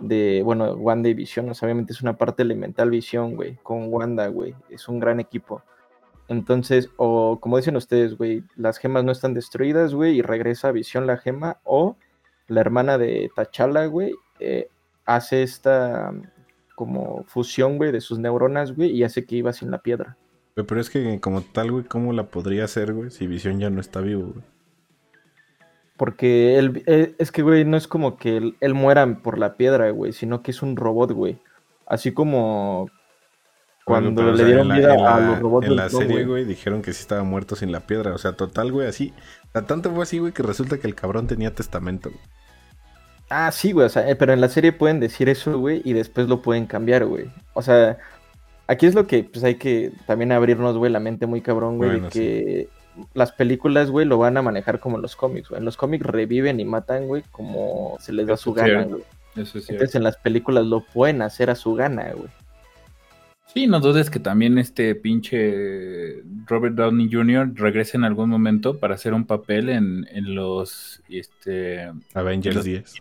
De, 0.00 0.42
bueno, 0.44 0.72
Wanda 0.72 1.08
y 1.08 1.14
Visión, 1.14 1.48
o 1.48 1.54
sea, 1.54 1.68
obviamente 1.68 1.92
es 1.92 2.02
una 2.02 2.18
parte 2.18 2.42
elemental 2.42 2.90
Visión, 2.90 3.36
güey. 3.36 3.60
Con 3.62 3.84
Wanda, 3.92 4.26
güey. 4.26 4.56
Es 4.70 4.88
un 4.88 4.98
gran 4.98 5.20
equipo. 5.20 5.62
Entonces, 6.26 6.90
o 6.96 7.38
como 7.38 7.58
dicen 7.58 7.76
ustedes, 7.76 8.18
güey, 8.18 8.42
las 8.56 8.78
gemas 8.78 9.04
no 9.04 9.12
están 9.12 9.34
destruidas, 9.34 9.94
güey, 9.94 10.16
y 10.16 10.22
regresa 10.22 10.66
a 10.66 10.72
Visión 10.72 11.06
la 11.06 11.18
gema. 11.18 11.58
O 11.62 11.96
la 12.48 12.60
hermana 12.60 12.98
de 12.98 13.30
T'Challa, 13.36 13.86
güey, 13.86 14.16
eh, 14.40 14.68
hace 15.04 15.44
esta 15.44 16.12
como 16.80 17.24
fusión, 17.26 17.76
güey, 17.76 17.92
de 17.92 18.00
sus 18.00 18.18
neuronas, 18.18 18.74
güey, 18.74 18.90
y 18.90 19.04
hace 19.04 19.26
que 19.26 19.36
iba 19.36 19.52
sin 19.52 19.70
la 19.70 19.82
piedra. 19.82 20.16
Pero 20.54 20.80
es 20.80 20.88
que 20.88 21.20
como 21.20 21.42
tal, 21.42 21.70
güey, 21.70 21.84
¿cómo 21.84 22.14
la 22.14 22.24
podría 22.30 22.64
hacer, 22.64 22.94
güey? 22.94 23.10
Si 23.10 23.26
Visión 23.26 23.60
ya 23.60 23.68
no 23.68 23.80
está 23.82 24.00
vivo, 24.00 24.32
güey. 24.32 24.44
Porque 25.96 26.58
él, 26.58 26.82
eh, 26.86 27.14
es 27.18 27.30
que, 27.30 27.42
güey, 27.42 27.64
no 27.66 27.76
es 27.76 27.86
como 27.86 28.16
que 28.16 28.38
él, 28.38 28.56
él 28.60 28.72
muera 28.74 29.06
por 29.22 29.38
la 29.38 29.56
piedra, 29.56 29.90
güey, 29.90 30.12
sino 30.14 30.42
que 30.42 30.50
es 30.52 30.62
un 30.62 30.76
robot, 30.76 31.12
güey. 31.12 31.38
Así 31.86 32.12
como 32.12 32.88
cuando 33.84 34.22
Bueno, 34.22 34.36
le 34.36 34.44
dieron 34.44 34.68
la- 34.68 34.76
vida 34.76 34.96
la- 34.96 35.16
a 35.16 35.20
los 35.20 35.38
robots 35.40 35.66
En 35.66 35.76
la 35.76 35.88
serie, 35.90 36.24
güey. 36.24 36.44
dijeron 36.44 36.80
que 36.80 36.92
sí 36.94 37.00
estaba 37.02 37.22
muerto 37.22 37.54
sin 37.56 37.70
la 37.72 37.80
piedra. 37.80 38.14
O 38.14 38.18
sea, 38.18 38.32
total, 38.32 38.72
güey, 38.72 38.86
así. 38.86 39.12
Tanto 39.66 39.90
fue 39.92 40.04
así, 40.04 40.18
güey, 40.18 40.32
que 40.32 40.42
resulta 40.42 40.78
que 40.78 40.86
el 40.86 40.94
cabrón 40.94 41.26
tenía 41.26 41.54
testamento. 41.54 42.08
güey. 42.10 42.22
Ah, 43.30 43.52
sí, 43.52 43.70
güey, 43.70 43.86
o 43.86 43.88
sea, 43.88 44.10
eh, 44.10 44.16
pero 44.16 44.32
en 44.32 44.40
la 44.40 44.48
serie 44.48 44.72
pueden 44.72 44.98
decir 44.98 45.28
eso, 45.28 45.56
güey, 45.56 45.80
y 45.84 45.92
después 45.92 46.28
lo 46.28 46.42
pueden 46.42 46.66
cambiar, 46.66 47.06
güey. 47.06 47.30
O 47.54 47.62
sea, 47.62 47.96
aquí 48.66 48.86
es 48.86 48.94
lo 48.96 49.06
que 49.06 49.22
pues 49.22 49.44
hay 49.44 49.54
que 49.54 49.92
también 50.06 50.32
abrirnos, 50.32 50.76
güey, 50.76 50.90
la 50.90 50.98
mente 50.98 51.26
muy 51.26 51.40
cabrón, 51.40 51.76
güey, 51.78 51.90
Bueno, 51.90 52.04
de 52.06 52.10
que 52.10 52.68
las 53.14 53.30
películas, 53.30 53.88
güey, 53.90 54.04
lo 54.04 54.18
van 54.18 54.36
a 54.36 54.42
manejar 54.42 54.80
como 54.80 54.98
los 54.98 55.14
cómics, 55.14 55.48
güey. 55.48 55.60
En 55.60 55.64
los 55.64 55.76
cómics 55.76 56.04
reviven 56.04 56.58
y 56.58 56.64
matan, 56.64 57.06
güey, 57.06 57.22
como 57.30 57.96
se 58.00 58.12
les 58.12 58.26
da 58.26 58.34
Eso 58.34 58.42
su 58.42 58.52
gana, 58.52 58.82
güey. 58.82 59.02
Eso 59.36 59.58
es. 59.58 59.70
Entonces 59.70 59.94
en 59.94 60.02
las 60.02 60.16
películas 60.16 60.66
lo 60.66 60.80
pueden 60.80 61.22
hacer 61.22 61.50
a 61.50 61.54
su 61.54 61.74
gana, 61.74 62.10
güey. 62.12 62.28
Sí, 63.52 63.66
no 63.66 63.80
dudes 63.80 64.10
que 64.10 64.20
también 64.20 64.58
este 64.58 64.94
pinche 64.94 66.22
Robert 66.46 66.76
Downey 66.76 67.08
Jr. 67.10 67.52
regrese 67.54 67.96
en 67.96 68.04
algún 68.04 68.30
momento 68.30 68.78
para 68.78 68.94
hacer 68.94 69.12
un 69.12 69.26
papel 69.26 69.68
en, 69.70 70.06
en 70.12 70.34
los 70.36 71.02
este 71.08 71.90
Avengers 72.14 72.56
Los- 72.56 72.64
10. 72.64 72.94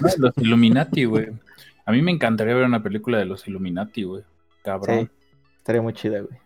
no, 0.00 0.08
los 0.18 0.38
Illuminati, 0.38 1.04
güey. 1.04 1.28
A 1.84 1.92
mí 1.92 2.00
me 2.02 2.10
encantaría 2.12 2.54
ver 2.54 2.64
una 2.64 2.82
película 2.82 3.18
de 3.18 3.26
los 3.26 3.46
Illuminati, 3.46 4.04
güey. 4.04 4.22
Cabrón. 4.62 5.00
Sí, 5.00 5.08
estaría 5.58 5.82
muy 5.82 5.92
chida, 5.92 6.20
güey. 6.20 6.38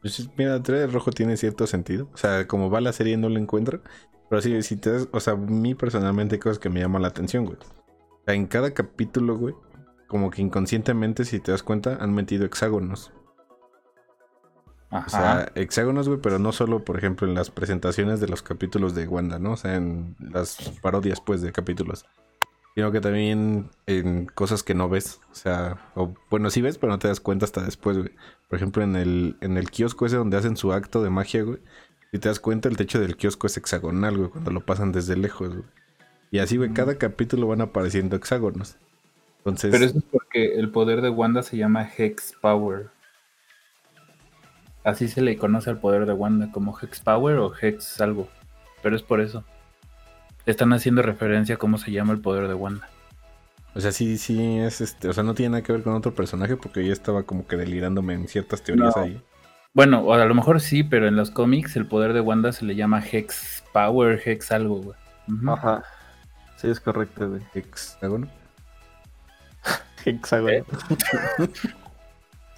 Pues, 0.00 0.28
mira, 0.36 0.56
el 0.56 0.92
rojo 0.92 1.12
tiene 1.12 1.36
cierto 1.36 1.66
sentido. 1.68 2.08
O 2.12 2.16
sea, 2.16 2.48
como 2.48 2.68
va 2.70 2.80
la 2.80 2.92
serie 2.92 3.16
no 3.16 3.28
lo 3.28 3.38
encuentro. 3.38 3.80
Pero 4.28 4.42
sí, 4.42 4.60
si 4.62 4.76
te 4.76 4.90
das, 4.90 5.08
o 5.12 5.20
sea, 5.20 5.34
a 5.34 5.36
mí 5.36 5.74
personalmente 5.74 6.36
hay 6.36 6.40
cosas 6.40 6.58
que 6.58 6.68
me 6.70 6.80
llaman 6.80 7.02
la 7.02 7.08
atención, 7.08 7.44
güey. 7.44 7.58
O 7.58 8.24
sea, 8.24 8.34
en 8.34 8.46
cada 8.46 8.72
capítulo, 8.72 9.36
güey, 9.36 9.54
como 10.12 10.30
que 10.30 10.42
inconscientemente, 10.42 11.24
si 11.24 11.40
te 11.40 11.52
das 11.52 11.62
cuenta, 11.62 11.96
han 11.98 12.14
metido 12.14 12.44
hexágonos. 12.44 13.12
Ajá. 14.90 15.06
O 15.06 15.10
sea, 15.10 15.52
hexágonos, 15.54 16.06
güey, 16.06 16.20
pero 16.20 16.38
no 16.38 16.52
solo, 16.52 16.84
por 16.84 16.98
ejemplo, 16.98 17.26
en 17.26 17.32
las 17.32 17.50
presentaciones 17.50 18.20
de 18.20 18.28
los 18.28 18.42
capítulos 18.42 18.94
de 18.94 19.08
Wanda, 19.08 19.38
¿no? 19.38 19.52
O 19.52 19.56
sea, 19.56 19.74
en 19.74 20.14
las 20.20 20.58
parodias, 20.82 21.22
pues, 21.22 21.40
de 21.40 21.50
capítulos. 21.50 22.04
Sino 22.74 22.92
que 22.92 23.00
también 23.00 23.70
en 23.86 24.26
cosas 24.26 24.62
que 24.62 24.74
no 24.74 24.90
ves. 24.90 25.18
O 25.30 25.34
sea, 25.34 25.78
o, 25.94 26.12
bueno, 26.28 26.50
sí 26.50 26.60
ves, 26.60 26.76
pero 26.76 26.92
no 26.92 26.98
te 26.98 27.08
das 27.08 27.20
cuenta 27.20 27.46
hasta 27.46 27.62
después, 27.62 27.96
güey. 27.96 28.10
Por 28.50 28.58
ejemplo, 28.58 28.82
en 28.82 28.96
el, 28.96 29.38
en 29.40 29.56
el 29.56 29.70
kiosco 29.70 30.04
ese 30.04 30.16
donde 30.16 30.36
hacen 30.36 30.58
su 30.58 30.74
acto 30.74 31.02
de 31.02 31.08
magia, 31.08 31.42
güey. 31.42 31.58
Si 32.10 32.18
te 32.18 32.28
das 32.28 32.38
cuenta, 32.38 32.68
el 32.68 32.76
techo 32.76 33.00
del 33.00 33.16
kiosco 33.16 33.46
es 33.46 33.56
hexagonal, 33.56 34.18
güey, 34.18 34.28
cuando 34.28 34.50
lo 34.50 34.66
pasan 34.66 34.92
desde 34.92 35.16
lejos, 35.16 35.54
güey. 35.54 35.64
Y 36.30 36.40
así, 36.40 36.58
güey, 36.58 36.74
cada 36.74 36.98
capítulo 36.98 37.46
van 37.46 37.62
apareciendo 37.62 38.14
hexágonos. 38.16 38.76
Entonces, 39.44 39.70
Pero 39.72 39.84
eso 39.84 39.98
es 39.98 40.04
porque 40.04 40.54
el 40.54 40.70
poder 40.70 41.00
de 41.00 41.10
Wanda 41.10 41.42
se 41.42 41.56
llama 41.56 41.88
Hex 41.96 42.34
Power. 42.40 42.88
Así 44.84 45.08
se 45.08 45.20
le 45.20 45.36
conoce 45.36 45.70
al 45.70 45.78
poder 45.78 46.06
de 46.06 46.12
Wanda, 46.12 46.50
como 46.52 46.76
Hex 46.80 47.00
Power 47.00 47.36
o 47.38 47.52
Hex 47.60 48.00
algo. 48.00 48.28
Pero 48.82 48.96
es 48.96 49.02
por 49.02 49.20
eso. 49.20 49.44
Están 50.46 50.72
haciendo 50.72 51.02
referencia 51.02 51.54
a 51.54 51.58
cómo 51.58 51.78
se 51.78 51.92
llama 51.92 52.12
el 52.12 52.20
poder 52.20 52.48
de 52.48 52.54
Wanda. 52.54 52.88
o 53.74 53.80
sea, 53.80 53.92
sí, 53.92 54.18
sí, 54.18 54.58
es 54.58 54.80
este. 54.80 55.08
O 55.08 55.12
sea, 55.12 55.22
no 55.22 55.34
tiene 55.34 55.50
nada 55.50 55.62
que 55.62 55.72
ver 55.72 55.82
con 55.82 55.94
otro 55.94 56.14
personaje 56.14 56.56
porque 56.56 56.84
yo 56.84 56.92
estaba 56.92 57.22
como 57.22 57.46
que 57.46 57.56
delirándome 57.56 58.14
en 58.14 58.26
ciertas 58.28 58.62
teorías 58.62 58.96
No. 58.96 59.02
ahí. 59.02 59.22
Bueno, 59.74 60.00
o 60.02 60.12
a 60.12 60.24
lo 60.24 60.34
mejor 60.34 60.60
sí, 60.60 60.82
pero 60.84 61.06
en 61.08 61.16
los 61.16 61.30
cómics 61.30 61.76
el 61.76 61.86
poder 61.86 62.12
de 62.12 62.20
Wanda 62.20 62.52
se 62.52 62.64
le 62.64 62.74
llama 62.74 63.02
Hex 63.04 63.64
Power, 63.72 64.20
Hex 64.24 64.52
algo, 64.52 64.82
güey. 64.82 64.98
Ajá. 65.48 65.82
Sí, 66.56 66.68
es 66.68 66.78
correcto, 66.80 67.28
güey. 67.30 67.42
Hexágono. 67.54 68.28
Hexágono. 70.04 70.64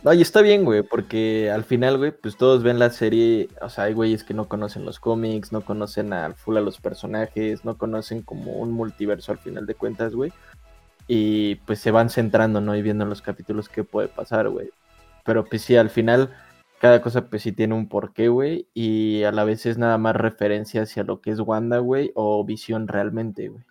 No, 0.04 0.12
y 0.12 0.20
está 0.20 0.42
bien, 0.42 0.66
güey, 0.66 0.82
porque 0.82 1.50
al 1.50 1.64
final, 1.64 1.96
güey, 1.96 2.12
pues 2.12 2.36
todos 2.36 2.62
ven 2.62 2.78
la 2.78 2.90
serie, 2.90 3.48
o 3.62 3.70
sea, 3.70 3.84
hay 3.84 3.94
güeyes 3.94 4.22
que 4.22 4.34
no 4.34 4.48
conocen 4.48 4.84
los 4.84 5.00
cómics, 5.00 5.50
no 5.50 5.62
conocen 5.62 6.12
al 6.12 6.34
full 6.34 6.58
a 6.58 6.60
los 6.60 6.78
personajes, 6.78 7.64
no 7.64 7.78
conocen 7.78 8.20
como 8.20 8.52
un 8.52 8.70
multiverso 8.70 9.32
al 9.32 9.38
final 9.38 9.64
de 9.64 9.74
cuentas, 9.74 10.14
güey. 10.14 10.30
Y 11.08 11.54
pues 11.66 11.78
se 11.78 11.90
van 11.90 12.10
centrando, 12.10 12.60
¿no? 12.60 12.76
Y 12.76 12.82
viendo 12.82 13.04
en 13.04 13.10
los 13.10 13.22
capítulos 13.22 13.70
qué 13.70 13.82
puede 13.82 14.08
pasar, 14.08 14.50
güey. 14.50 14.70
Pero 15.24 15.46
pues 15.46 15.62
sí, 15.62 15.74
al 15.74 15.88
final, 15.88 16.34
cada 16.80 17.00
cosa 17.00 17.30
pues 17.30 17.40
sí 17.40 17.52
tiene 17.52 17.74
un 17.74 17.88
porqué, 17.88 18.28
güey. 18.28 18.68
Y 18.74 19.22
a 19.22 19.32
la 19.32 19.44
vez 19.44 19.64
es 19.64 19.78
nada 19.78 19.96
más 19.96 20.16
referencia 20.16 20.82
hacia 20.82 21.02
lo 21.04 21.22
que 21.22 21.30
es 21.30 21.40
Wanda, 21.40 21.78
güey, 21.78 22.12
o 22.14 22.44
visión 22.44 22.88
realmente, 22.88 23.48
güey. 23.48 23.64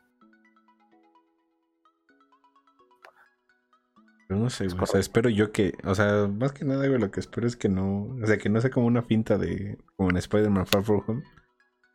No 4.36 4.50
sé, 4.50 4.68
güey. 4.68 4.80
O 4.82 4.86
sea, 4.86 5.00
espero 5.00 5.30
yo 5.30 5.52
que. 5.52 5.74
O 5.84 5.96
sea, 5.96 6.28
más 6.28 6.52
que 6.52 6.66
nada, 6.66 6.88
güey, 6.88 7.00
lo 7.00 7.12
que 7.12 7.20
espero 7.20 7.48
es 7.48 7.56
que 7.56 7.70
no. 7.70 8.16
O 8.22 8.26
sea, 8.26 8.38
que 8.38 8.50
no 8.50 8.62
sea 8.62 8.70
como 8.70 8.88
una 8.88 9.02
finta 9.02 9.38
de. 9.38 9.78
Como 9.96 10.10
en 10.10 10.18
Spider-Man 10.18 10.66
Far 10.66 10.84
From 10.84 11.04
Home. 11.08 11.24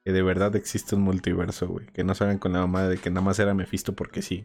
que 0.05 0.13
de 0.13 0.23
verdad 0.23 0.55
existe 0.57 0.95
un 0.95 1.03
multiverso, 1.03 1.69
güey. 1.69 1.87
Que 1.87 2.05
no 2.05 2.15
salgan 2.15 2.39
con 2.39 2.53
la 2.53 2.61
mamá 2.61 2.85
de 2.85 2.99
que 2.99 3.11
nada 3.11 3.25
más 3.25 3.39
era 3.39 3.55
Mephisto 3.55 3.95
porque 3.95 4.23
sí. 4.23 4.45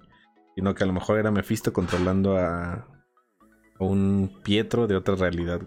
Sino 0.56 0.76
que 0.76 0.84
a 0.84 0.88
lo 0.88 0.94
mejor 0.94 1.20
era 1.20 1.32
Mephisto 1.32 1.74
controlando 1.74 2.38
a, 2.38 2.74
a 2.74 3.84
un 3.84 4.40
Pietro 4.44 4.88
de 4.88 4.96
otra 4.96 5.16
realidad. 5.16 5.62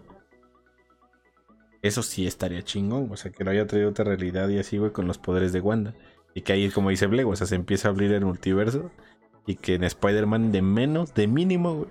Eso 1.82 2.02
sí 2.02 2.26
estaría 2.26 2.62
chingón, 2.62 3.08
o 3.12 3.16
sea, 3.16 3.30
que 3.30 3.44
lo 3.44 3.50
haya 3.50 3.66
traído 3.66 3.90
otra 3.90 4.04
realidad 4.04 4.48
y 4.48 4.58
así, 4.58 4.78
güey, 4.78 4.92
con 4.92 5.06
los 5.06 5.18
poderes 5.18 5.52
de 5.52 5.60
Wanda. 5.60 5.94
Y 6.34 6.42
que 6.42 6.52
ahí, 6.52 6.68
como 6.70 6.90
dice 6.90 7.06
Blego, 7.06 7.30
o 7.30 7.36
sea, 7.36 7.46
se 7.46 7.54
empieza 7.54 7.88
a 7.88 7.92
abrir 7.92 8.12
el 8.12 8.24
multiverso. 8.24 8.90
Y 9.46 9.56
que 9.56 9.74
en 9.74 9.84
Spider-Man 9.84 10.52
de 10.52 10.60
menos, 10.60 11.14
de 11.14 11.26
mínimo, 11.28 11.74
güey. 11.76 11.88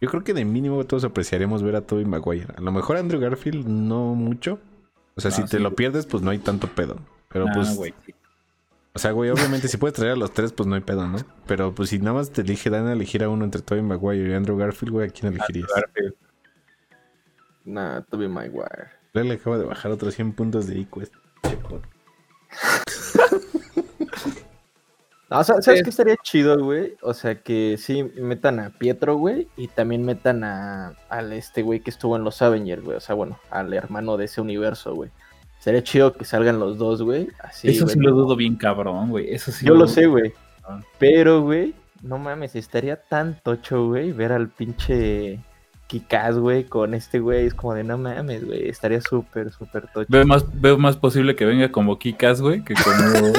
Yo 0.00 0.10
creo 0.10 0.24
que 0.24 0.34
de 0.34 0.44
mínimo 0.44 0.84
todos 0.84 1.04
apreciaremos 1.04 1.62
ver 1.62 1.76
a 1.76 1.80
Tobey 1.80 2.04
Maguire. 2.04 2.54
A 2.56 2.60
lo 2.60 2.72
mejor 2.72 2.96
Andrew 2.96 3.20
Garfield 3.20 3.66
no 3.66 4.14
mucho, 4.14 4.58
o 5.16 5.20
sea, 5.20 5.30
si 5.30 5.44
te 5.44 5.58
lo 5.58 5.74
pierdes, 5.74 6.04
pues 6.06 6.22
no 6.22 6.30
hay 6.30 6.38
tanto 6.38 6.68
pedo. 6.68 6.98
Pero 7.28 7.46
pues. 7.52 7.78
O 8.92 8.98
sea, 8.98 9.10
güey, 9.12 9.30
obviamente 9.30 9.68
si 9.68 9.76
puedes 9.76 9.94
traer 9.94 10.12
a 10.12 10.16
los 10.16 10.32
tres, 10.32 10.52
pues 10.52 10.66
no 10.66 10.74
hay 10.74 10.80
pedo, 10.80 11.06
¿no? 11.06 11.18
Pero 11.46 11.74
pues 11.74 11.90
si 11.90 11.98
nada 11.98 12.14
más 12.14 12.30
te 12.30 12.42
elige, 12.42 12.70
dan 12.70 12.86
a 12.86 12.92
elegir 12.92 13.24
a 13.24 13.28
uno 13.28 13.44
entre 13.44 13.62
Tobey 13.62 13.82
Maguire 13.82 14.30
y 14.30 14.34
Andrew 14.34 14.56
Garfield, 14.56 14.92
güey, 14.92 15.08
¿a 15.08 15.10
quién 15.10 15.32
elegirías? 15.32 15.68
Garfield. 15.74 16.14
Nah, 17.64 18.00
Tobey 18.02 18.28
Maguire. 18.28 18.90
Le 19.12 19.34
acaba 19.34 19.58
de 19.58 19.64
bajar 19.64 19.90
otros 19.92 20.14
100 20.14 20.32
puntos 20.34 20.66
de 20.66 20.78
IQ 20.78 21.02
este 21.02 21.16
No, 25.28 25.40
o 25.40 25.44
sea, 25.44 25.60
¿sabes 25.60 25.82
qué 25.82 25.90
estaría 25.90 26.16
chido, 26.22 26.56
güey? 26.62 26.94
O 27.02 27.12
sea, 27.12 27.34
que 27.34 27.76
sí 27.78 28.04
metan 28.04 28.60
a 28.60 28.70
Pietro, 28.70 29.16
güey, 29.16 29.48
y 29.56 29.66
también 29.66 30.04
metan 30.04 30.44
a 30.44 30.94
al 31.08 31.32
este 31.32 31.62
güey 31.62 31.80
que 31.80 31.90
estuvo 31.90 32.16
en 32.16 32.22
los 32.22 32.42
Avengers, 32.42 32.84
güey. 32.84 32.96
O 32.96 33.00
sea, 33.00 33.16
bueno, 33.16 33.38
al 33.50 33.74
hermano 33.74 34.16
de 34.16 34.26
ese 34.26 34.40
universo, 34.40 34.94
güey. 34.94 35.10
Sería 35.58 35.82
chido 35.82 36.12
que 36.12 36.24
salgan 36.24 36.60
los 36.60 36.78
dos, 36.78 37.02
güey. 37.02 37.28
Así, 37.42 37.68
Eso 37.68 37.88
sí 37.88 37.98
lo 37.98 38.12
dudo 38.12 38.36
bien 38.36 38.54
cabrón, 38.54 39.10
güey. 39.10 39.34
Eso 39.34 39.50
sí. 39.50 39.66
Yo 39.66 39.74
lo, 39.74 39.88
sé, 39.88 40.06
güey. 40.06 40.32
Pero, 40.98 41.42
güey, 41.42 41.74
no 42.02 42.18
mames, 42.18 42.54
estaría 42.54 42.94
tan 42.96 43.40
tocho, 43.42 43.88
güey, 43.88 44.12
ver 44.12 44.30
al 44.30 44.48
pinche 44.48 45.40
Kikaz, 45.88 46.38
güey, 46.38 46.64
con 46.64 46.94
este 46.94 47.18
güey. 47.18 47.46
Es 47.46 47.54
como 47.54 47.74
de 47.74 47.82
no 47.82 47.98
mames, 47.98 48.44
güey. 48.44 48.68
Estaría 48.68 49.00
súper, 49.00 49.50
súper 49.50 49.88
tocho. 49.88 50.06
Veo 50.08 50.24
más, 50.24 50.44
veo 50.60 50.78
más 50.78 50.96
posible 50.96 51.34
que 51.34 51.44
venga 51.44 51.72
como 51.72 51.98
Kikaz, 51.98 52.40
güey, 52.40 52.62
que 52.62 52.74
como. 52.74 53.32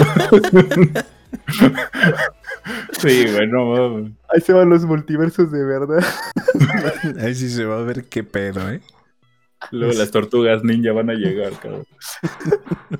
sí, 2.99 3.25
güey, 3.32 3.47
no 3.47 4.11
Ahí 4.30 4.41
se 4.41 4.53
van 4.53 4.69
los 4.69 4.86
multiversos 4.86 5.51
de 5.51 5.63
verdad. 5.63 6.03
Ahí 7.21 7.36
sí 7.36 7.49
se 7.49 7.65
va 7.65 7.80
a 7.80 7.84
ver 7.84 8.05
qué 8.05 8.23
pedo, 8.23 8.69
¿eh? 8.69 8.82
Luego 9.71 9.93
las 9.93 10.11
tortugas 10.11 10.63
ninja 10.63 10.91
van 10.91 11.09
a 11.09 11.13
llegar, 11.13 11.53
cabrón. 11.59 11.86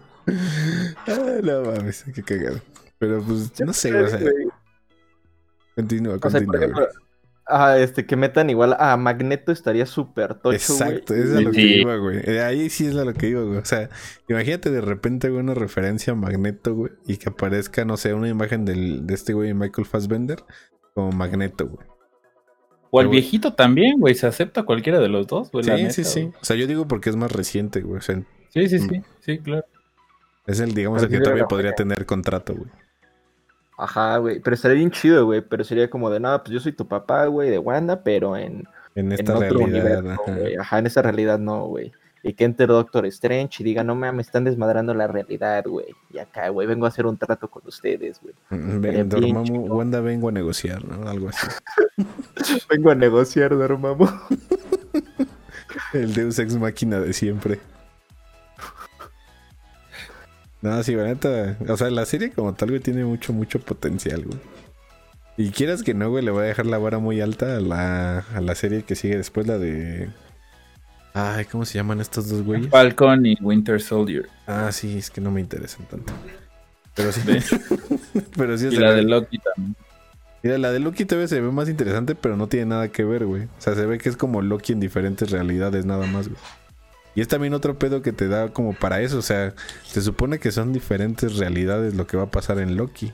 ah, 1.07 1.39
no 1.43 1.61
mames, 1.63 2.05
qué 2.13 2.23
cagado. 2.23 2.59
Pero 2.97 3.21
pues, 3.21 3.59
no 3.59 3.73
sé, 3.73 3.93
o 3.95 4.07
sea. 4.07 4.19
Continúa, 5.75 6.19
continúa. 6.19 6.89
Ah, 7.50 7.78
este, 7.78 8.06
que 8.06 8.18
metan 8.18 8.50
igual 8.50 8.76
a 8.78 8.98
Magneto 8.98 9.54
estaría 9.54 9.86
súper 9.86 10.36
tocho, 10.36 10.56
Exacto, 10.56 11.16
eso 11.16 11.38
es 11.38 11.45
lo 11.45 11.52
que 11.52 11.62
iba, 11.62 11.95
güey. 11.95 12.20
Eh, 12.26 12.41
ahí 12.41 12.70
sí 12.70 12.88
es 12.88 12.93
lo 12.93 13.14
que 13.14 13.30
iba, 13.30 13.41
güey. 13.41 13.58
O 13.58 13.66
sea, 13.66 13.89
imagínate 14.28 14.70
de 14.70 14.82
repente, 14.82 15.30
güey, 15.30 15.41
una 15.41 15.54
referencia 15.54 16.12
a 16.12 16.16
Magneto, 16.16 16.76
güey, 16.76 16.91
y 17.06 17.18
que 17.18 17.30
aparezca, 17.30 17.86
no 17.86 17.95
sé, 17.95 18.14
una 18.14 18.28
imagen 18.28 18.66
del, 18.66 19.08
de 19.08 19.14
este 19.14 19.34
güey 19.34 19.54
Michael 19.54 19.88
Fassbender 19.88 20.43
como 20.93 21.12
Magneto, 21.12 21.68
güey. 21.68 21.88
O 22.89 23.02
el 23.02 23.08
viejito 23.08 23.54
también, 23.54 24.00
güey, 24.00 24.16
se 24.16 24.28
acepta 24.28 24.64
cualquiera 24.64 25.00
de 25.00 25.08
los 25.08 25.28
dos, 25.28 25.52
güey. 25.52 25.64
Sí, 25.64 25.91
sí, 25.91 26.04
sí. 26.04 26.32
O 26.41 26.45
sea, 26.45 26.56
yo 26.56 26.68
digo 26.68 26.88
porque 26.88 27.10
es 27.10 27.16
más 27.16 27.32
reciente, 27.32 27.82
güey. 27.82 28.02
sí, 28.02 28.14
sí, 28.50 28.80
sí, 28.80 29.02
sí, 29.22 29.39
claro. 29.39 29.66
Es 30.45 30.60
el, 30.62 30.74
digamos, 30.74 31.04
el 31.04 31.10
que 31.10 31.20
todavía 31.20 31.45
podría 31.45 31.74
tener 31.74 32.06
contrato, 32.06 32.56
güey. 32.56 32.72
Ajá, 33.78 34.17
güey. 34.17 34.39
Pero 34.39 34.55
estaría 34.55 34.78
bien 34.78 34.91
chido, 34.91 35.25
güey. 35.25 35.41
Pero 35.41 35.63
sería 35.63 35.89
como 35.89 36.09
de, 36.09 36.19
nada, 36.19 36.43
pues 36.43 36.51
yo 36.53 36.59
soy 36.59 36.71
tu 36.71 36.88
papá, 36.88 37.28
güey, 37.28 37.49
de 37.49 37.59
Wanda, 37.59 38.03
pero 38.03 38.36
en, 38.36 38.67
en 38.95 39.11
esta 39.11 39.38
otro 39.38 39.59
realidad. 39.59 39.99
Universo, 39.99 40.21
ajá. 40.23 40.61
ajá. 40.61 40.80
en 40.80 40.88
esa 40.88 41.01
realidad 41.01 41.39
no, 41.39 41.65
güey. 41.65 41.91
Y 42.23 42.34
que 42.34 42.43
entre 42.43 42.65
Doctor 42.65 43.05
Strange 43.05 43.61
y 43.61 43.63
diga, 43.63 43.84
no 43.84 43.95
me 43.95 44.09
están 44.21 44.43
desmadrando 44.43 44.93
la 44.93 45.07
realidad, 45.07 45.63
güey. 45.65 45.86
Y 46.11 46.17
acá, 46.17 46.49
güey, 46.49 46.67
vengo 46.67 46.86
a 46.86 46.89
hacer 46.89 47.05
un 47.05 47.15
trato 47.17 47.47
con 47.47 47.61
ustedes, 47.65 48.19
güey. 48.21 48.34
Mm, 48.49 49.07
Dormammu, 49.07 49.73
Wanda 49.73 50.01
vengo 50.01 50.30
a 50.30 50.32
negociar, 50.32 50.84
¿no? 50.84 51.07
Algo 51.07 51.30
así. 51.30 51.47
vengo 52.69 52.89
a 52.89 52.95
negociar, 52.95 53.51
Dormammu. 53.51 54.07
El 55.93 56.13
Deus 56.13 56.39
Ex 56.39 56.57
Máquina 56.57 56.99
de 56.99 57.13
siempre. 57.13 57.59
No, 60.62 60.82
sí, 60.84 60.95
neta. 60.95 61.58
O 61.68 61.78
sea, 61.78 61.89
la 61.89 62.05
serie 62.05 62.32
como 62.32 62.53
tal, 62.53 62.70
güey, 62.70 62.82
tiene 62.82 63.05
mucho, 63.05 63.34
mucho 63.34 63.60
potencial, 63.60 64.24
güey. 64.24 64.39
Y 65.38 65.51
quieras 65.51 65.84
que 65.84 65.93
no, 65.93 66.10
güey, 66.10 66.26
le 66.26 66.32
voy 66.32 66.43
a 66.43 66.47
dejar 66.47 66.66
la 66.66 66.80
vara 66.80 66.97
muy 66.97 67.22
alta 67.22 67.58
a 67.58 67.60
la, 67.60 68.20
a 68.20 68.41
la 68.41 68.55
serie 68.55 68.84
que 68.84 68.95
sigue 68.95 69.18
después, 69.18 69.45
la 69.45 69.60
de. 69.60 70.10
Ay, 71.14 71.45
¿cómo 71.45 71.64
se 71.66 71.76
llaman 71.76 72.01
estos 72.01 72.30
dos 72.30 72.43
güeyes? 72.43 72.70
Falcon 72.70 73.26
y 73.26 73.38
Winter 73.41 73.80
Soldier. 73.80 74.28
Ah, 74.47 74.72
sí, 74.72 74.97
es 74.97 75.12
que 75.12 75.22
no 75.22 75.30
me 75.30 75.41
interesan 75.41 75.86
tanto. 75.86 76.12
Pero 76.95 77.12
sí. 77.12 77.22
pero 78.36 78.58
sí 78.58 78.68
y 78.72 78.76
la 78.78 78.93
de 78.93 79.03
Loki 79.03 79.38
también. 79.38 79.76
Mira, 80.41 80.58
la 80.58 80.72
de 80.72 80.80
Loki 80.80 81.05
todavía 81.05 81.28
se 81.28 81.39
ve 81.39 81.51
más 81.51 81.70
interesante, 81.70 82.16
pero 82.16 82.36
no 82.36 82.47
tiene 82.47 82.68
nada 82.68 82.88
que 82.89 83.03
ver, 83.03 83.26
güey. 83.26 83.43
O 83.43 83.49
sea, 83.62 83.76
se 83.76 83.86
ve 83.86 83.97
que 83.97 84.10
es 84.10 84.18
como 84.18 84.41
Loki 84.41 84.74
en 84.74 84.80
diferentes 84.80 85.30
realidades, 85.30 85.86
nada 85.86 86.08
más, 86.08 86.30
güey. 86.30 86.39
Y 87.18 87.22
es 87.22 87.28
también 87.28 87.55
otro 87.55 87.80
pedo 87.80 88.03
que 88.03 88.13
te 88.13 88.28
da 88.28 88.49
como 88.49 88.74
para 88.74 89.01
eso. 89.01 89.18
O 89.18 89.24
sea, 89.24 89.55
se 89.82 90.03
supone 90.03 90.38
que 90.38 90.51
son 90.51 90.72
diferentes 90.72 91.38
realidades 91.38 91.95
lo 91.95 92.05
que 92.05 92.15
va 92.15 92.26
a 92.26 92.30
pasar 92.30 92.59
en 92.59 92.78
Loki. 92.78 93.11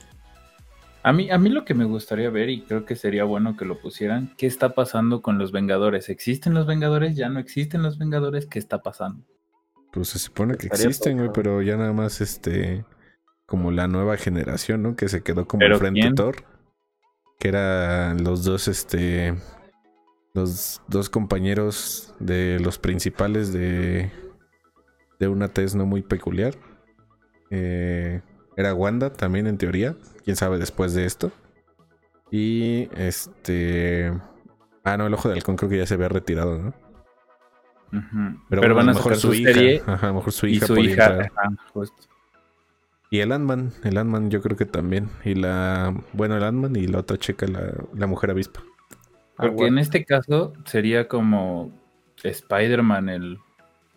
A 1.04 1.14
mí, 1.14 1.32
a 1.32 1.38
mí 1.38 1.48
lo 1.48 1.64
que 1.64 1.74
me 1.74 1.86
gustaría 1.86 2.30
ver, 2.30 2.50
y 2.50 2.64
creo 2.64 2.84
que 2.84 2.98
sería 2.98 3.24
bueno 3.24 3.56
que 3.56 3.64
lo 3.64 3.80
pusieran, 3.80 4.34
¿qué 4.38 4.46
está 4.46 4.76
pasando 4.76 5.22
con 5.22 5.38
los 5.38 5.54
Vengadores? 5.54 6.10
¿Existen 6.10 6.54
los 6.54 6.68
Vengadores? 6.68 7.16
¿Ya 7.16 7.30
no 7.30 7.40
existen 7.40 7.82
los 7.82 7.98
Vengadores? 7.98 8.46
¿Qué 8.46 8.60
está 8.60 8.82
pasando? 8.82 9.24
Pues 9.94 10.10
se 10.10 10.20
supone 10.20 10.58
que 10.58 10.68
existen, 10.68 11.20
güey, 11.20 11.30
pero 11.34 11.62
ya 11.62 11.78
nada 11.78 11.94
más 11.94 12.20
este. 12.20 12.84
Como 13.46 13.72
la 13.72 13.88
nueva 13.88 14.18
generación, 14.18 14.84
¿no? 14.84 14.98
Que 14.98 15.08
se 15.08 15.24
quedó 15.24 15.48
como 15.48 15.66
frente 15.78 16.12
Thor. 16.14 16.44
Que 17.40 17.48
eran 17.48 18.22
los 18.22 18.44
dos, 18.44 18.68
este 18.68 19.34
los 20.34 20.82
dos 20.88 21.10
compañeros 21.10 22.14
de 22.20 22.60
los 22.60 22.80
principales 22.80 23.54
de, 23.54 24.12
de 25.20 25.28
una 25.28 25.48
tez 25.48 25.76
no 25.76 25.86
muy 25.86 26.02
peculiar. 26.02 26.56
Eh, 27.52 28.22
era 28.58 28.74
Wanda 28.74 29.12
también 29.12 29.48
en 29.48 29.58
teoría, 29.58 29.96
quién 30.24 30.36
sabe 30.36 30.58
después 30.58 30.94
de 30.94 31.06
esto. 31.06 31.32
Y 32.32 32.90
este... 32.96 34.12
Ah, 34.84 34.98
no, 34.98 35.06
el 35.08 35.14
ojo 35.14 35.30
de 35.30 35.36
halcón 35.36 35.56
creo 35.56 35.70
que 35.70 35.78
ya 35.78 35.86
se 35.86 35.94
había 35.94 36.10
retirado, 36.10 36.58
¿no? 36.58 36.74
Pero, 38.50 38.74
van 38.74 38.90
a, 38.90 38.94
mejor 38.94 39.16
su, 39.16 39.36
hija. 39.36 39.84
Ajá, 39.86 40.08
a 40.08 40.10
lo 40.10 40.16
mejor 40.16 40.34
su 40.34 40.48
hija. 40.48 40.66
Y 40.66 40.68
su 40.68 40.78
hija, 40.78 41.32
Y 43.12 43.20
el 43.20 43.32
Ant-Man, 43.32 43.72
el 43.84 43.98
Ant-Man 44.00 44.32
yo 44.32 44.42
creo 44.42 44.58
que 44.58 44.66
también. 44.66 45.10
Y 45.24 45.36
la, 45.36 45.96
bueno, 46.12 46.36
el 46.36 46.44
Ant-Man 46.44 46.76
y 46.76 46.88
la 46.88 47.00
otra 47.00 47.18
checa, 47.18 47.46
la, 47.46 47.72
la 47.94 48.08
mujer 48.08 48.32
avispa. 48.32 48.64
Porque 49.36 49.68
en 49.68 49.78
este 49.78 50.06
caso 50.06 50.54
sería 50.66 51.08
como 51.08 51.72
Spider-Man 52.24 53.10
el, 53.10 53.40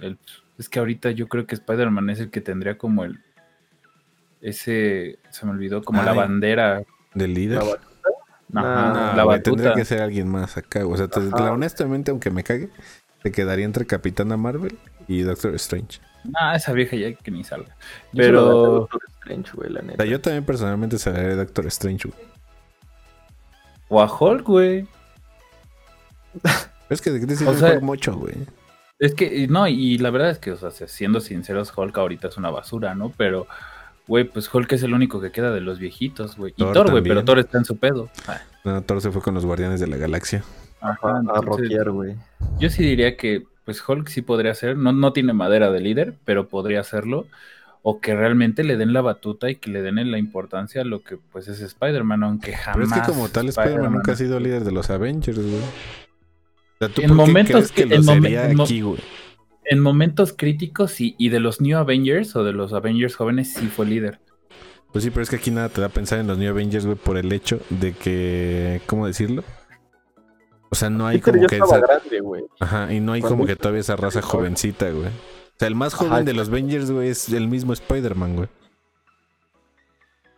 el, 0.01 0.19
Es 0.59 0.69
que 0.69 0.79
ahorita 0.79 1.11
yo 1.11 1.29
creo 1.29 1.47
que 1.47 1.55
Spider-Man 1.55 2.11
es 2.11 2.21
el 2.21 2.31
que 2.31 2.41
tendría 2.41 2.79
como 2.79 3.05
el... 3.05 3.21
Ese... 4.41 5.19
Se 5.31 5.45
me 5.47 5.53
olvidó, 5.53 5.83
como 5.83 6.03
la 6.03 6.13
bandera. 6.13 6.83
¿Del 7.15 7.35
líder? 7.35 7.63
La, 8.53 9.13
la 9.17 9.25
batuta. 9.25 9.43
Tendría 9.43 9.75
que 9.75 9.85
ser 9.85 10.03
alguien 10.03 10.29
más 10.29 10.57
acá. 10.57 10.87
O 10.87 10.97
sea, 10.97 11.09
honestamente, 11.51 12.11
aunque 12.11 12.31
me 12.31 12.45
cague, 12.45 12.71
te 13.23 13.33
quedaría 13.33 13.65
entre 13.65 13.87
Capitana 13.87 14.37
Marvel 14.37 14.79
y 15.09 15.23
Doctor 15.23 15.55
Strange. 15.57 16.01
Ah, 16.35 16.57
esa 16.57 16.73
vieja 16.73 16.97
ya 16.97 17.13
que 17.13 17.31
ni 17.31 17.45
salga. 17.45 17.77
Pero... 18.15 18.43
Doctor 18.43 19.01
Strange, 19.21 19.53
güey, 19.55 19.71
la 19.71 19.83
neta. 19.83 20.05
yo 20.05 20.21
también 20.21 20.45
personalmente 20.45 20.97
de 20.97 21.37
Doctor 21.37 21.67
Strange, 21.67 22.09
güey. 22.09 22.21
O 23.89 24.01
a 24.01 24.13
Hulk, 24.13 24.45
güey. 24.47 24.87
Es 26.89 27.01
que 27.01 27.11
de 27.11 27.21
qué 27.21 27.27
te 27.27 27.81
mucho, 27.81 28.15
güey. 28.15 28.35
Es 28.99 29.15
que, 29.15 29.47
no, 29.49 29.69
y 29.69 29.99
la 29.99 30.11
verdad 30.11 30.31
es 30.31 30.39
que, 30.39 30.53
o 30.53 30.57
sea, 30.57 30.71
siendo 30.89 31.21
sinceros, 31.21 31.73
Hulk 31.77 31.97
ahorita 31.99 32.29
es 32.29 32.37
una 32.37 32.51
basura, 32.51 32.95
¿no? 32.95 33.13
Pero, 33.17 33.47
güey, 34.07 34.25
pues 34.25 34.53
Hulk 34.53 34.73
es 34.73 34.83
el 34.83 34.95
único 34.95 35.21
que 35.21 35.33
queda 35.33 35.51
de 35.51 35.61
los 35.61 35.79
viejitos, 35.79 36.37
güey. 36.37 36.55
Y 36.57 36.65
Thor, 36.65 36.91
güey, 36.91 37.03
pero 37.03 37.25
Thor 37.25 37.39
está 37.39 37.59
en 37.59 37.65
su 37.65 37.77
pedo. 37.77 38.09
Ah. 38.27 38.41
No, 38.65 38.83
Thor 38.83 39.01
se 39.01 39.11
fue 39.11 39.21
con 39.21 39.35
los 39.35 39.45
Guardianes 39.45 39.81
de 39.81 39.87
la 39.87 39.97
Galaxia. 39.97 40.45
Ajá, 40.81 41.21
a 41.29 41.41
rockear, 41.41 41.91
güey. 41.91 42.15
Yo 42.59 42.71
sí 42.71 42.85
diría 42.85 43.17
que, 43.17 43.45
pues 43.65 43.87
Hulk 43.87 44.09
sí 44.09 44.23
podría 44.23 44.55
ser, 44.55 44.77
no, 44.77 44.93
no 44.93 45.13
tiene 45.13 45.33
madera 45.35 45.71
de 45.71 45.81
líder, 45.81 46.15
pero 46.25 46.49
podría 46.49 46.81
hacerlo. 46.81 47.27
O 47.83 48.01
que 48.01 48.17
realmente 48.17 48.65
le 48.65 48.77
den 48.77 48.93
la 48.93 49.01
batuta 49.01 49.49
y 49.49 49.57
que 49.57 49.71
le 49.71 49.83
den 49.83 50.11
la 50.11 50.19
importancia 50.19 50.81
a 50.81 50.85
lo 50.85 51.03
que 51.03 51.19
pues 51.19 51.47
es 51.47 51.61
Spider-Man, 51.61 52.25
aunque 52.25 52.53
jamás. 52.53 52.89
Pero 52.89 53.01
es 53.01 53.07
que 53.07 53.13
como 53.13 53.29
tal 53.29 53.49
Spider-Man 53.49 53.93
nunca 53.93 54.13
ha 54.13 54.17
sido 54.17 54.41
líder 54.41 54.65
de 54.65 54.73
los 54.73 54.91
Avengers, 54.91 55.39
güey 55.39 55.63
en 56.81 57.15
momentos 57.15 57.73
que, 57.73 57.83
en, 57.83 57.93
en 59.65 59.81
momentos 59.81 60.33
críticos 60.33 61.01
y, 61.01 61.15
y 61.19 61.31
de 61.31 61.41
los 61.41 61.61
New 61.61 61.77
Avengers 61.79 62.37
o 62.37 62.45
de 62.45 62.53
los 62.53 62.73
Avengers 62.73 63.17
jóvenes 63.17 63.53
sí 63.55 63.67
fue 63.67 63.87
líder. 63.87 64.21
Pues 64.93 65.05
sí, 65.05 65.11
pero 65.11 65.23
es 65.23 65.31
que 65.31 65.37
aquí 65.37 65.51
nada 65.51 65.69
te 65.69 65.81
da 65.81 65.89
a 65.89 65.91
pensar 65.91 66.19
en 66.21 66.27
los 66.27 66.39
New 66.39 66.51
Avengers, 66.51 66.87
güey, 66.87 66.97
por 66.97 67.17
el 67.17 67.33
hecho 67.33 67.61
de 67.71 67.93
que. 67.93 68.81
¿Cómo 68.87 69.07
decirlo? 69.07 69.45
O 70.71 70.75
sea, 70.75 70.91
no 70.91 71.07
hay 71.07 71.21
como 71.21 71.47
que 71.47 71.57
esa. 71.57 71.79
grande, 71.79 72.21
güey. 72.21 72.45
Ajá, 72.61 72.93
y 72.93 73.01
no 73.01 73.13
hay 73.13 73.23
como 73.23 73.47
que 73.47 73.57
todavía 73.57 73.81
esa 73.81 73.97
raza 73.97 74.23
jovencita, 74.23 74.91
güey. 74.91 75.09
O 75.09 75.59
sea, 75.59 75.69
el 75.69 75.75
más 75.75 75.95
joven 75.95 76.13
Ajá. 76.13 76.23
de 76.23 76.35
los 76.35 76.49
Avengers, 76.49 76.91
güey, 76.91 77.09
es 77.09 77.29
el 77.31 77.49
mismo 77.49 77.73
Spider-Man, 77.73 78.37
güey. 78.37 78.49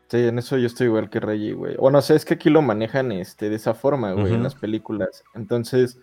Sí, 0.08 0.16
en 0.16 0.38
eso 0.38 0.56
yo 0.56 0.66
estoy 0.66 0.86
igual 0.86 1.10
que 1.10 1.20
Reggie, 1.20 1.52
güey. 1.52 1.74
O 1.78 1.90
no 1.90 2.00
sé, 2.00 2.14
es 2.14 2.24
que 2.24 2.34
aquí 2.34 2.48
lo 2.50 2.62
manejan 2.62 3.12
este, 3.12 3.50
de 3.50 3.56
esa 3.56 3.74
forma, 3.74 4.12
güey, 4.12 4.32
en 4.32 4.42
las 4.42 4.54
películas. 4.54 5.22
Entonces, 5.34 5.98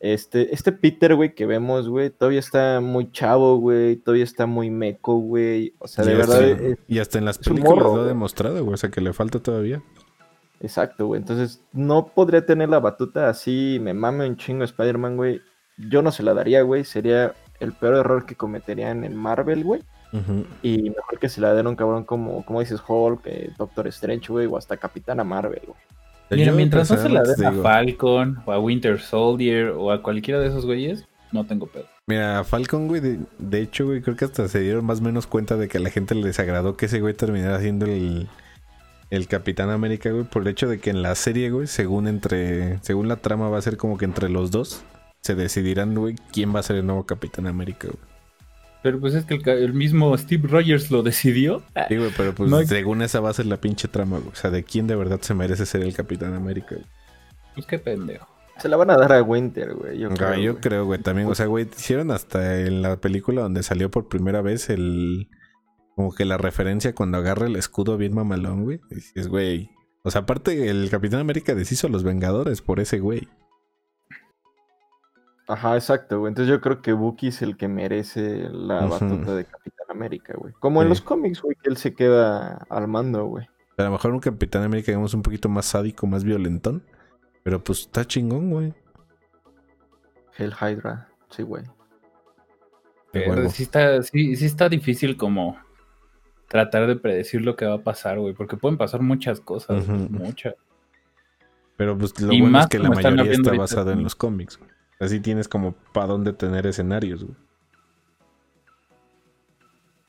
este, 0.00 0.52
este 0.54 0.72
Peter, 0.72 1.14
güey, 1.14 1.34
que 1.34 1.46
vemos, 1.46 1.88
güey, 1.88 2.10
todavía 2.10 2.40
está 2.40 2.80
muy 2.80 3.10
chavo, 3.10 3.56
güey. 3.56 3.96
Todavía 3.96 4.24
está 4.24 4.46
muy 4.46 4.68
meco, 4.70 5.16
güey. 5.16 5.74
O 5.78 5.88
sea, 5.88 6.04
de 6.04 6.14
verdad, 6.14 6.42
es- 6.42 6.78
y 6.88 6.98
hasta 6.98 7.18
en 7.18 7.24
las 7.24 7.38
películas 7.38 7.76
morro, 7.76 7.96
lo 7.96 8.02
ha 8.02 8.06
demostrado, 8.06 8.62
güey. 8.62 8.74
O 8.74 8.76
sea, 8.76 8.90
que 8.90 9.00
le 9.00 9.12
falta 9.12 9.38
todavía. 9.40 9.82
exacto, 10.60 11.06
güey. 11.06 11.20
Entonces, 11.20 11.62
no 11.72 12.06
podría 12.06 12.44
tener 12.46 12.68
la 12.68 12.80
batuta 12.80 13.28
así, 13.28 13.78
me 13.82 13.92
mame 13.94 14.26
un 14.28 14.36
chingo 14.36 14.64
Spider-Man, 14.64 15.16
güey. 15.16 15.40
Yo 15.76 16.00
no 16.02 16.10
se 16.12 16.22
la 16.22 16.32
daría, 16.34 16.62
güey. 16.62 16.84
Sería 16.84 17.34
el 17.60 17.72
peor 17.72 17.96
error 17.96 18.24
que 18.26 18.34
cometerían 18.34 19.04
en 19.04 19.14
Marvel, 19.16 19.64
güey. 19.64 19.82
Y 20.62 20.90
mejor 20.90 21.18
que 21.18 21.28
se 21.28 21.40
la 21.40 21.52
den 21.54 21.66
a 21.66 21.70
un 21.70 21.74
cabrón 21.76 22.04
como, 22.04 22.44
como 22.46 22.60
dices, 22.60 22.80
Hulk, 22.86 23.22
eh, 23.26 23.50
Doctor 23.58 23.88
Strange, 23.88 24.28
güey, 24.32 24.46
o 24.46 24.56
hasta 24.56 24.76
Capitana 24.76 25.24
Marvel, 25.24 25.62
güey. 25.66 25.78
Mira, 26.36 26.52
mientras 26.52 26.90
no 26.90 26.96
se 26.96 27.08
la 27.08 27.22
den 27.22 27.44
a 27.44 27.50
digo, 27.50 27.62
Falcon 27.62 28.42
o 28.46 28.52
a 28.52 28.58
Winter 28.58 29.00
Soldier 29.00 29.68
o 29.68 29.90
a 29.90 30.02
cualquiera 30.02 30.40
de 30.40 30.48
esos 30.48 30.66
güeyes, 30.66 31.06
no 31.32 31.44
tengo 31.46 31.66
pedo. 31.66 31.86
Mira, 32.06 32.44
Falcon, 32.44 32.86
güey, 32.86 33.00
de, 33.00 33.18
de 33.38 33.60
hecho, 33.62 33.86
güey, 33.86 34.02
creo 34.02 34.16
que 34.16 34.26
hasta 34.26 34.46
se 34.48 34.60
dieron 34.60 34.84
más 34.84 35.00
o 35.00 35.02
menos 35.02 35.26
cuenta 35.26 35.56
de 35.56 35.68
que 35.68 35.78
a 35.78 35.80
la 35.80 35.90
gente 35.90 36.14
les 36.14 36.38
agradó 36.38 36.76
que 36.76 36.86
ese 36.86 37.00
güey 37.00 37.14
terminara 37.14 37.60
siendo 37.60 37.86
el, 37.86 38.28
el 39.10 39.26
Capitán 39.26 39.70
América, 39.70 40.10
güey, 40.10 40.24
por 40.24 40.42
el 40.42 40.48
hecho 40.48 40.68
de 40.68 40.78
que 40.78 40.90
en 40.90 41.02
la 41.02 41.14
serie, 41.14 41.50
güey, 41.50 41.66
según 41.66 42.08
entre, 42.08 42.78
según 42.82 43.08
la 43.08 43.16
trama 43.16 43.48
va 43.48 43.58
a 43.58 43.62
ser 43.62 43.76
como 43.76 43.96
que 43.96 44.04
entre 44.04 44.28
los 44.28 44.50
dos 44.50 44.84
se 45.22 45.34
decidirán, 45.34 45.94
güey, 45.94 46.16
quién 46.32 46.54
va 46.54 46.60
a 46.60 46.62
ser 46.62 46.76
el 46.76 46.86
nuevo 46.86 47.06
Capitán 47.06 47.46
América, 47.46 47.88
güey. 47.88 48.13
Pero 48.84 49.00
pues 49.00 49.14
es 49.14 49.24
que 49.24 49.36
el, 49.50 49.72
mismo 49.72 50.14
Steve 50.18 50.46
Rogers 50.46 50.90
lo 50.90 51.02
decidió. 51.02 51.62
Sí, 51.88 51.96
güey, 51.96 52.10
pero 52.16 52.34
pues 52.34 52.50
No 52.50 52.58
hay- 52.58 52.66
según 52.66 53.00
esa 53.00 53.18
va 53.18 53.30
a 53.30 53.32
ser 53.32 53.46
la 53.46 53.56
pinche 53.58 53.88
trama, 53.88 54.18
güey. 54.18 54.28
O 54.30 54.34
sea, 54.36 54.50
de 54.50 54.62
quién 54.62 54.86
de 54.86 54.94
verdad 54.94 55.18
se 55.22 55.32
merece 55.32 55.64
ser 55.64 55.80
el 55.82 55.94
Capitán 55.94 56.34
América, 56.34 56.74
güey. 56.74 56.86
Pues 57.54 57.66
qué 57.66 57.78
pendejo. 57.78 58.28
Se 58.58 58.68
la 58.68 58.76
van 58.76 58.90
a 58.90 58.98
dar 58.98 59.12
a 59.14 59.22
Winter, 59.22 59.72
güey. 59.74 59.98
Yo, 59.98 60.10
Ah, 60.10 60.14
creo, 60.14 60.34
yo 60.36 60.52
güey. 60.52 60.60
creo, 60.62 60.84
güey, 60.84 61.00
también. 61.00 61.28
O 61.28 61.34
sea, 61.34 61.46
güey, 61.46 61.66
hicieron 61.74 62.10
hasta 62.10 62.60
en 62.60 62.82
la 62.82 62.96
película 63.00 63.40
donde 63.40 63.62
salió 63.62 63.90
por 63.90 64.08
primera 64.08 64.42
vez 64.42 64.68
el. 64.68 65.28
Como 65.96 66.14
que 66.14 66.26
la 66.26 66.36
referencia 66.36 66.94
cuando 66.94 67.16
agarra 67.18 67.46
el 67.46 67.56
escudo 67.56 67.96
bien 67.96 68.14
mamalón, 68.14 68.64
güey. 68.64 68.80
Dices, 68.90 69.28
güey. 69.28 69.70
O 70.02 70.10
sea, 70.10 70.20
aparte, 70.22 70.68
el 70.68 70.90
Capitán 70.90 71.20
América 71.20 71.54
deshizo 71.54 71.86
a 71.86 71.90
los 71.90 72.02
Vengadores 72.04 72.60
por 72.60 72.80
ese 72.80 72.98
güey. 73.00 73.28
Ajá, 75.46 75.74
exacto, 75.74 76.20
güey. 76.20 76.30
Entonces 76.30 76.50
yo 76.50 76.60
creo 76.60 76.80
que 76.80 76.92
Bucky 76.92 77.28
es 77.28 77.42
el 77.42 77.56
que 77.56 77.68
merece 77.68 78.48
la 78.50 78.86
batuta 78.86 79.34
de 79.34 79.44
Capitán 79.44 79.86
América, 79.90 80.34
güey. 80.36 80.54
Como 80.58 80.82
en 80.82 80.88
los 80.88 81.00
cómics, 81.02 81.42
güey, 81.42 81.56
que 81.62 81.68
él 81.68 81.76
se 81.76 81.94
queda 81.94 82.66
al 82.70 82.88
mando, 82.88 83.26
güey. 83.26 83.46
A 83.76 83.82
lo 83.82 83.90
mejor 83.90 84.12
un 84.12 84.20
Capitán 84.20 84.62
América, 84.62 84.86
digamos, 84.92 85.12
un 85.14 85.22
poquito 85.22 85.48
más 85.48 85.66
sádico, 85.66 86.06
más 86.06 86.24
violentón. 86.24 86.82
Pero 87.42 87.62
pues 87.62 87.80
está 87.80 88.06
chingón, 88.06 88.50
güey. 88.50 88.72
Hell 90.38 90.54
Hydra, 90.60 91.08
sí, 91.30 91.42
güey. 91.42 91.64
Pero 93.12 93.48
sí 93.50 93.64
está, 93.64 94.02
sí, 94.02 94.34
sí 94.36 94.46
está 94.46 94.68
difícil 94.68 95.16
como 95.16 95.56
tratar 96.48 96.86
de 96.86 96.96
predecir 96.96 97.42
lo 97.42 97.54
que 97.54 97.66
va 97.66 97.74
a 97.74 97.82
pasar, 97.82 98.18
güey. 98.18 98.32
Porque 98.34 98.56
pueden 98.56 98.78
pasar 98.78 99.02
muchas 99.02 99.40
cosas, 99.40 99.86
Ujú. 99.86 100.08
muchas. 100.10 100.54
Pero 101.76 101.98
pues 101.98 102.18
lo 102.20 102.32
Y 102.32 102.40
bueno 102.40 102.60
es 102.60 102.66
que 102.68 102.78
la 102.78 102.90
mayoría 102.90 103.32
está 103.32 103.52
basado 103.52 103.92
en 103.92 104.02
los 104.02 104.14
cómics. 104.14 104.56
güey. 104.58 104.70
Así 105.00 105.20
tienes 105.20 105.48
como 105.48 105.72
para 105.92 106.06
dónde 106.06 106.32
tener 106.32 106.66
escenarios, 106.66 107.24
güey. 107.24 107.36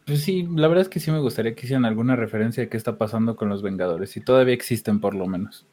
Pues 0.05 0.21
sí, 0.21 0.47
la 0.55 0.67
verdad 0.67 0.83
es 0.83 0.89
que 0.89 0.99
sí 0.99 1.09
me 1.09 1.19
gustaría 1.19 1.55
que 1.55 1.65
hicieran 1.65 1.85
alguna 1.85 2.15
referencia 2.15 2.61
de 2.61 2.69
qué 2.69 2.77
está 2.77 2.97
pasando 2.97 3.35
con 3.35 3.49
los 3.49 3.63
Vengadores. 3.63 4.11
Si 4.11 4.21
todavía 4.21 4.53
existen, 4.53 4.99
por 4.99 5.15
lo 5.15 5.25
menos. 5.25 5.65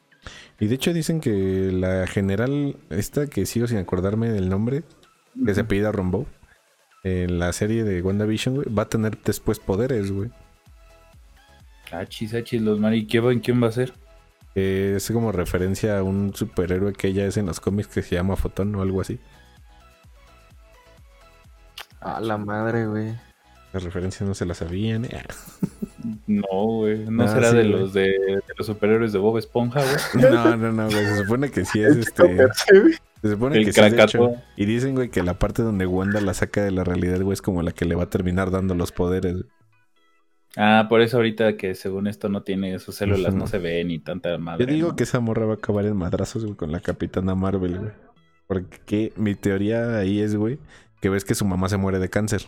Y 0.59 0.69
de 0.69 0.75
hecho 0.77 0.95
dicen 0.95 1.21
que 1.21 1.71
la 1.73 2.07
general, 2.07 2.77
esta 2.89 3.27
que 3.27 3.45
sigo 3.45 3.67
sin 3.67 3.79
acordarme 3.79 4.31
del 4.31 4.49
nombre, 4.49 4.85
que 5.45 5.55
se 5.55 5.65
pida 5.65 5.93
Rombo, 5.93 6.27
en 7.05 7.39
la 7.39 7.53
serie 7.53 7.85
de 7.85 8.01
WandaVision, 8.01 8.55
güey, 8.55 8.69
va 8.73 8.85
a 8.85 8.89
tener 8.89 9.19
después 9.23 9.59
poderes, 9.59 10.11
güey. 10.11 10.31
Achis, 11.91 12.33
achis, 12.33 12.63
los 12.63 12.81
mari. 12.81 13.07
¿Quién 13.07 13.27
va, 13.27 13.41
quién 13.41 13.63
va 13.63 13.67
a 13.67 13.73
ser? 13.73 13.93
Es 14.55 15.11
como 15.11 15.33
referencia 15.33 15.99
a 15.99 16.03
un 16.03 16.35
superhéroe 16.35 16.93
que 16.93 17.09
ella 17.09 17.27
es 17.27 17.37
en 17.37 17.47
los 17.47 17.61
cómics 17.61 17.89
que 17.89 18.03
se 18.03 18.15
llama 18.17 18.37
Fotón 18.37 18.75
o 18.75 18.83
algo 18.83 19.01
así. 19.01 19.19
A 22.01 22.21
la 22.21 22.37
madre, 22.37 22.87
güey. 22.87 23.15
Las 23.73 23.85
referencias 23.85 24.29
no 24.29 24.35
se 24.35 24.45
las 24.45 24.59
sabían. 24.59 25.07
eh. 25.07 25.23
No, 26.27 26.47
güey. 26.51 27.07
No 27.09 27.23
Ah, 27.25 27.29
será 27.29 27.51
sí, 27.51 27.57
de 27.57 27.63
güey. 27.63 27.73
los 27.81 27.93
de, 27.95 28.03
de 28.03 28.43
los 28.57 28.67
superhéroes 28.67 29.13
de 29.13 29.19
Bob 29.19 29.39
Esponja, 29.39 29.81
güey. 29.81 30.25
No, 30.33 30.57
no, 30.57 30.73
no, 30.73 30.85
güey. 30.91 31.05
Se 31.07 31.17
supone 31.23 31.51
que 31.51 31.65
sí 31.65 31.83
es 31.83 31.97
este. 31.97 32.49
Se 33.23 33.31
supone 33.31 33.57
El 33.57 33.65
que 33.65 33.73
sí 33.73 33.81
es 33.81 33.91
de 33.93 33.97
Krakatoa. 33.97 34.31
hecho. 34.33 34.43
Y 34.57 34.67
dicen, 34.67 34.95
güey, 34.95 35.09
que 35.09 35.23
la 35.23 35.39
parte 35.39 35.63
donde 35.63 35.87
Wanda 35.87 36.21
la 36.21 36.35
saca 36.35 36.63
de 36.65 36.73
la 36.73 36.85
realidad, 36.85 37.21
güey, 37.23 37.33
es 37.35 37.41
como 37.43 37.63
la 37.63 37.71
que 37.73 37.85
le 37.85 37.95
va 37.95 38.03
a 38.05 38.11
terminar 38.11 38.51
dando 38.51 38.75
los 38.75 38.93
poderes. 38.93 39.35
güey. 39.35 39.47
Ah, 40.57 40.87
por 40.89 41.01
eso 41.01 41.17
ahorita 41.17 41.57
que 41.57 41.75
según 41.75 42.07
esto 42.07 42.29
no 42.29 42.43
tiene 42.43 42.79
sus 42.79 42.97
células, 42.97 43.35
no 43.35 43.47
se 43.47 43.59
ve 43.59 43.83
ni 43.85 43.99
tanta 43.99 44.37
madre. 44.39 44.67
Yo 44.67 44.73
digo 44.73 44.89
¿no? 44.89 44.97
que 44.97 45.05
esa 45.05 45.21
morra 45.21 45.47
va 45.47 45.53
a 45.53 45.57
acabar 45.57 45.87
en 45.87 45.97
madrazos, 45.97 46.45
güey, 46.45 46.57
con 46.57 46.73
la 46.73 46.81
Capitana 46.81 47.35
Marvel, 47.35 47.79
güey. 47.79 47.93
Porque 48.47 49.13
mi 49.17 49.35
teoría 49.35 49.97
ahí 49.97 50.21
es, 50.21 50.37
güey, 50.37 50.59
que 51.01 51.09
ves 51.09 51.25
que 51.25 51.35
su 51.35 51.47
mamá 51.47 51.69
se 51.69 51.79
muere 51.79 51.99
de 51.99 52.11
cáncer. 52.11 52.43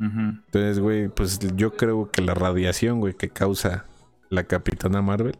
Entonces, 0.00 0.78
güey, 0.78 1.08
pues 1.08 1.40
yo 1.56 1.72
creo 1.74 2.10
que 2.10 2.22
la 2.22 2.34
radiación, 2.34 3.00
güey, 3.00 3.14
que 3.14 3.28
causa 3.28 3.86
la 4.30 4.44
Capitana 4.44 5.02
Marvel 5.02 5.36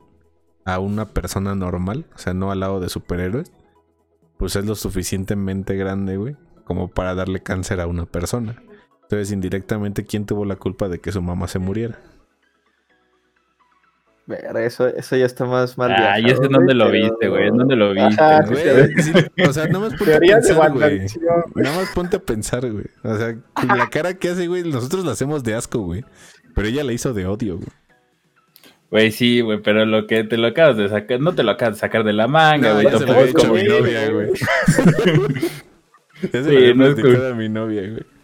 a 0.65 0.81
una 0.81 1.07
persona 1.07 1.55
normal, 1.55 2.07
o 2.15 2.19
sea, 2.19 2.35
no 2.35 2.51
al 2.51 2.61
lado 2.61 2.81
de 2.81 2.89
superhéroes, 2.89 3.53
pues 4.37 4.57
es 4.57 4.65
lo 4.65 4.75
suficientemente 4.75 5.77
grande, 5.77 6.17
güey, 6.17 6.37
como 6.65 6.89
para 6.89 7.15
darle 7.15 7.41
cáncer 7.41 7.81
a 7.81 7.87
una 7.87 8.07
persona. 8.07 8.63
Entonces, 9.11 9.33
indirectamente, 9.33 10.05
¿quién 10.05 10.27
tuvo 10.27 10.45
la 10.45 10.57
culpa 10.57 10.89
de 10.89 10.99
que 10.99 11.13
su 11.13 11.23
mamá 11.23 11.49
se 11.49 11.59
muriera? 11.59 11.99
Verga, 14.27 14.63
eso, 14.63 14.87
eso 14.89 15.17
ya 15.17 15.25
está 15.25 15.47
más 15.47 15.79
mal. 15.79 15.91
Ah, 15.91 16.21
¿y 16.21 16.25
viajado, 16.25 16.43
ese 16.43 16.47
en 16.49 16.53
dónde 16.53 16.75
lo 16.75 16.91
viste, 16.91 17.29
güey? 17.29 17.49
¿En 17.49 17.57
dónde 17.57 17.77
lo 17.77 17.95
viste? 17.95 18.23
Ajá, 18.23 18.45
güey? 18.45 18.63
sí, 18.63 18.69
Güey, 19.13 19.25
sí, 19.25 19.43
o 19.49 19.53
sea, 19.55 19.67
nada 19.69 19.79
más 19.89 19.95
ponte 19.95 20.15
a 20.15 20.19
Teoría 20.19 20.35
pensar, 20.37 20.73
güey. 20.73 21.01
Nada 21.55 21.77
más 21.77 21.91
ponte 21.95 22.17
a 22.19 22.21
pensar, 22.21 22.71
güey. 22.71 22.85
O 23.03 23.17
sea, 23.17 23.35
con 23.55 23.69
la 23.79 23.89
cara 23.89 24.13
que 24.13 24.29
hace, 24.29 24.47
güey, 24.47 24.65
nosotros 24.71 25.07
la 25.07 25.13
hacemos 25.13 25.43
de 25.43 25.55
asco, 25.55 25.79
güey. 25.79 26.05
Pero 26.55 26.69
ella 26.69 26.85
la 26.85 26.93
hizo 26.93 27.15
de 27.15 27.25
odio, 27.25 27.57
güey. 27.57 27.69
Güey, 28.91 29.11
sí, 29.13 29.41
güey, 29.41 29.63
pero 29.63 29.87
lo 29.87 30.07
que 30.07 30.25
te 30.25 30.37
lo 30.37 30.49
acabas 30.49 30.77
de 30.77 30.91
sacar, 30.91 31.21
no 31.21 31.35
te 31.35 31.43
lo 31.43 31.53
acabas 31.53 31.77
de 31.77 31.81
sacar 31.81 32.05
de 32.05 32.13
la 32.13 32.29
manga, 32.29 32.75
güey. 32.75 32.85
lo 32.85 32.99
tampoco 32.99 33.21
es 33.21 33.33
como 33.33 33.55
mi 33.55 33.63
novia, 33.65 34.11
güey. 34.11 34.31
Sí, 36.21 36.73
no 36.75 36.87
es 36.87 36.95
como- 37.01 37.35
mi 37.37 37.49
novia, 37.49 37.81
güey. 37.89 38.18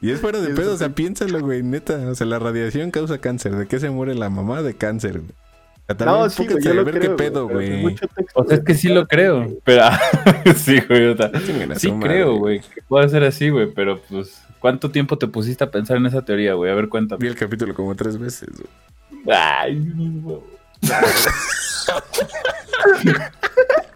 Y 0.00 0.10
es 0.10 0.20
fuera 0.20 0.40
de 0.40 0.54
pedo, 0.54 0.74
o 0.74 0.76
sea, 0.76 0.90
piénsalo, 0.90 1.40
güey, 1.40 1.62
neta. 1.62 1.96
O 2.08 2.14
sea, 2.14 2.26
la 2.26 2.38
radiación 2.38 2.90
causa 2.90 3.18
cáncer. 3.18 3.56
¿De 3.56 3.66
qué 3.66 3.80
se 3.80 3.90
muere 3.90 4.14
la 4.14 4.30
mamá? 4.30 4.62
De 4.62 4.74
cáncer, 4.74 5.20
güey. 5.20 5.30
O 5.30 5.86
sea, 5.86 5.96
también 5.96 6.20
No, 6.20 6.30
sí, 6.30 6.36
güey, 6.46 6.48
pónganse 6.48 6.64
yo 6.64 6.70
a 6.70 6.74
lo 6.74 6.84
ver 6.84 6.98
creo. 6.98 7.16
qué 7.16 7.24
pedo, 7.24 7.48
güey. 7.48 7.96
O 8.34 8.44
sea, 8.44 8.56
es 8.58 8.64
que 8.64 8.74
sí 8.74 8.88
lo 8.88 9.06
creo, 9.08 9.46
pero 9.64 9.84
sí, 10.56 10.80
güey, 10.88 11.06
o 11.06 11.16
sea, 11.16 11.30
sí 11.76 11.92
creo, 12.00 12.36
güey, 12.36 12.60
que 12.60 12.82
puede 12.88 13.08
ser 13.08 13.24
así, 13.24 13.48
güey, 13.50 13.72
pero 13.74 14.00
pues, 14.08 14.40
¿cuánto 14.60 14.90
tiempo 14.90 15.18
te 15.18 15.26
pusiste 15.26 15.64
a 15.64 15.70
pensar 15.70 15.96
en 15.96 16.06
esa 16.06 16.24
teoría, 16.24 16.54
güey? 16.54 16.70
A 16.70 16.74
ver, 16.74 16.84
Vi 16.84 16.90
cuéntame. 16.90 17.26
el 17.26 17.34
capítulo 17.34 17.74
como 17.74 17.94
tres 17.96 18.18
veces, 18.18 18.48
güey. 18.56 19.36
Ay, 19.36 19.92
güey. 20.22 20.38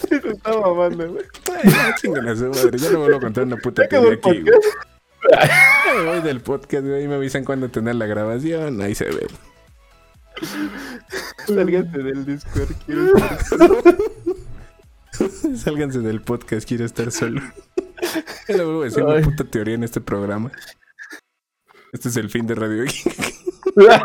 Sí, 0.00 0.20
se 0.20 0.30
está 0.30 0.58
mamando, 0.58 1.12
güey. 1.12 1.24
A 1.64 1.96
su 1.96 2.10
madre. 2.10 2.78
Ya 2.78 2.90
no 2.90 2.98
vuelvo 3.00 3.16
a 3.16 3.20
contar 3.20 3.44
una 3.44 3.56
puta 3.56 3.88
teoría 3.88 4.14
aquí, 4.14 4.42
güey. 4.42 5.96
me 5.96 6.04
voy 6.04 6.20
del 6.20 6.40
podcast, 6.40 6.86
güey. 6.86 7.08
Me 7.08 7.14
avisan 7.14 7.44
cuando 7.44 7.68
tener 7.68 7.94
la 7.94 8.06
grabación. 8.06 8.80
Ahí 8.82 8.94
se 8.94 9.06
ve. 9.06 9.26
Sálgate 11.46 11.98
del 11.98 12.24
Discord, 12.24 12.72
quiero 12.86 13.16
estar 13.16 13.70
Sálganse 15.56 16.00
del 16.00 16.22
podcast, 16.22 16.66
quiero 16.66 16.84
estar 16.84 17.12
solo. 17.12 17.40
Ya 18.48 18.56
no 18.56 18.64
vuelvo 18.64 18.82
a 18.82 18.86
decir 18.86 19.02
una 19.02 19.20
puta 19.20 19.44
teoría 19.44 19.74
en 19.74 19.84
este 19.84 20.00
programa. 20.00 20.50
Este 21.92 22.08
es 22.08 22.16
el 22.16 22.30
fin 22.30 22.46
de 22.46 22.54
Radio 22.54 22.84
Geek. 22.84 23.34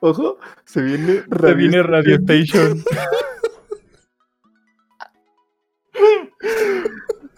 Ojo, 0.00 0.38
se 0.72 0.80
viene 0.80 1.22
Se 1.40 1.54
viene 1.54 1.82
Radio 1.82 2.16
Station. 2.16 2.82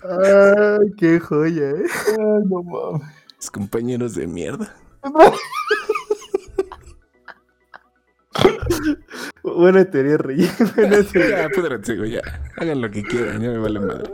Ay, 0.02 0.92
qué 0.98 1.18
joya, 1.18 1.70
eh. 1.70 1.84
Ay, 2.08 2.42
no 2.48 2.62
mames. 2.62 3.08
Los 3.36 3.50
compañeros 3.50 4.14
de 4.14 4.26
mierda. 4.28 4.72
Buena 9.42 9.84
teoría, 9.84 10.16
Rey. 10.16 10.48
Buena 10.76 11.02
teoría. 11.12 11.48
Ya, 11.48 11.94
güey, 11.96 12.10
ya. 12.12 12.20
Hagan 12.56 12.80
lo 12.80 12.90
que 12.90 13.02
quieran, 13.02 13.42
ya 13.42 13.50
me 13.50 13.58
vale 13.58 13.80
madre. 13.80 14.10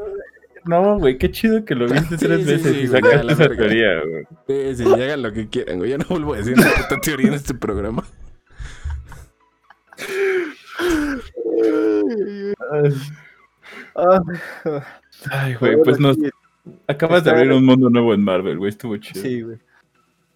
No, 0.65 0.99
güey, 0.99 1.19
qué 1.19 1.31
chido 1.31 1.65
que 1.65 1.75
lo 1.75 1.87
viste 1.89 2.19
Sí, 2.19 2.27
tres 2.27 2.45
sí, 2.45 2.53
veces 2.53 2.73
sí, 2.75 2.81
y 2.83 2.87
sacaste 2.87 3.33
esa 3.33 3.49
teoría, 3.49 4.01
güey. 4.03 4.27
Sí, 4.47 4.77
sí, 4.77 4.85
hagan 4.93 5.23
lo 5.23 5.33
que 5.33 5.49
quieran, 5.49 5.79
güey. 5.79 5.91
Ya 5.91 5.99
no 5.99 6.07
vuelvo 6.09 6.35
a 6.35 6.39
decir 6.39 6.55
una 6.55 6.71
puta 6.71 7.01
teoría 7.01 7.29
en 7.29 7.35
este 7.35 7.55
programa. 7.55 8.05
Ay, 15.31 15.55
güey, 15.55 15.77
pues 15.83 15.99
nos 16.01 16.17
acabas 16.87 17.25
de 17.25 17.31
abrir 17.31 17.53
un 17.53 17.65
mundo 17.65 17.91
nuevo 17.91 18.15
en 18.15 18.23
Marvel, 18.23 18.59
güey, 18.59 18.71
estuvo 18.71 18.97
chido. 18.97 19.23
Sí, 19.23 19.43
güey. 19.43 19.59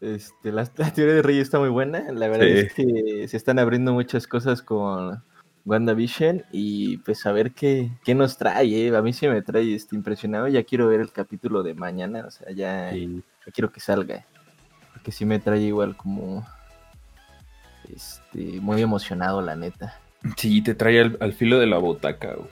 Este, 0.01 0.53
la, 0.53 0.69
la 0.77 0.91
teoría 0.93 1.15
de 1.15 1.23
Rey 1.23 1.39
está 1.39 1.59
muy 1.59 1.71
buena. 1.71 2.13
La 2.13 2.29
verdad 2.29 2.47
Sí. 2.47 2.53
es 2.59 2.75
que 2.75 3.29
se 3.29 3.37
están 3.37 3.59
abriendo 3.59 3.93
muchas 3.95 4.27
cosas 4.27 4.61
con 4.63 5.23
WandaVision 5.65 6.43
y 6.53 6.99
pues 6.99 7.25
a 7.25 7.33
ver 7.33 7.53
qué, 7.53 7.91
qué 8.05 8.15
nos 8.15 8.37
trae. 8.37 8.89
eh. 8.89 8.95
A 8.95 9.01
mí 9.01 9.15
sí 9.15 9.27
me 9.29 9.41
trae 9.41 9.75
este, 9.75 9.97
impresionado. 9.97 10.47
Ya 10.49 10.63
quiero 10.65 10.89
ver 10.89 11.01
el 11.01 11.11
capítulo 11.11 11.63
de 11.63 11.73
mañana. 11.75 12.25
O 12.27 12.31
sea, 12.31 12.51
ya, 12.53 12.91
Sí. 12.91 13.23
ya 13.47 13.53
quiero 13.53 13.73
que 13.73 13.81
salga. 13.81 14.27
Porque 14.93 15.11
sí 15.11 15.25
me 15.25 15.39
trae 15.39 15.61
igual 15.61 15.97
como 15.97 16.47
este, 17.91 18.61
muy 18.61 18.83
emocionado, 18.83 19.41
la 19.41 19.57
neta. 19.57 19.99
Sí, 20.37 20.63
te 20.63 20.75
trae 20.75 21.01
al, 21.01 21.17
al 21.21 21.33
filo 21.33 21.59
de 21.59 21.67
la 21.67 21.79
butaca, 21.79 22.35
güey. 22.35 22.49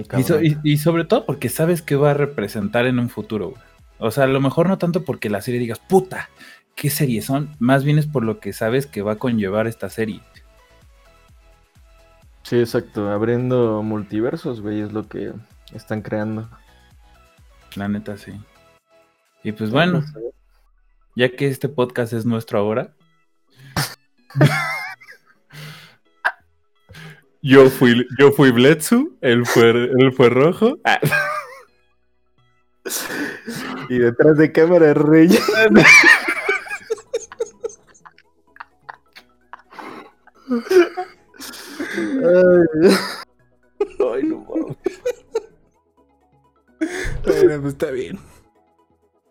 Y, 0.00 0.04
so- 0.04 0.08
cabrón. 0.34 0.44
y- 0.64 0.72
y 0.72 0.76
sobre 0.78 1.04
todo 1.04 1.24
porque 1.26 1.48
sabes 1.48 1.82
que 1.82 1.96
va 1.96 2.10
a 2.10 2.14
representar 2.14 2.86
en 2.86 2.98
un 2.98 3.08
futuro, 3.08 3.50
güey. 3.50 3.62
O 3.98 4.10
sea, 4.10 4.24
a 4.24 4.28
lo 4.28 4.40
mejor 4.40 4.68
no 4.68 4.78
tanto 4.78 5.02
porque 5.04 5.28
la 5.30 5.40
serie 5.42 5.58
digas, 5.60 5.80
puta, 5.80 6.28
¿qué 6.76 6.88
series 6.90 7.24
son? 7.24 7.50
Más 7.58 7.82
bien 7.84 7.98
es 7.98 8.06
por 8.06 8.22
lo 8.24 8.38
que 8.38 8.52
sabes 8.52 8.86
que 8.86 9.02
va 9.02 9.12
a 9.12 9.16
conllevar 9.18 9.66
esta 9.66 9.90
serie. 9.90 10.20
Sí, 12.44 12.60
exacto. 12.60 13.08
Abriendo 13.10 13.82
multiversos, 13.82 14.60
güey, 14.60 14.80
es 14.80 14.92
lo 14.92 15.08
que 15.08 15.32
están 15.74 16.02
creando. 16.02 16.48
La 17.74 17.88
neta, 17.88 18.16
sí. 18.16 18.32
Y 19.42 19.52
pues 19.52 19.70
bueno, 19.70 20.04
ya 21.16 21.28
que 21.34 21.48
este 21.48 21.68
podcast 21.68 22.12
es 22.12 22.24
nuestro 22.24 22.58
ahora. 22.60 22.92
yo 27.48 27.70
fui, 27.70 28.06
yo 28.18 28.30
fui 28.30 28.50
Bletsu, 28.50 29.16
él 29.22 29.46
fue, 29.46 29.70
él 29.70 30.12
fue 30.12 30.28
rojo. 30.28 30.78
Ah, 30.84 31.00
Y 33.88 33.98
detrás 33.98 34.36
de 34.36 34.52
cámara, 34.52 34.92
Rey. 34.92 35.28
Ay, 42.00 42.96
Ay, 44.14 44.22
no 44.24 44.46
mames. 44.48 44.76
Bueno, 47.24 47.60
pues 47.62 47.72
está 47.72 47.90
bien. 47.90 48.18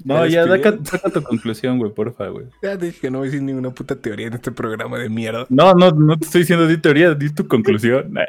No, 0.08 0.26
¿Ya 0.26 0.47
saca, 0.47 0.78
saca 0.84 1.10
tu 1.10 1.22
conclusión, 1.22 1.78
güey, 1.80 1.91
porfa, 1.93 2.28
güey. 2.28 2.45
Ya 2.64 2.78
dije 2.78 2.97
que 3.01 3.12
no 3.12 3.18
voy 3.20 3.28
a 3.28 3.32
decir 3.32 3.43
ninguna 3.43 3.72
puta 3.72 3.95
teoría 3.95 4.28
en 4.28 4.34
este 4.34 4.51
programa 4.53 4.97
de 4.97 5.10
mierda. 5.10 5.45
No, 5.49 5.74
no, 5.74 5.91
no 5.91 6.18
te 6.18 6.26
estoy 6.26 6.41
diciendo 6.41 6.66
di 6.66 6.78
teoría, 6.78 7.14
di 7.14 7.30
tu 7.34 7.47
conclusión. 7.47 8.14
Nah. 8.14 8.24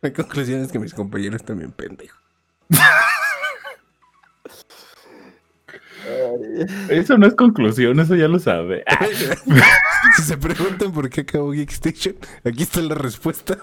La 0.00 0.12
conclusión 0.12 0.60
es 0.60 0.70
que 0.72 0.78
mis 0.78 0.94
compañeros 0.94 1.42
también 1.44 1.72
pendejos. 1.72 2.18
Eso 6.88 7.16
no 7.18 7.26
es 7.26 7.34
conclusión, 7.34 7.98
eso 8.00 8.14
ya 8.16 8.28
lo 8.28 8.38
sabe. 8.38 8.84
Si 10.16 10.22
se 10.22 10.36
preguntan 10.36 10.92
por 10.92 11.08
qué 11.08 11.20
acabó 11.22 11.52
Geek 11.52 11.70
Station, 11.70 12.16
aquí 12.44 12.64
está 12.64 12.80
la 12.82 12.96
respuesta. 12.96 13.56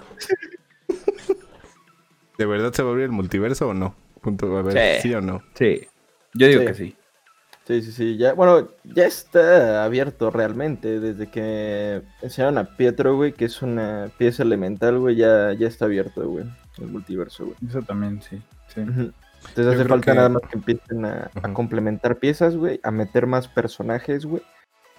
¿De 2.38 2.46
verdad 2.46 2.72
se 2.74 2.82
va 2.82 2.90
a 2.90 2.92
abrir 2.92 3.06
el 3.06 3.12
multiverso 3.12 3.68
o 3.68 3.74
no? 3.74 3.94
Punto, 4.22 4.58
a 4.58 4.62
ver, 4.62 5.02
Sí. 5.02 5.10
sí, 5.10 5.14
o 5.14 5.20
no. 5.22 5.44
Sí, 5.56 5.86
yo 6.34 6.48
digo 6.48 6.62
Sí. 6.62 6.68
que 6.68 6.74
sí. 6.74 6.96
Sí, 7.70 7.84
sí, 7.84 7.92
sí. 7.92 8.18
Ya, 8.18 8.34
bueno, 8.34 8.68
ya 8.84 9.06
está 9.06 9.84
abierto 9.84 10.32
realmente. 10.32 11.00
Desde 11.00 11.30
que 11.30 12.02
enseñaron 12.20 12.58
a 12.58 12.64
Pietro, 12.64 13.16
güey, 13.16 13.32
que 13.34 13.46
es 13.46 13.62
una 13.62 14.10
pieza 14.18 14.42
elemental, 14.42 14.98
güey, 14.98 15.16
ya, 15.18 15.54
ya 15.54 15.68
está 15.68 15.86
abierto, 15.86 16.28
güey. 16.28 16.46
El 16.80 16.88
multiverso, 16.88 17.46
güey. 17.46 17.58
Eso 17.68 17.84
también, 17.84 18.24
sí. 18.24 18.42
sí. 18.74 18.82
Entonces 18.82 19.14
Yo 19.56 19.70
hace 19.70 19.86
falta 19.86 20.14
que- 20.14 20.18
nada 20.18 20.30
más 20.30 20.42
que 20.50 20.58
empiecen 20.58 21.06
a, 21.06 21.30
complementar 21.54 22.18
piezas, 22.18 22.56
güey, 22.56 22.80
a 22.82 22.90
meter 22.90 23.28
más 23.28 23.48
personajes, 23.48 24.26
güey, 24.26 24.42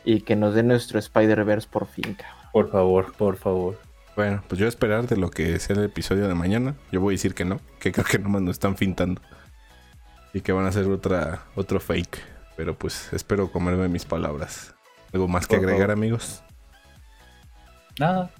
y 0.04 0.20
que 0.20 0.36
nos 0.36 0.54
den 0.54 0.68
nuestro 0.68 1.00
Spider-Verse 1.00 1.66
por 1.68 1.88
fin, 1.88 2.14
cabrón. 2.14 2.50
Por 2.52 2.70
favor, 2.70 3.12
por 3.18 3.36
favor. 3.36 3.78
Bueno, 4.14 4.44
pues 4.46 4.60
yo 4.60 4.64
voy 4.64 4.68
a 4.68 4.68
esperar 4.68 5.08
de 5.08 5.16
lo 5.16 5.30
que 5.30 5.58
sea 5.58 5.74
el 5.74 5.82
episodio 5.86 6.28
de 6.28 6.34
mañana. 6.34 6.76
Yo 6.92 7.00
voy 7.00 7.14
a 7.14 7.16
decir 7.16 7.34
que 7.34 7.44
no, 7.44 7.60
que 7.80 7.90
creo 7.90 8.06
que 8.06 8.20
nomás 8.20 8.42
nos 8.42 8.52
están 8.52 8.76
fintando. 8.76 9.20
Y 10.32 10.42
que 10.42 10.52
van 10.52 10.66
a 10.66 10.68
hacer 10.68 10.86
otra, 10.86 11.42
otro 11.56 11.80
fake. 11.80 12.38
Pero 12.60 12.76
pues 12.76 13.10
espero 13.14 13.50
comerme 13.50 13.88
mis 13.88 14.04
palabras. 14.04 14.74
¿Algo 15.14 15.26
más 15.28 15.46
que 15.46 15.56
agregar, 15.56 15.78
favor. 15.78 15.92
amigos? 15.92 16.42
Nada. 17.98 18.30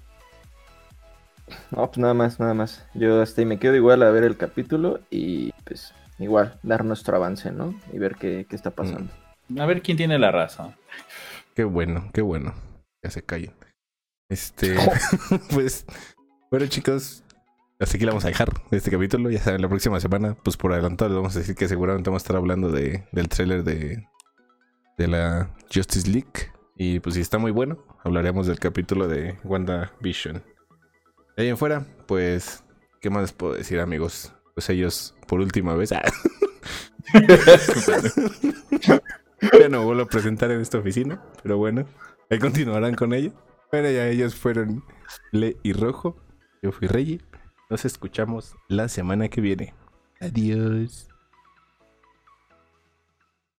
No, 1.71 1.87
pues 1.87 1.97
nada 1.97 2.13
más, 2.13 2.39
nada 2.39 2.53
más. 2.53 2.87
Yo 2.93 3.23
hasta 3.23 3.41
ahí 3.41 3.47
me 3.47 3.59
quedo 3.59 3.77
igual 3.77 4.03
a 4.03 4.11
ver 4.11 4.25
el 4.25 4.37
capítulo 4.37 5.01
y 5.09 5.53
pues 5.65 5.95
igual 6.19 6.61
dar 6.63 6.85
nuestro 6.85 7.17
avance, 7.17 7.51
¿no? 7.51 7.75
Y 7.95 7.99
ver 7.99 8.17
qué, 8.17 8.45
qué 8.47 8.57
está 8.57 8.73
pasando. 8.73 9.11
A 9.59 9.65
ver 9.65 9.81
quién 9.81 9.97
tiene 9.97 10.19
la 10.19 10.31
razón. 10.31 10.75
Qué 11.55 11.65
bueno, 11.65 12.11
qué 12.13 12.21
bueno. 12.21 12.53
Ya 13.03 13.11
se 13.11 13.23
callen. 13.23 13.55
Este, 14.29 14.77
pues, 15.55 15.87
bueno 16.51 16.67
chicos, 16.67 17.25
hasta 17.81 17.97
aquí 17.97 18.05
la 18.05 18.13
vamos 18.13 18.25
a 18.27 18.29
dejar 18.29 18.53
este 18.71 18.91
capítulo. 18.91 19.31
Ya 19.31 19.41
saben, 19.41 19.63
la 19.63 19.69
próxima 19.69 19.99
semana, 20.01 20.37
pues 20.43 20.57
por 20.59 20.73
adelantado 20.73 21.09
les 21.09 21.17
vamos 21.17 21.35
a 21.35 21.39
decir 21.39 21.55
que 21.55 21.67
seguramente 21.67 22.11
vamos 22.11 22.23
a 22.23 22.25
estar 22.25 22.37
hablando 22.37 22.71
de, 22.71 23.07
del 23.11 23.29
tráiler 23.29 23.65
de, 23.65 24.07
de 24.99 25.09
la 25.09 25.57
Justice 25.75 26.09
League. 26.09 26.53
Y 26.77 27.01
pues 27.01 27.15
si 27.15 27.23
está 27.23 27.39
muy 27.39 27.53
bueno, 27.53 27.83
hablaremos 28.05 28.47
del 28.47 28.59
capítulo 28.59 29.09
de 29.09 29.39
WandaVision. 29.45 30.43
De 31.37 31.43
ahí 31.43 31.49
en 31.49 31.57
fuera, 31.57 31.87
pues, 32.07 32.63
¿qué 33.01 33.09
más 33.09 33.23
les 33.23 33.33
puedo 33.33 33.55
decir 33.55 33.81
amigos? 33.81 34.33
Pues 34.55 34.69
ellos, 34.69 35.15
por 35.27 35.41
última 35.41 35.75
vez, 35.75 35.93
ah, 35.93 36.03
ya 39.59 39.69
no 39.71 39.85
vuelvo 39.85 40.03
a 40.03 40.07
presentar 40.07 40.51
en 40.51 40.61
esta 40.61 40.79
oficina, 40.79 41.23
pero 41.43 41.57
bueno, 41.57 41.87
ahí 42.29 42.39
continuarán 42.39 42.95
con 42.95 43.15
ello. 43.15 43.33
Bueno, 43.73 43.91
ya 43.91 44.07
ellos 44.09 44.35
fueron 44.35 44.85
Le 45.33 45.57
y 45.63 45.73
Rojo. 45.73 46.17
Yo 46.63 46.73
fui 46.73 46.89
Rey. 46.89 47.21
Nos 47.71 47.85
escuchamos 47.85 48.57
la 48.67 48.89
semana 48.89 49.29
que 49.29 49.41
viene. 49.41 49.75
Adiós. 50.19 51.10